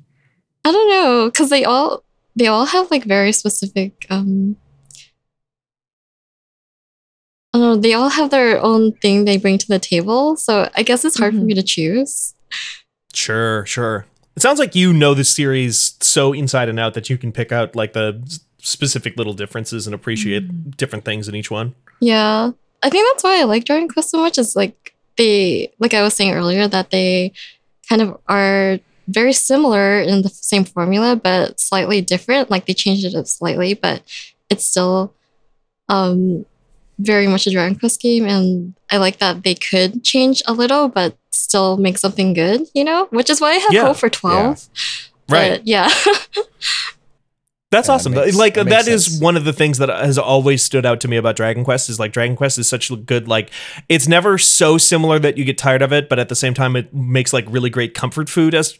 I 0.65 0.73
don't 0.73 0.89
know, 0.89 1.31
because 1.31 1.51
they 1.51 1.65
all 1.65 2.03
they 2.37 2.47
all 2.47 2.67
have 2.67 2.91
like 2.91 3.05
very 3.05 3.33
specific. 3.33 4.07
um 4.11 4.57
I 7.53 7.59
don't 7.59 7.63
know. 7.77 7.77
They 7.81 7.93
all 7.95 8.09
have 8.09 8.31
their 8.31 8.61
own 8.61 8.93
thing 8.95 9.25
they 9.25 9.37
bring 9.37 9.59
to 9.59 9.69
the 9.69 9.79
table, 9.79 10.37
so 10.37 10.69
I 10.77 10.83
guess 10.83 11.05
it's 11.05 11.19
hard 11.19 11.35
for 11.35 11.41
Mhm. 11.41 11.45
me 11.47 11.55
to 11.55 11.63
choose. 11.63 12.35
Sure, 13.13 13.65
sure. 13.65 14.07
It 14.35 14.43
sounds 14.43 14.59
like 14.59 14.75
you 14.75 14.93
know 14.93 15.15
the 15.15 15.23
series 15.23 15.95
so 16.01 16.33
inside 16.33 16.69
and 16.69 16.81
out 16.81 16.95
that 16.95 17.09
you 17.09 17.17
can 17.17 17.31
pick 17.31 17.53
out 17.53 17.77
like 17.77 17.93
the 17.93 18.21
specific 18.61 19.17
little 19.17 19.35
differences 19.35 19.87
and 19.87 19.95
appreciate 19.95 20.77
different 20.77 21.05
things 21.05 21.29
in 21.29 21.37
each 21.37 21.49
one. 21.51 21.75
Yeah. 22.01 22.51
I 22.85 22.91
think 22.91 23.09
that's 23.13 23.25
why 23.25 23.41
I 23.41 23.45
like 23.45 23.65
Dragon 23.65 23.89
Quest 23.89 24.11
so 24.11 24.21
much 24.21 24.39
is 24.39 24.55
like 24.55 24.95
they 25.17 25.73
like 25.81 25.95
I 25.95 26.03
was 26.03 26.15
saying 26.15 26.33
earlier 26.35 26.69
that 26.69 26.91
they 26.91 27.33
kind 27.89 28.01
of 28.03 28.21
are 28.29 28.79
very 29.09 29.33
similar 29.33 30.01
in 30.01 30.23
the 30.23 30.29
same 30.29 30.65
formula 30.65 31.17
but 31.17 31.59
slightly 31.59 32.01
different. 32.01 32.51
Like 32.51 32.67
they 32.67 32.75
changed 32.75 33.05
it 33.05 33.15
up 33.15 33.27
slightly, 33.27 33.75
but 33.75 34.03
it's 34.51 34.67
still 34.67 35.13
um 35.89 36.45
very 36.99 37.27
much 37.27 37.47
a 37.47 37.51
Dragon 37.51 37.79
Quest 37.79 38.01
game 38.01 38.27
and 38.27 38.75
I 38.91 38.99
like 38.99 39.19
that 39.19 39.43
they 39.43 39.55
could 39.57 40.05
change 40.05 40.43
a 40.47 40.53
little 40.53 40.89
but 40.89 41.17
still 41.31 41.77
make 41.77 41.99
something 41.99 42.35
good, 42.35 42.63
you 42.75 42.85
know? 42.85 43.07
Which 43.11 43.29
is 43.31 43.41
why 43.41 43.51
I 43.53 43.55
have 43.65 43.73
Yeah. 43.73 43.87
hope 43.87 43.97
for 43.97 44.09
12. 44.11 44.69
Right. 45.29 45.51
But 45.59 45.67
yeah. 45.67 45.91
That's 47.75 47.89
Yeah, 47.89 47.93
that 47.93 48.01
awesome. 48.01 48.13
makes- 48.15 48.37
like 48.37 48.55
that 48.55 48.65
that 48.69 48.87
makes 48.87 48.89
is 48.89 49.05
sense. 49.07 49.21
one 49.21 49.37
of 49.37 49.45
the 49.45 49.53
things 49.53 49.79
that 49.79 49.89
has 49.89 50.17
always 50.19 50.63
stood 50.63 50.87
out 50.87 51.01
to 51.01 51.09
me 51.09 51.17
about 51.17 51.37
Dragon 51.37 51.65
Quest 51.65 51.89
is 51.91 51.99
like 51.99 52.13
Dragon 52.13 52.37
Quest 52.37 52.59
is 52.59 52.69
such 52.69 52.91
a 52.91 52.97
good 52.97 53.27
like 53.29 53.51
it's 53.89 54.07
never 54.09 54.39
so 54.39 54.79
similar 54.79 55.19
that 55.19 55.37
you 55.39 55.45
get 55.45 55.59
tired 55.59 55.83
of 55.83 55.93
it, 55.93 56.09
but 56.09 56.19
at 56.19 56.29
the 56.29 56.37
same 56.37 56.55
time 56.55 56.77
it 56.77 56.93
makes 56.95 57.33
like 57.33 57.45
really 57.49 57.71
great 57.71 57.95
comfort 57.95 58.29
food 58.29 58.55
as 58.55 58.79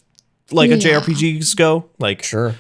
like 0.51 0.71
a 0.71 0.77
Yeah. 0.77 0.99
JRPGs 1.01 1.57
go. 1.57 1.87
Like 1.99 2.23
Sure. 2.23 2.55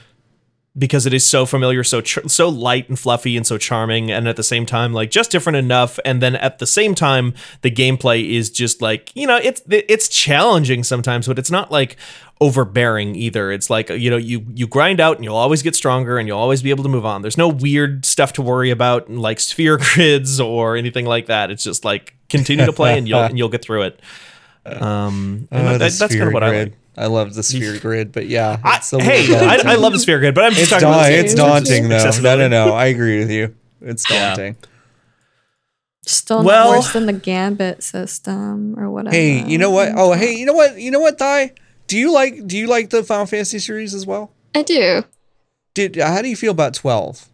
Because 0.76 1.06
it 1.06 1.14
is 1.14 1.24
so 1.24 1.46
familiar, 1.46 1.84
so 1.84 2.00
ch- 2.00 2.18
so 2.26 2.48
light 2.48 2.88
and 2.88 2.98
fluffy 2.98 3.36
and 3.36 3.46
so 3.46 3.56
charming, 3.58 4.10
and 4.10 4.26
at 4.26 4.34
the 4.36 4.42
same 4.42 4.66
time 4.66 4.92
like 4.92 5.10
just 5.10 5.30
different 5.30 5.56
enough. 5.56 5.98
And 6.04 6.20
then 6.20 6.34
at 6.36 6.58
the 6.58 6.66
same 6.66 6.94
time, 6.96 7.34
the 7.62 7.70
gameplay 7.70 8.28
is 8.28 8.50
just 8.50 8.82
like 8.82 9.12
you 9.14 9.26
know 9.26 9.36
it's 9.36 9.62
it's 9.68 10.08
challenging 10.08 10.82
sometimes, 10.82 11.28
but 11.28 11.38
it's 11.38 11.50
not 11.50 11.70
like 11.70 11.96
overbearing 12.40 13.14
either. 13.14 13.52
It's 13.52 13.70
like 13.70 13.88
you 13.88 14.10
know 14.10 14.16
you 14.16 14.44
you 14.52 14.66
grind 14.66 14.98
out 15.00 15.16
and 15.16 15.24
you'll 15.24 15.36
always 15.36 15.62
get 15.62 15.76
stronger 15.76 16.18
and 16.18 16.26
you'll 16.26 16.38
always 16.40 16.60
be 16.62 16.70
able 16.70 16.82
to 16.82 16.90
move 16.90 17.06
on. 17.06 17.22
There's 17.22 17.38
no 17.38 17.48
weird 17.48 18.04
stuff 18.04 18.32
to 18.34 18.42
worry 18.42 18.70
about 18.70 19.08
like 19.08 19.38
sphere 19.38 19.78
grids 19.94 20.40
or 20.40 20.76
anything 20.76 21.06
like 21.06 21.26
that. 21.26 21.50
It's 21.52 21.62
just 21.62 21.84
like 21.84 22.14
continue 22.28 22.66
to 22.66 22.72
play 22.72 22.98
and 22.98 23.06
you'll 23.06 23.18
and 23.30 23.38
you'll 23.38 23.48
get 23.48 23.62
through 23.62 23.82
it. 23.82 24.00
Um, 24.66 25.46
and 25.50 25.68
Oh, 25.68 25.78
that- 25.78 25.92
that's 25.92 25.98
kind 26.14 26.22
of 26.28 26.32
what 26.32 26.42
I 26.42 26.50
like. 26.64 26.72
I 26.96 27.06
love 27.06 27.34
the 27.34 27.42
sphere 27.42 27.78
grid, 27.78 28.12
but 28.12 28.26
yeah, 28.28 28.58
I, 28.62 28.76
it's 28.76 28.92
a 28.92 29.02
hey. 29.02 29.34
I, 29.34 29.72
I 29.72 29.74
love 29.76 29.92
the 29.92 29.98
sphere 29.98 30.18
grid, 30.20 30.34
but 30.34 30.44
I'm 30.44 30.52
just 30.52 30.62
It's, 30.62 30.70
talking 30.70 30.88
da- 30.88 30.94
about 30.94 31.12
it's 31.12 31.32
It's 31.32 31.34
daunting 31.34 31.82
though. 31.84 31.88
No, 31.88 31.94
accessibility. 31.96 32.48
no, 32.50 32.66
no. 32.68 32.72
I 32.74 32.86
agree 32.86 33.18
with 33.18 33.30
you. 33.30 33.54
It's 33.80 34.08
Yeah. 34.10 34.28
daunting. 34.28 34.56
Still 36.06 36.38
not 36.38 36.46
Well- 36.46 36.70
worse 36.72 36.92
than 36.92 37.06
the 37.06 37.12
Gambit 37.14 37.82
system 37.82 38.78
or 38.78 38.90
whatever. 38.90 39.14
Hey, 39.16 39.42
you 39.44 39.58
know 39.58 39.70
what? 39.70 39.92
Oh, 39.96 40.12
hey, 40.12 40.34
you 40.34 40.44
know 40.46 40.52
what? 40.52 40.78
You 40.78 40.90
know 40.90 41.00
what, 41.00 41.18
Thai? 41.18 41.52
Do 41.86 41.98
you 41.98 42.12
like 42.12 42.46
do 42.46 42.56
you 42.56 42.66
like 42.66 42.90
the 42.90 43.02
Final 43.02 43.26
Fantasy 43.26 43.58
series 43.58 43.94
as 43.94 44.06
well? 44.06 44.30
I 44.54 44.62
do. 44.62 45.04
Did 45.74 45.96
how 45.96 46.22
do 46.22 46.28
you 46.28 46.36
feel 46.36 46.52
about 46.52 46.74
twelve? 46.74 47.28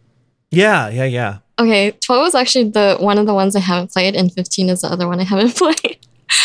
Yeah, 0.49 0.89
yeah, 0.89 1.05
yeah. 1.05 1.37
Okay, 1.59 1.91
12 1.91 2.27
is 2.29 2.35
actually 2.35 2.69
the 2.69 2.97
one 2.99 3.17
of 3.19 3.25
the 3.27 3.33
ones 3.35 3.55
I 3.55 3.59
haven't 3.59 3.91
played, 3.91 4.15
and 4.15 4.33
15 4.33 4.67
is 4.69 4.81
the 4.81 4.87
other 4.87 5.07
one 5.07 5.19
I 5.19 5.23
haven't 5.23 5.55
played. 5.57 5.97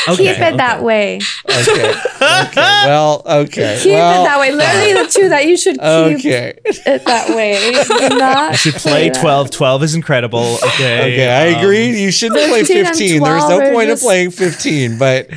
Keep 0.07 0.39
it 0.39 0.57
that 0.57 0.82
way. 0.82 1.20
Okay. 1.45 1.91
okay. 1.91 2.84
Well, 2.87 3.22
okay. 3.24 3.78
Keep 3.82 3.93
well, 3.93 4.22
it 4.22 4.26
that 4.26 4.39
way. 4.41 4.53
Literally 4.53 4.93
the 4.93 5.11
two 5.11 5.28
that 5.28 5.47
you 5.47 5.57
should 5.57 5.74
keep 5.76 5.82
Okay. 5.82 6.59
it 6.64 7.05
that 7.05 7.30
way. 7.30 7.72
Do 8.09 8.09
not 8.16 8.53
You 8.53 8.57
should 8.59 8.74
play 8.74 9.09
that. 9.11 9.20
12. 9.20 9.51
12 9.51 9.82
is 9.82 9.95
incredible. 9.95 10.57
Okay. 10.64 11.12
Okay, 11.14 11.28
I 11.28 11.53
um, 11.55 11.61
agree. 11.64 12.01
You 12.01 12.11
shouldn't 12.11 12.49
play 12.49 12.64
15 12.64 13.22
There's 13.22 13.49
no 13.49 13.72
point 13.72 13.89
just- 13.89 14.03
of 14.03 14.07
playing 14.07 14.30
15, 14.30 14.99
but 14.99 15.28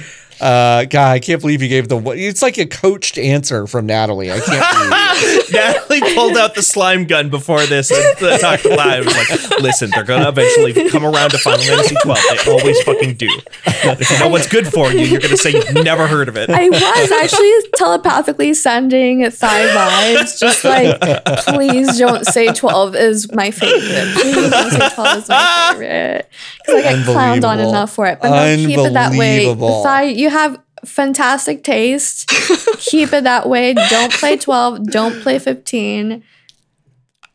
uh 0.42 0.86
God, 0.86 1.12
I 1.12 1.20
can't 1.20 1.42
believe 1.42 1.62
you 1.62 1.68
gave 1.68 1.90
the 1.90 2.00
it's 2.12 2.42
like 2.42 2.58
a 2.58 2.66
coached 2.66 3.18
answer 3.18 3.68
from 3.68 3.86
Natalie. 3.88 4.32
I 4.32 4.40
can't 4.40 5.22
believe 5.22 5.39
Natalie 5.52 6.02
pulled 6.16 6.38
out 6.38 6.56
the 6.56 6.62
slime 6.62 7.06
gun 7.06 7.30
before 7.30 7.66
this 7.66 7.92
and 7.92 8.24
uh, 8.24 8.38
talked 8.38 8.66
live. 8.66 9.06
It 9.06 9.06
was 9.06 9.50
like, 9.52 9.60
listen, 9.62 9.90
they're 9.92 10.04
gonna 10.04 10.30
eventually 10.30 10.90
come 10.90 11.06
around 11.06 11.32
to 11.32 11.38
Final 11.38 11.60
Fantasy 11.64 11.96
12. 12.04 12.20
They 12.46 12.52
always 12.52 12.82
fucking 12.84 13.16
do. 13.16 13.30
If 13.66 14.10
you 14.12 14.20
know 14.20 14.30
what's 14.30 14.48
good 14.48 14.68
for 14.68 14.92
you, 14.92 15.02
you're 15.06 15.20
gonna 15.22 15.38
say 15.38 15.52
you've 15.52 15.74
never 15.84 16.08
heard 16.08 16.30
of 16.30 16.38
it. 16.38 16.50
I 16.50 16.70
was 16.70 17.12
actually 17.12 17.52
telepathically 17.76 18.54
sending 18.54 19.22
Thai 19.30 19.68
vibes, 19.68 20.40
just 20.40 20.64
like, 20.64 21.00
please 21.46 21.98
don't 21.98 22.26
say 22.26 22.52
12 22.52 22.96
is 22.96 23.32
my 23.34 23.52
favorite. 23.52 24.14
Please 24.16 24.50
don't 24.50 24.72
say 24.72 24.90
12 24.96 25.18
is 25.18 25.30
my 25.30 25.68
favorite. 25.72 26.30
Because 26.66 26.76
I 26.76 26.82
get 26.82 27.06
clowned 27.06 27.14
on 27.44 27.60
Unbelievable. 27.60 27.70
enough 27.70 27.94
for 27.94 28.06
it. 28.08 28.20
But 28.22 28.30
no, 28.30 28.56
keep 28.56 28.78
it 28.78 28.94
that 28.94 29.12
way. 29.18 29.48
Unbelievable. 29.48 29.84
Thai, 29.84 30.04
you 30.04 30.30
have 30.30 30.60
fantastic 30.86 31.64
taste. 31.64 32.28
keep 32.78 33.14
it 33.14 33.24
that 33.24 33.48
way. 33.50 33.74
Don't 33.74 34.14
play 34.14 34.38
12. 34.38 34.86
Don't 34.92 35.22
play 35.22 35.40
15. 35.40 36.24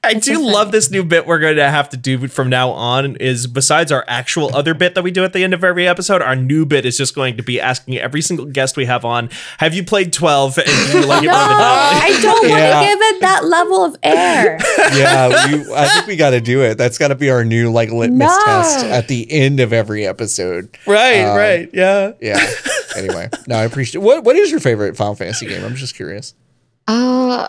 I 0.07 0.11
It's 0.11 0.27
do 0.27 0.35
thing. 0.37 0.45
love 0.45 0.71
this 0.71 0.91
new 0.91 1.03
bit 1.03 1.27
we're 1.27 1.39
going 1.39 1.57
to 1.57 1.71
have 1.71 1.89
to 1.89 1.97
do 1.97 2.29
from 2.29 2.51
now 2.51 2.69
on. 2.73 3.17
Is 3.17 3.47
besides 3.47 3.91
our 3.91 4.05
actual 4.07 4.55
other 4.55 4.75
bit 4.75 4.95
that 4.97 5.03
we 5.03 5.11
do 5.11 5.25
at 5.25 5.33
the 5.33 5.43
end 5.43 5.55
of 5.55 5.65
every 5.65 5.89
episode, 5.89 6.21
our 6.21 6.37
new 6.37 6.67
bit 6.67 6.85
is 6.85 6.99
just 6.99 7.15
going 7.15 7.39
to 7.39 7.43
be 7.43 7.59
asking 7.59 7.97
every 7.97 8.21
single 8.21 8.45
guest 8.45 8.77
we 8.77 8.85
have 8.85 9.07
on, 9.07 9.31
"Have 9.61 9.73
you 9.73 9.83
played 9.83 10.13
12 10.13 10.59
and 10.59 10.67
do 10.67 10.99
you 11.01 11.07
like 11.07 11.23
it 11.23 11.29
No, 11.29 11.33
more 11.33 11.49
than 11.49 11.57
I 11.59 12.19
don't 12.21 12.35
want 12.35 12.49
Yeah. 12.51 12.81
to 12.81 12.87
give 12.87 12.99
it 13.01 13.21
that 13.23 13.45
level 13.47 13.83
of 13.83 13.97
air. 14.03 14.59
yeah, 14.95 15.47
you, 15.49 15.75
I 15.75 15.89
think 15.89 16.07
we 16.07 16.17
got 16.17 16.31
to 16.31 16.41
do 16.43 16.61
it. 16.63 16.77
That's 16.77 16.99
got 16.99 17.09
to 17.09 17.15
be 17.15 17.31
our 17.31 17.43
new 17.43 17.73
like 17.73 17.91
litmus 17.91 18.29
No. 18.29 18.45
test 18.45 18.85
at 18.85 19.09
the 19.09 19.27
end 19.33 19.59
of 19.59 19.73
every 19.73 20.07
episode. 20.07 20.77
Right, 20.87 21.23
Um, 21.23 21.35
right, 21.35 21.71
yeah. 21.73 22.13
Yeah. 22.21 22.47
anyway, 22.97 23.29
no, 23.47 23.57
I 23.57 23.65
appreciate. 23.65 24.03
What 24.03 24.25
What 24.25 24.37
is 24.37 24.51
your 24.51 24.61
favorite 24.61 24.97
Final 24.97 25.15
Fantasy 25.15 25.47
game? 25.47 25.65
I'm 25.65 25.75
just 25.77 25.95
curious. 25.95 26.35
Uh, 26.87 27.47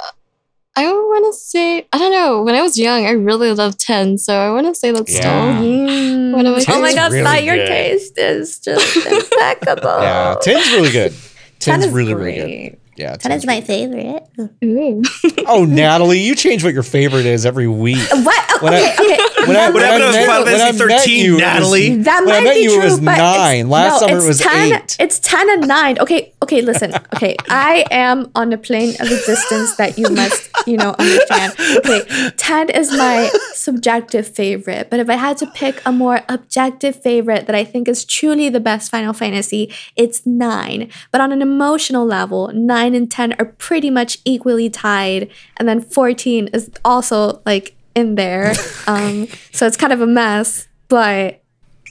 I 0.77 0.83
want 0.91 1.33
to 1.33 1.39
say 1.39 1.87
I 1.93 1.97
don't 1.97 2.11
know. 2.11 2.43
When 2.43 2.55
I 2.55 2.61
was 2.61 2.77
young, 2.77 3.05
I 3.05 3.11
really 3.11 3.51
loved 3.53 3.79
ten, 3.79 4.17
so 4.17 4.35
I 4.37 4.49
want 4.51 4.67
to 4.67 4.75
say 4.75 4.91
that's 4.91 5.13
Yeah. 5.13 5.19
still 5.59 5.65
Mm. 5.65 6.33
What 6.33 6.45
am 6.45 6.55
I 6.55 6.63
oh 6.67 6.81
my 6.81 6.93
god, 6.93 7.11
really 7.11 7.23
Sai, 7.23 7.39
your 7.39 7.55
taste 7.55 8.17
is 8.17 8.59
just 8.59 8.95
impeccable. 9.07 10.01
Yeah, 10.01 10.35
ten's 10.41 10.69
really 10.71 10.91
good. 10.91 11.13
Ten 11.59 11.79
Ten's 11.79 11.85
is 11.85 11.93
really 11.93 12.13
really 12.13 12.69
good. 12.69 12.79
Yeah, 12.97 13.15
Ten 13.15 13.31
is 13.31 13.45
my 13.45 13.61
favorite. 13.61 14.23
Ooh. 14.63 15.01
Oh, 15.47 15.65
Natalie, 15.67 16.19
you 16.19 16.35
change 16.35 16.63
what 16.63 16.73
your 16.73 16.83
favorite 16.83 17.25
is 17.25 17.45
every 17.45 17.67
week. 17.67 17.97
What? 18.11 18.45
Oh, 18.51 18.59
When 18.61 18.73
I- 18.73 18.93
okay, 18.93 19.13
okay. 19.15 19.34
When 19.47 19.57
I, 19.57 19.65
What 19.65 19.73
when 19.75 19.83
I 19.83 19.87
happened 19.87 20.11
met- 20.13 20.27
Final 20.27 20.45
Fantasy 20.45 20.77
13, 20.77 21.25
you, 21.25 21.31
it 21.31 21.33
was- 21.33 21.41
Natalie? 21.41 21.95
That 22.03 22.25
When 22.25 22.35
I 22.35 22.39
might 22.39 22.43
met 22.45 22.53
be 22.55 22.59
you, 22.61 22.71
it 22.71 22.75
true, 22.75 22.83
was 22.83 22.99
but 22.99 23.17
nine. 23.17 23.69
Last 23.69 24.01
no, 24.01 24.07
summer 24.07 24.13
it 24.13 24.17
it's 24.19 24.27
was 24.27 24.39
10, 24.39 24.71
eight. 24.73 24.97
It's 24.99 25.19
ten 25.19 25.49
and 25.49 25.67
nine. 25.67 25.99
Okay, 25.99 26.33
okay. 26.43 26.61
Listen. 26.61 26.93
Okay, 27.15 27.35
I 27.49 27.85
am 27.91 28.31
on 28.35 28.51
a 28.53 28.57
plane 28.57 28.95
of 28.99 29.11
existence 29.11 29.75
that 29.77 29.97
you 29.97 30.09
must, 30.09 30.49
you 30.67 30.77
know, 30.77 30.95
understand. 30.99 31.53
Okay, 31.77 32.01
ten 32.37 32.69
is 32.69 32.91
my 32.91 33.29
subjective 33.53 34.27
favorite, 34.27 34.89
but 34.89 34.99
if 34.99 35.09
I 35.09 35.15
had 35.15 35.37
to 35.37 35.47
pick 35.47 35.81
a 35.85 35.91
more 35.91 36.21
objective 36.29 37.01
favorite 37.01 37.47
that 37.47 37.55
I 37.55 37.63
think 37.63 37.87
is 37.87 38.05
truly 38.05 38.49
the 38.49 38.59
best 38.59 38.91
Final 38.91 39.13
Fantasy, 39.13 39.73
it's 39.95 40.25
nine. 40.25 40.89
But 41.11 41.21
on 41.21 41.31
an 41.31 41.41
emotional 41.41 42.05
level, 42.05 42.51
nine 42.53 42.93
and 42.95 43.09
ten 43.09 43.33
are 43.39 43.45
pretty 43.45 43.89
much 43.89 44.19
equally 44.25 44.69
tied, 44.69 45.29
and 45.57 45.67
then 45.67 45.81
fourteen 45.81 46.47
is 46.53 46.69
also 46.83 47.41
like 47.45 47.74
in 47.95 48.15
there. 48.15 48.53
Um, 48.87 49.27
so 49.51 49.65
it's 49.65 49.77
kind 49.77 49.91
of 49.93 50.01
a 50.01 50.05
mess, 50.07 50.67
but. 50.89 51.41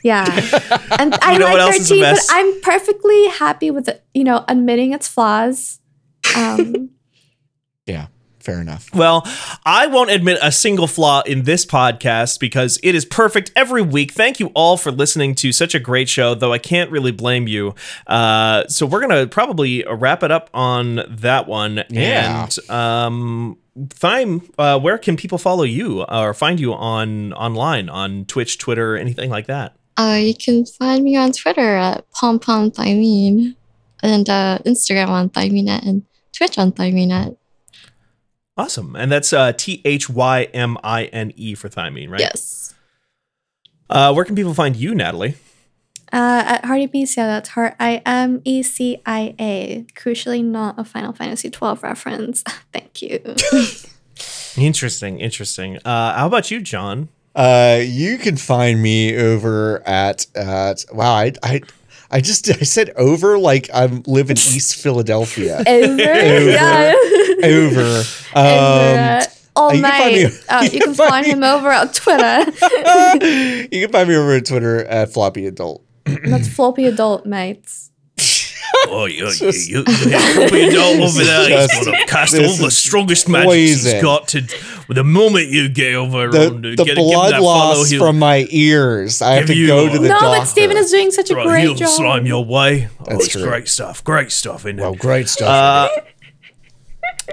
Yeah. 0.04 0.24
And 0.98 1.14
I 1.22 1.32
You 1.32 1.38
know 1.40 1.46
like 1.46 1.74
is 1.80 1.90
a 1.90 1.94
13, 1.96 2.02
but? 2.02 2.26
I'm 2.30 2.60
perfectly 2.60 3.26
happy 3.30 3.70
with 3.72 3.88
it, 3.88 4.04
you 4.14 4.22
know, 4.22 4.44
admitting 4.46 4.92
its 4.92 5.08
flaws. 5.08 5.80
Um, 6.36 6.90
Yeah, 7.86 8.06
fair 8.38 8.60
enough. 8.60 8.94
Well, 8.94 9.26
I 9.66 9.88
won't 9.88 10.10
admit 10.10 10.38
a 10.40 10.52
single 10.52 10.86
flaw 10.86 11.22
in 11.22 11.42
this 11.42 11.66
podcast 11.66 12.38
because 12.38 12.78
it 12.82 12.94
is 12.94 13.04
perfect 13.04 13.50
every 13.56 13.82
week. 13.82 14.12
Thank 14.12 14.38
you 14.40 14.52
all 14.54 14.76
for 14.76 14.90
listening 14.92 15.34
to 15.36 15.50
such 15.52 15.74
a 15.74 15.80
great 15.80 16.08
show, 16.08 16.34
though 16.34 16.52
I 16.52 16.58
can't 16.58 16.90
really 16.90 17.12
blame 17.12 17.48
you. 17.48 17.74
Uh, 18.06 18.66
so 18.68 18.86
we're 18.86 19.00
gonna 19.00 19.26
probably 19.26 19.84
wrap 19.90 20.22
it 20.22 20.30
up 20.30 20.48
on 20.54 21.00
that 21.08 21.46
one. 21.48 21.84
Yeah. 21.90 22.46
And 22.68 22.70
um, 22.70 23.58
Thyme, 23.90 24.42
uh, 24.56 24.78
where 24.78 24.98
can 24.98 25.16
people 25.16 25.38
follow 25.38 25.64
you 25.64 26.04
or 26.04 26.32
find 26.32 26.60
you 26.60 26.72
on 26.74 27.32
online 27.32 27.88
on 27.88 28.24
Twitch, 28.26 28.58
Twitter, 28.58 28.96
anything 28.96 29.30
like 29.30 29.46
that? 29.46 29.76
Uh, 29.96 30.18
you 30.20 30.34
can 30.34 30.64
find 30.64 31.02
me 31.02 31.16
on 31.16 31.32
Twitter 31.32 31.76
at 31.76 32.08
pom 32.12 32.38
pom 32.38 32.70
thymine, 32.70 33.56
and 34.02 34.28
uh, 34.28 34.58
Instagram 34.64 35.08
on 35.08 35.28
thyminet, 35.30 35.86
and 35.86 36.02
Twitch 36.32 36.56
on 36.58 36.72
thyminet. 36.72 37.36
Awesome, 38.56 38.94
and 38.94 39.10
that's 39.10 39.32
uh, 39.32 39.52
T 39.52 39.82
H 39.84 40.08
Y 40.08 40.44
M 40.54 40.78
I 40.84 41.04
N 41.06 41.32
E 41.34 41.54
for 41.54 41.68
thymine, 41.68 42.10
right? 42.10 42.20
Yes. 42.20 42.74
Uh, 43.90 44.12
where 44.12 44.24
can 44.24 44.36
people 44.36 44.54
find 44.54 44.76
you, 44.76 44.94
Natalie? 44.94 45.34
Uh, 46.14 46.42
at 46.46 46.64
Hardy 46.64 46.86
Beast, 46.86 47.16
yeah, 47.16 47.26
that's 47.26 47.50
Heart 47.50 47.74
I 47.80 48.00
M 48.06 48.40
E 48.44 48.62
C 48.62 49.02
I 49.04 49.34
A. 49.38 49.84
Crucially, 49.94 50.42
not 50.44 50.78
a 50.78 50.84
Final 50.84 51.12
Fantasy 51.12 51.50
twelve 51.50 51.82
reference. 51.82 52.42
Thank 52.72 53.02
you. 53.02 53.20
Interesting, 54.56 55.18
interesting. 55.20 55.78
Uh, 55.84 56.14
how 56.14 56.26
about 56.28 56.50
you, 56.50 56.60
John? 56.60 57.08
Uh, 57.34 57.80
you 57.84 58.16
can 58.18 58.36
find 58.36 58.80
me 58.80 59.16
over 59.16 59.82
at 59.86 60.26
at 60.36 60.84
wow, 60.92 61.12
I 61.14 61.32
I 61.42 61.60
I 62.10 62.20
just 62.20 62.48
I 62.60 62.62
said 62.62 62.90
over 62.96 63.36
like 63.38 63.68
I'm 63.74 64.02
live 64.06 64.30
in 64.30 64.36
East 64.36 64.76
Philadelphia. 64.82 65.62
Over, 65.66 66.02
yeah. 66.02 66.94
over. 67.42 67.80
Over, 67.82 67.98
Um, 68.36 68.36
uh, 68.36 69.22
oh 69.56 69.72
you 69.72 69.82
can 69.82 69.90
find 69.90 70.14
me- 70.14 70.38
uh, 70.48 70.60
you 70.62 70.70
you 70.70 70.70
can 70.70 70.80
can 70.80 70.94
find 70.94 71.10
find 71.10 71.26
him 71.26 71.42
over 71.42 71.70
on 71.72 71.88
Twitter. 71.92 72.44
you 73.74 73.80
can 73.82 73.90
find 73.92 74.08
me 74.08 74.14
over 74.16 74.34
on 74.36 74.40
Twitter 74.42 74.84
at 74.84 75.12
floppy 75.12 75.46
adult. 75.46 75.83
That's 76.04 76.48
floppy 76.54 76.86
adult, 76.86 77.26
mates. 77.26 77.90
Oh, 78.86 79.06
you, 79.06 79.26
It's 79.26 79.38
just- 79.38 79.68
you, 79.68 79.78
you, 79.78 80.10
you 80.10 80.34
probably 80.34 80.68
don't 80.70 81.00
over 81.02 81.18
This 81.18 81.26
there. 81.48 81.64
is 81.64 81.72
He's 81.72 81.84
gonna 81.86 82.06
cast 82.06 82.34
all 82.34 82.56
the 82.56 82.70
strongest 82.70 83.28
magic 83.28 83.52
he's 83.54 83.84
poison. 83.84 84.02
got 84.02 84.28
to. 84.28 84.42
The 84.88 85.04
moment 85.04 85.48
you 85.48 85.68
get 85.68 85.94
over 85.94 86.28
The, 86.28 86.46
on, 86.50 86.60
the 86.62 86.74
get, 86.76 86.96
blood 86.96 87.32
that 87.32 87.40
follow, 87.40 87.46
loss 87.78 87.88
he'll, 87.90 88.00
from 88.04 88.18
my 88.18 88.46
ears. 88.50 89.22
I 89.22 89.34
have 89.36 89.46
to 89.46 89.54
you 89.54 89.66
go 89.68 89.88
to 89.88 89.94
a- 89.94 89.98
the 89.98 90.08
no, 90.08 90.20
doctor. 90.20 90.26
but 90.40 90.44
Steven 90.44 90.76
is 90.76 90.90
doing 90.90 91.10
such 91.10 91.30
a 91.30 91.34
throw- 91.34 91.44
great 91.44 91.62
he'll 91.62 91.74
job. 91.74 91.88
slime 91.88 92.26
your 92.26 92.44
way. 92.44 92.88
Oh, 93.00 93.04
That's 93.06 93.24
it's 93.24 93.32
true. 93.32 93.44
great 93.44 93.68
stuff. 93.68 94.04
Great 94.04 94.30
stuff, 94.30 94.60
isn't 94.66 94.78
it? 94.78 94.82
well, 94.82 94.94
great 94.94 95.28
stuff. 95.28 95.48
Uh, 95.48 96.00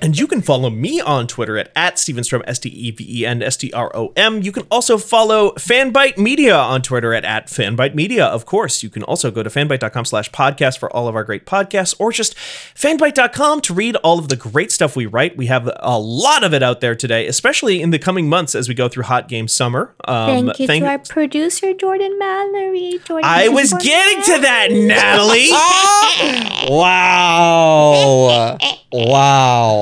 and 0.01 0.17
you 0.17 0.27
can 0.27 0.41
follow 0.41 0.69
me 0.69 1.01
on 1.01 1.27
Twitter 1.27 1.57
at, 1.57 1.71
at 1.75 1.95
Stevenstrom, 1.95 2.43
S 2.45 2.59
T 2.59 2.69
E 2.69 2.91
V 2.91 3.21
E 3.21 3.25
N 3.25 3.41
S 3.41 3.57
T 3.57 3.71
R 3.73 3.91
O 3.95 4.13
M. 4.15 4.41
You 4.41 4.51
can 4.51 4.65
also 4.71 4.97
follow 4.97 5.51
Fanbyte 5.51 6.17
Media 6.17 6.55
on 6.55 6.81
Twitter 6.81 7.13
at, 7.13 7.25
at 7.25 7.47
Fanbyte 7.47 7.95
Media, 7.95 8.25
of 8.25 8.45
course. 8.45 8.83
You 8.83 8.89
can 8.89 9.03
also 9.03 9.31
go 9.31 9.43
to 9.43 9.49
fanbyte.com 9.49 10.05
slash 10.05 10.31
podcast 10.31 10.77
for 10.77 10.91
all 10.95 11.07
of 11.07 11.15
our 11.15 11.23
great 11.23 11.45
podcasts, 11.45 11.95
or 11.99 12.11
just 12.11 12.35
fanbyte.com 12.35 13.61
to 13.61 13.73
read 13.73 13.95
all 13.97 14.19
of 14.19 14.29
the 14.29 14.35
great 14.35 14.71
stuff 14.71 14.95
we 14.95 15.05
write. 15.05 15.35
We 15.37 15.47
have 15.47 15.69
a 15.77 15.99
lot 15.99 16.43
of 16.43 16.53
it 16.53 16.63
out 16.63 16.81
there 16.81 16.95
today, 16.95 17.27
especially 17.27 17.81
in 17.81 17.89
the 17.89 17.99
coming 17.99 18.29
months 18.29 18.55
as 18.55 18.69
we 18.69 18.75
go 18.75 18.87
through 18.87 19.03
Hot 19.03 19.27
Game 19.27 19.47
Summer. 19.47 19.93
Um, 20.05 20.47
Thank 20.47 20.59
you 20.59 20.67
to 20.67 20.85
our 20.85 20.99
producer, 20.99 21.73
Jordan 21.73 22.17
Mallory. 22.17 22.99
Jordan 23.03 23.29
I 23.29 23.49
was 23.49 23.71
Jordan 23.71 23.87
getting 23.87 24.23
to 24.23 24.41
that, 24.41 24.71
Natalie. 24.71 25.49
wow. 26.69 28.57
wow. 28.91 29.80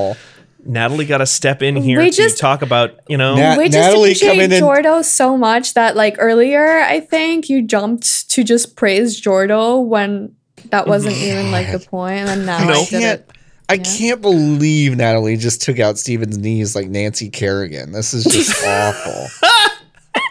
Natalie 0.64 1.06
got 1.06 1.18
to 1.18 1.26
step 1.26 1.62
in 1.62 1.76
here 1.76 2.00
We 2.00 2.10
to 2.10 2.16
just- 2.16 2.38
talk 2.38 2.62
about, 2.62 3.00
you 3.08 3.16
know. 3.16 3.34
Nat- 3.34 3.56
we 3.56 3.64
just 3.64 3.78
Natalie, 3.78 4.10
appreciate 4.10 4.28
come 4.30 4.40
in 4.40 4.52
and- 4.52 4.62
Jordo 4.62 5.04
so 5.04 5.36
much 5.36 5.74
that 5.74 5.96
like 5.96 6.16
earlier 6.18 6.80
I 6.80 7.00
think 7.00 7.48
you 7.48 7.62
jumped 7.62 8.30
to 8.30 8.44
just 8.44 8.76
praise 8.76 9.20
Jordo 9.20 9.84
when 9.84 10.34
that 10.70 10.86
wasn't 10.86 11.16
mm. 11.16 11.22
even 11.22 11.50
like 11.50 11.72
the 11.72 11.78
point. 11.78 11.90
point 11.90 12.18
and 12.18 12.28
then 12.28 12.46
now 12.46 12.58
I 12.58 12.72
I 12.72 12.84
did 12.84 13.02
it. 13.02 13.30
I 13.70 13.78
can't 13.78 14.20
believe 14.20 14.96
Natalie 14.96 15.36
just 15.36 15.62
took 15.62 15.78
out 15.78 15.96
Steven's 15.96 16.36
knees 16.36 16.74
like 16.74 16.88
Nancy 16.88 17.30
Kerrigan. 17.30 17.92
This 17.92 18.12
is 18.12 18.24
just 18.24 18.64
awful. 18.66 19.28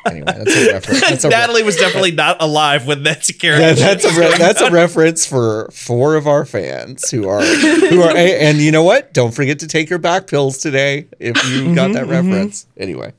Anyway, 0.09 0.25
that's 0.25 0.55
a 0.55 0.71
reference. 0.71 1.01
That's 1.01 1.23
a, 1.23 1.27
re- 1.27 1.35
Natalie 1.35 1.63
was 1.63 1.77
definitely 1.77 2.11
not 2.11 2.41
alive 2.41 2.85
when 2.87 3.03
Nancy 3.03 3.33
Kerrigan. 3.33 3.75
that- 3.75 3.77
that's 3.77 4.05
a 4.05 4.19
re- 4.19 4.37
that's 4.37 4.61
a 4.61 4.71
reference 4.71 5.25
for 5.25 5.69
four 5.71 6.15
of 6.15 6.27
our 6.27 6.45
fans 6.45 7.09
who 7.09 7.27
are 7.27 7.41
who 7.43 8.01
are 8.01 8.15
and 8.15 8.59
you 8.59 8.71
know 8.71 8.83
what? 8.83 9.13
Don't 9.13 9.31
forget 9.33 9.59
to 9.59 9.67
take 9.67 9.89
your 9.89 9.99
back 9.99 10.27
pills 10.27 10.57
today 10.59 11.07
if 11.19 11.35
you 11.49 11.75
got 11.75 11.93
that 11.93 12.03
mm-hmm, 12.03 12.11
mm-hmm. 12.11 12.29
reference. 12.31 12.65
Anyway, 12.77 13.13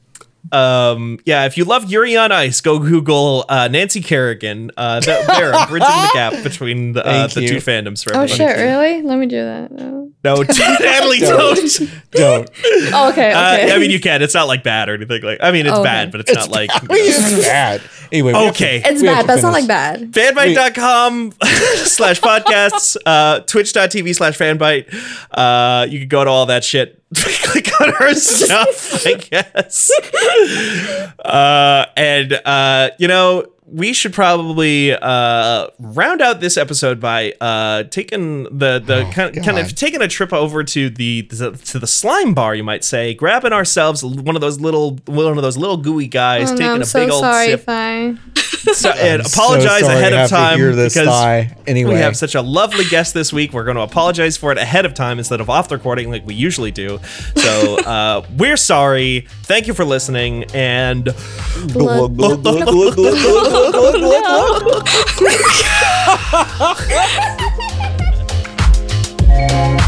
Um, 0.53 1.18
yeah, 1.24 1.45
if 1.47 1.57
you 1.57 1.64
love 1.64 1.91
Yuri 1.91 2.16
on 2.16 2.32
Ice, 2.32 2.61
go 2.61 2.78
Google 2.78 3.45
uh, 3.49 3.68
Nancy 3.68 4.01
Kerrigan. 4.01 4.70
Uh, 4.76 5.01
th- 5.01 5.26
there, 5.26 5.55
I'm 5.55 5.68
bridging 5.68 5.86
the 5.88 6.11
gap 6.12 6.32
between 6.43 6.93
the, 6.93 7.07
uh, 7.07 7.26
the 7.28 7.47
two 7.47 7.57
fandoms 7.57 8.03
for 8.03 8.11
Oh 8.16 8.22
everybody. 8.22 8.36
shit, 8.36 8.57
really? 8.57 9.03
Let 9.03 9.18
me 9.18 9.26
do 9.26 9.43
that. 9.45 9.70
No. 9.72 10.12
No, 10.22 10.34
Natalie, 10.80 11.18
don't. 11.20 11.80
don't. 12.11 12.51
Oh, 12.93 13.09
okay, 13.11 13.30
okay. 13.30 13.70
Uh, 13.70 13.74
I 13.74 13.78
mean, 13.78 13.91
you 13.91 14.01
can. 14.01 14.20
It's 14.22 14.34
not 14.34 14.49
like 14.49 14.62
bad 14.62 14.88
or 14.88 14.95
anything 14.95 15.22
like. 15.22 15.38
I 15.43 15.51
mean, 15.51 15.66
it's 15.66 15.74
Okay. 15.76 15.82
bad, 15.84 16.12
but 16.12 16.20
it's, 16.20 16.34
not 16.34 16.51
like. 16.51 16.70
I 16.74 16.80
mean, 16.80 16.88
it's 16.91 17.47
bad. 17.47 17.80
Anyway, 18.12 18.32
we 18.32 18.38
have 18.38 18.55
to- 18.57 18.64
Okay. 18.64 18.82
it's 18.84 19.03
bad, 19.03 19.20
to 19.22 19.26
but 19.28 19.34
it's 19.34 19.43
not 19.43 19.53
like 19.53 19.66
bad. 19.68 20.11
fanbyte.com 20.12 21.32
slash 21.43 22.20
podcasts 22.20 22.97
uh 23.07 23.41
twitch.tv 23.41 24.14
slash 24.14 24.36
fanbyte 24.36 24.86
uh 25.30 25.86
you 25.88 26.01
can 26.01 26.09
go 26.09 26.24
to 26.24 26.30
all 26.30 26.47
that 26.47 26.64
shit 26.64 27.00
click 27.17 27.69
on 27.81 27.93
our 28.01 28.15
stuff 28.15 29.05
i 29.07 29.15
guess. 29.15 29.91
Uh 31.19 31.87
and 31.97 32.33
uh 32.45 32.91
you 32.99 33.09
know 33.09 33.47
we 33.67 33.93
should 33.93 34.13
probably 34.13 34.93
uh 34.95 35.67
round 35.79 36.21
out 36.21 36.41
this 36.41 36.57
episode 36.57 36.99
by 37.01 37.33
uh 37.41 37.85
taking 37.85 38.45
the 38.45 38.81
the 38.85 39.09
kind, 39.13 39.35
kind 39.45 39.59
of 39.59 39.75
taking 39.75 40.03
a 40.03 40.09
trip 40.09 40.33
over 40.33 40.65
to 40.65 40.91
the, 40.91 41.23
the 41.23 41.53
to 41.53 41.79
the 41.79 41.87
slime 41.87 42.35
bar 42.35 42.55
you 42.55 42.65
might 42.65 42.85
say 42.85 43.15
grabbing 43.15 43.53
ourselves 43.53 44.05
one 44.05 44.35
of 44.35 44.41
those 44.41 44.61
little 44.61 44.97
one 45.07 45.37
of 45.37 45.43
those 45.43 45.57
little 45.57 45.77
gooey 45.77 46.09
guys 46.09 46.51
Oh, 46.51 46.55
taking 46.55 46.67
no, 46.67 46.75
I'm 46.75 46.83
a 46.83 46.87
so 46.87 47.01
big 47.01 47.11
old 47.11 47.21
sorry, 47.23 47.47
sip. 47.49 47.61
Thigh. 47.63 48.15
so, 48.73 48.91
and 48.91 49.23
I'm 49.23 49.29
so 49.29 49.43
apologize 49.43 49.83
ahead 49.83 50.13
of 50.13 50.29
time 50.29 50.61
this 50.61 50.95
because 50.95 51.09
sigh. 51.09 51.57
Anyway. 51.67 51.95
we 51.95 52.01
have 52.01 52.17
such 52.17 52.35
a 52.35 52.43
lovely 52.43 52.85
guest 52.85 53.15
this 53.15 53.33
week. 53.33 53.53
We're 53.53 53.65
going 53.65 53.77
to 53.77 53.83
apologize 53.83 54.37
for 54.37 54.53
it 54.53 54.59
ahead 54.59 54.85
of 54.85 54.93
time 54.95 55.19
instead 55.19 55.41
of 55.41 55.49
off 55.49 55.69
the 55.69 55.77
recording 55.77 56.11
like 56.11 56.27
we 56.27 56.35
usually 56.35 56.71
do. 56.71 57.01
So 57.37 57.79
uh, 57.81 58.27
we're 58.37 58.57
sorry. 58.57 59.27
Thank 59.45 59.67
you 59.67 59.75
for 59.75 59.85
listening, 59.85 60.45
and 60.53 61.05
Blood. 61.73 62.17